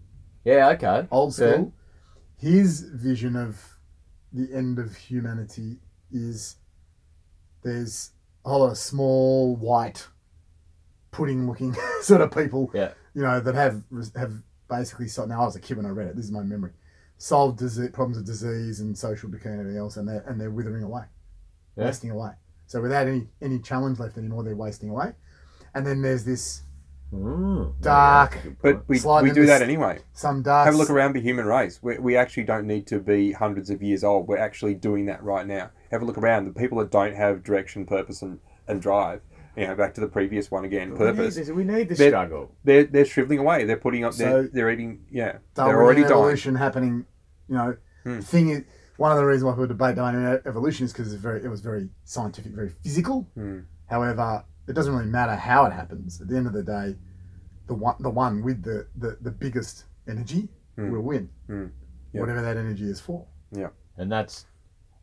yeah. 0.44 0.70
Okay, 0.70 1.06
Old 1.12 1.38
Yeah. 1.38 1.46
His 2.36 2.80
vision 2.82 3.36
of 3.36 3.78
the 4.32 4.52
end 4.54 4.78
of 4.78 4.94
humanity 4.94 5.78
is 6.12 6.56
there's 7.62 8.10
a 8.44 8.50
whole 8.50 8.60
lot 8.60 8.70
of 8.72 8.78
small, 8.78 9.56
white, 9.56 10.06
pudding-looking 11.10 11.74
sort 12.02 12.20
of 12.20 12.30
people, 12.30 12.70
Yeah. 12.74 12.92
you 13.14 13.22
know, 13.22 13.40
that 13.40 13.54
have 13.54 13.82
have 14.16 14.34
basically 14.68 15.08
solved. 15.08 15.30
Now, 15.30 15.42
I 15.42 15.46
was 15.46 15.56
a 15.56 15.60
kid 15.60 15.76
when 15.76 15.86
I 15.86 15.90
read 15.90 16.08
it. 16.08 16.16
This 16.16 16.26
is 16.26 16.32
my 16.32 16.42
memory. 16.42 16.72
Solved 17.18 17.58
disease, 17.58 17.90
problems 17.92 18.18
of 18.18 18.26
disease 18.26 18.80
and 18.80 18.96
social 18.96 19.30
decay 19.30 19.50
and 19.50 19.60
everything 19.60 19.78
else, 19.80 19.96
and 19.96 20.06
they're 20.06 20.24
and 20.28 20.38
they're 20.40 20.50
withering 20.50 20.82
away, 20.82 21.04
Yeah. 21.76 21.84
wasting 21.86 22.10
away. 22.10 22.32
So 22.66 22.82
without 22.82 23.06
any 23.06 23.28
any 23.40 23.58
challenge 23.60 23.98
left 23.98 24.18
anymore, 24.18 24.42
they're 24.44 24.54
wasting 24.56 24.90
away. 24.90 25.14
And 25.74 25.86
then 25.86 26.02
there's 26.02 26.24
this 26.24 26.62
Mm, 27.12 27.80
Dark. 27.80 28.32
yeah, 28.32 28.36
that's 28.36 28.44
a 28.46 28.48
good 28.48 28.56
But 28.62 28.88
we, 28.88 28.98
Slide 28.98 29.22
we 29.22 29.30
do 29.30 29.46
that 29.46 29.62
anyway. 29.62 30.00
some 30.12 30.42
dark. 30.42 30.66
Have 30.66 30.74
a 30.74 30.76
look 30.78 30.90
around 30.90 31.14
the 31.14 31.20
human 31.20 31.46
race. 31.46 31.78
We, 31.82 31.98
we 31.98 32.16
actually 32.16 32.44
don't 32.44 32.66
need 32.66 32.86
to 32.88 32.98
be 32.98 33.32
hundreds 33.32 33.70
of 33.70 33.82
years 33.82 34.02
old. 34.04 34.26
We're 34.28 34.38
actually 34.38 34.74
doing 34.74 35.06
that 35.06 35.22
right 35.22 35.46
now. 35.46 35.70
Have 35.92 36.02
a 36.02 36.04
look 36.04 36.18
around. 36.18 36.46
The 36.46 36.58
people 36.60 36.78
that 36.78 36.90
don't 36.90 37.14
have 37.14 37.44
direction, 37.44 37.86
purpose, 37.86 38.22
and, 38.22 38.40
and 38.66 38.82
drive, 38.82 39.20
you 39.56 39.66
know, 39.66 39.74
back 39.76 39.94
to 39.94 40.00
the 40.00 40.08
previous 40.08 40.50
one 40.50 40.64
again, 40.64 40.88
we 40.92 40.98
need, 40.98 40.98
purpose. 41.16 41.36
this, 41.36 41.48
we 41.50 41.64
need 41.64 41.88
the 41.88 41.94
They're- 41.94 42.10
struggle. 42.10 42.52
They're, 42.64 42.84
they're 42.84 43.04
shriveling 43.04 43.38
away. 43.38 43.64
They're 43.64 43.76
putting 43.76 44.04
up, 44.04 44.14
they're, 44.14 44.48
they're 44.48 44.70
eating, 44.70 45.04
yeah. 45.10 45.38
They're 45.54 45.80
already 45.82 46.02
dying. 46.02 46.12
evolution 46.12 46.54
happening. 46.56 47.06
You 47.48 47.54
know, 47.54 47.76
Hmm. 48.04 48.20
thing 48.20 48.50
is 48.50 48.62
one 48.98 49.10
of 49.12 49.18
the 49.18 49.24
reasons 49.24 49.44
why 49.44 49.52
people 49.52 49.66
debate 49.68 49.96
Darwinian 49.96 50.40
evolution 50.46 50.84
is 50.86 50.92
because 50.92 51.12
it's 51.12 51.20
very 51.22 51.42
it 51.44 51.48
was 51.48 51.60
very 51.60 51.88
scientific, 52.04 52.52
very 52.52 52.68
physical. 52.70 53.26
Hmm. 53.34 53.60
However, 53.86 54.44
it 54.68 54.72
doesn't 54.74 54.92
really 54.94 55.06
matter 55.10 55.34
how 55.36 55.64
it 55.66 55.72
happens. 55.72 56.20
At 56.20 56.28
the 56.28 56.36
end 56.36 56.46
of 56.46 56.52
the 56.52 56.62
day, 56.62 56.96
the 57.66 57.74
one 57.74 57.96
the 58.00 58.10
one 58.10 58.42
with 58.42 58.62
the 58.62 58.86
the, 58.96 59.16
the 59.20 59.30
biggest 59.30 59.84
energy 60.08 60.48
Hmm. 60.76 60.90
will 60.90 61.00
win, 61.02 61.30
Hmm. 61.46 61.66
Yeah. 62.12 62.20
whatever 62.20 62.42
that 62.42 62.56
energy 62.58 62.84
is 62.84 63.00
for. 63.00 63.24
Yeah, 63.50 63.68
and 63.96 64.12
that's 64.12 64.46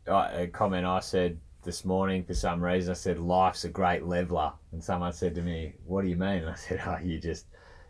uh, 0.07 0.29
a 0.31 0.47
comment 0.47 0.85
I 0.85 0.99
said 0.99 1.39
this 1.63 1.83
morning 1.83 2.23
for 2.25 2.33
some 2.35 2.63
reason. 2.63 2.91
I 2.91 2.93
said 2.93 3.17
life's 3.19 3.63
a 3.63 3.69
great 3.69 4.05
leveler, 4.05 4.53
and 4.71 4.83
someone 4.83 5.13
said 5.13 5.33
to 5.35 5.41
me, 5.41 5.73
"What 5.85 6.03
do 6.03 6.09
you 6.09 6.15
mean?" 6.15 6.41
And 6.43 6.49
I 6.51 6.55
said, 6.55 6.81
"Oh, 6.85 6.97
you 7.03 7.19
just 7.19 7.47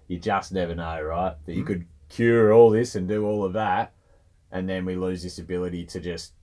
you 0.07 0.17
just 0.19 0.51
never 0.53 0.75
know, 0.75 1.01
right? 1.01 1.35
That 1.45 1.55
you 1.55 1.63
could 1.65 1.85
cure 2.09 2.53
all 2.53 2.69
this 2.69 2.95
and 2.95 3.07
do 3.07 3.25
all 3.25 3.43
of 3.43 3.53
that, 3.53 3.93
and 4.51 4.67
then 4.69 4.85
we 4.85 4.95
lose 4.95 5.23
this 5.23 5.39
ability 5.39 5.85
to 5.87 5.99
just, 5.99 6.33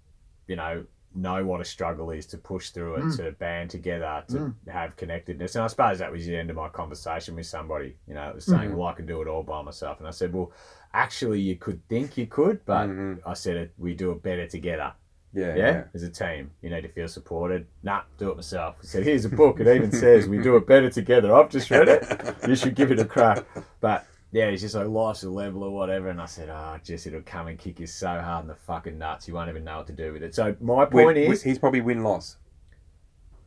you 0.47 0.57
know." 0.57 0.85
Know 1.13 1.45
what 1.45 1.61
a 1.61 1.65
struggle 1.65 2.11
is 2.13 2.25
to 2.27 2.39
push 2.39 2.71
through 2.71 2.95
it, 2.97 3.05
Mm. 3.05 3.17
to 3.17 3.33
band 3.33 3.71
together, 3.71 4.23
to 4.29 4.55
have 4.69 4.95
connectedness, 4.97 5.57
and 5.57 5.65
I 5.65 5.67
suppose 5.67 5.99
that 5.99 6.13
was 6.13 6.25
the 6.25 6.37
end 6.37 6.51
of 6.51 6.57
my 6.57 6.69
conversation 6.69 7.35
with 7.35 7.47
somebody. 7.47 7.97
You 8.07 8.15
know, 8.15 8.29
it 8.29 8.35
was 8.37 8.45
saying, 8.45 8.71
Mhm. 8.71 8.75
"Well, 8.77 8.87
I 8.89 8.93
can 8.93 9.07
do 9.07 9.21
it 9.21 9.27
all 9.27 9.43
by 9.43 9.61
myself," 9.63 9.99
and 9.99 10.07
I 10.07 10.13
said, 10.13 10.33
"Well, 10.33 10.53
actually, 10.95 11.41
you 11.41 11.57
could 11.57 11.81
think 11.89 12.17
you 12.17 12.27
could, 12.29 12.65
but 12.65 12.89
Mhm. 12.89 13.21
I 13.27 13.33
said 13.35 13.71
we 13.77 13.95
do 13.95 14.13
it 14.13 14.23
better 14.23 14.47
together. 14.47 14.93
Yeah, 15.33 15.55
Yeah, 15.55 15.71
yeah. 15.73 15.85
as 15.95 16.03
a 16.05 16.11
team, 16.11 16.51
you 16.61 16.71
need 16.71 16.83
to 16.83 16.89
feel 16.89 17.07
supported. 17.09 17.67
Nah, 17.83 18.03
do 18.19 18.31
it 18.31 18.37
myself. 18.37 18.77
I 18.81 18.85
said, 18.85 19.03
here's 19.05 19.25
a 19.25 19.29
book. 19.29 19.61
It 19.61 19.67
even 19.69 19.93
says 19.93 20.29
we 20.29 20.39
do 20.39 20.57
it 20.57 20.67
better 20.67 20.91
together. 20.91 21.35
I've 21.35 21.51
just 21.51 21.71
read 21.71 21.89
it. 21.89 22.03
You 22.49 22.57
should 22.57 22.75
give 22.75 22.91
it 22.93 22.99
a 22.99 23.05
crack. 23.05 23.45
But 23.81 24.07
yeah, 24.33 24.51
he's 24.51 24.61
just 24.61 24.75
like 24.75 24.87
life's 24.89 25.23
a 25.25 25.31
level 25.31 25.65
or 25.65 25.71
whatever. 25.71 26.09
And 26.09 26.21
I 26.21 26.27
said, 26.27 26.49
oh, 26.49 26.79
just 26.85 27.07
it'll 27.07 27.23
come 27.23 27.49
and 27.49 27.59
kick 27.59 27.81
you 27.81 27.87
so 27.87 28.07
hard 28.21 28.43
in 28.45 28.49
the 28.49 28.55
fucking 28.55 28.97
nuts, 28.99 29.27
you 29.29 29.35
won't 29.35 29.49
even 29.49 29.65
know 29.65 29.79
what 29.79 29.87
to 29.89 29.93
do 29.93 30.13
with 30.13 30.23
it. 30.23 30.35
So 30.35 30.55
my 30.61 30.85
point 30.85 31.07
win- 31.07 31.17
is, 31.17 31.43
he's 31.43 31.59
probably 31.59 31.81
win 31.81 32.03
loss. 32.05 32.37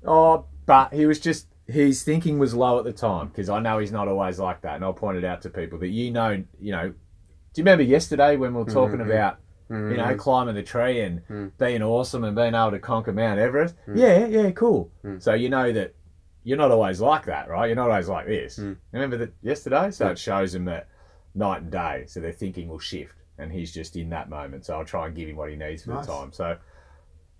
oh, 0.05 0.45
but 0.65 0.93
he 0.93 1.05
was 1.05 1.19
just 1.19 1.47
his 1.67 2.03
thinking 2.03 2.39
was 2.39 2.53
low 2.53 2.77
at 2.79 2.83
the 2.85 2.91
time 2.93 3.27
because 3.27 3.49
I 3.49 3.59
know 3.59 3.79
he's 3.79 3.91
not 3.91 4.07
always 4.07 4.39
like 4.39 4.61
that. 4.61 4.75
And 4.75 4.83
I'll 4.83 4.93
point 4.93 5.17
it 5.17 5.23
out 5.23 5.41
to 5.43 5.49
people 5.49 5.79
that 5.79 5.89
you 5.89 6.11
know, 6.11 6.43
you 6.59 6.71
know. 6.71 6.89
Do 6.89 7.61
you 7.61 7.63
remember 7.63 7.83
yesterday 7.83 8.35
when 8.35 8.53
we 8.53 8.63
were 8.63 8.69
talking 8.69 8.97
Mhm. 8.99 9.05
about 9.05 9.37
Mm-hmm. 9.69 9.91
you 9.91 9.97
know, 9.97 10.15
climbing 10.15 10.55
the 10.55 10.61
tree 10.61 10.99
and 10.99 11.25
Mm. 11.29 11.51
being 11.57 11.81
awesome 11.81 12.25
and 12.25 12.35
being 12.35 12.53
able 12.53 12.71
to 12.71 12.79
conquer 12.79 13.13
Mount 13.13 13.39
Everest. 13.39 13.75
Mm. 13.87 13.97
Yeah, 13.97 14.25
yeah, 14.25 14.51
cool. 14.51 14.91
Mm. 15.05 15.21
So 15.21 15.33
you 15.33 15.49
know 15.49 15.71
that 15.71 15.95
you're 16.43 16.57
not 16.57 16.71
always 16.71 16.99
like 17.01 17.25
that, 17.25 17.49
right? 17.49 17.67
You're 17.67 17.75
not 17.75 17.89
always 17.89 18.09
like 18.09 18.27
this. 18.27 18.59
Mm. 18.59 18.77
Remember 18.91 19.17
that 19.17 19.33
yesterday? 19.41 19.91
So 19.91 20.07
it 20.07 20.19
shows 20.19 20.53
him 20.53 20.65
that 20.65 20.87
night 21.35 21.61
and 21.61 21.71
day. 21.71 22.03
So 22.07 22.19
their 22.19 22.31
thinking 22.33 22.67
will 22.67 22.79
shift, 22.79 23.15
and 23.37 23.51
he's 23.51 23.73
just 23.73 23.95
in 23.95 24.09
that 24.09 24.29
moment. 24.29 24.65
So 24.65 24.77
I'll 24.77 24.85
try 24.85 25.07
and 25.07 25.15
give 25.15 25.29
him 25.29 25.35
what 25.35 25.49
he 25.49 25.55
needs 25.55 25.83
for 25.83 25.91
Nice. 25.91 26.05
the 26.05 26.11
time. 26.13 26.31
So 26.33 26.57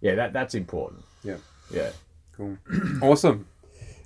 yeah, 0.02 0.16
that 0.16 0.34
that's 0.34 0.56
important. 0.56 1.04
Yeah. 1.24 1.38
yeah. 1.72 1.92
Cool. 2.36 2.58
awesome. 3.02 3.48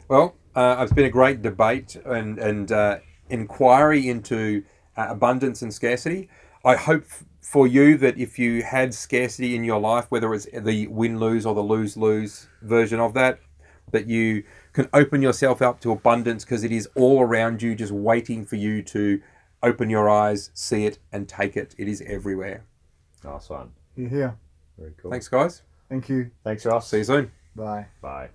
Well, 0.09 0.35
uh, 0.55 0.77
it's 0.79 0.93
been 0.93 1.05
a 1.05 1.09
great 1.09 1.41
debate 1.41 1.95
and, 2.05 2.39
and 2.39 2.71
uh, 2.71 2.99
inquiry 3.29 4.07
into 4.09 4.63
uh, 4.95 5.07
abundance 5.09 5.61
and 5.61 5.73
scarcity. 5.73 6.29
I 6.65 6.75
hope 6.75 7.03
f- 7.03 7.23
for 7.41 7.67
you 7.67 7.97
that 7.99 8.17
if 8.17 8.37
you 8.39 8.63
had 8.63 8.93
scarcity 8.93 9.55
in 9.55 9.63
your 9.63 9.79
life, 9.79 10.05
whether 10.09 10.33
it's 10.33 10.47
the 10.53 10.87
win 10.87 11.19
lose 11.19 11.45
or 11.45 11.55
the 11.55 11.61
lose 11.61 11.95
lose 11.97 12.47
version 12.61 12.99
of 12.99 13.13
that, 13.13 13.39
that 13.91 14.07
you 14.07 14.43
can 14.77 14.87
open 14.93 15.23
yourself 15.23 15.59
up 15.59 15.79
to 15.81 15.91
abundance 15.91 16.45
because 16.45 16.63
it 16.63 16.71
is 16.71 16.87
all 16.93 17.19
around 17.21 17.63
you, 17.63 17.73
just 17.73 17.91
waiting 17.91 18.45
for 18.45 18.57
you 18.57 18.83
to 18.83 19.19
open 19.63 19.89
your 19.89 20.07
eyes, 20.07 20.51
see 20.53 20.85
it, 20.85 20.99
and 21.11 21.27
take 21.27 21.57
it. 21.57 21.73
It 21.79 21.87
is 21.87 22.03
everywhere. 22.05 22.63
Nice 23.23 23.49
one. 23.49 23.71
You're 23.95 24.09
here. 24.09 24.37
Very 24.77 24.93
cool. 25.01 25.09
Thanks, 25.09 25.27
guys. 25.29 25.63
Thank 25.89 26.09
you. 26.09 26.29
Thanks, 26.43 26.63
Ross. 26.63 26.87
See 26.87 26.97
you 26.99 27.03
soon. 27.05 27.31
Bye. 27.55 27.87
Bye. 28.01 28.29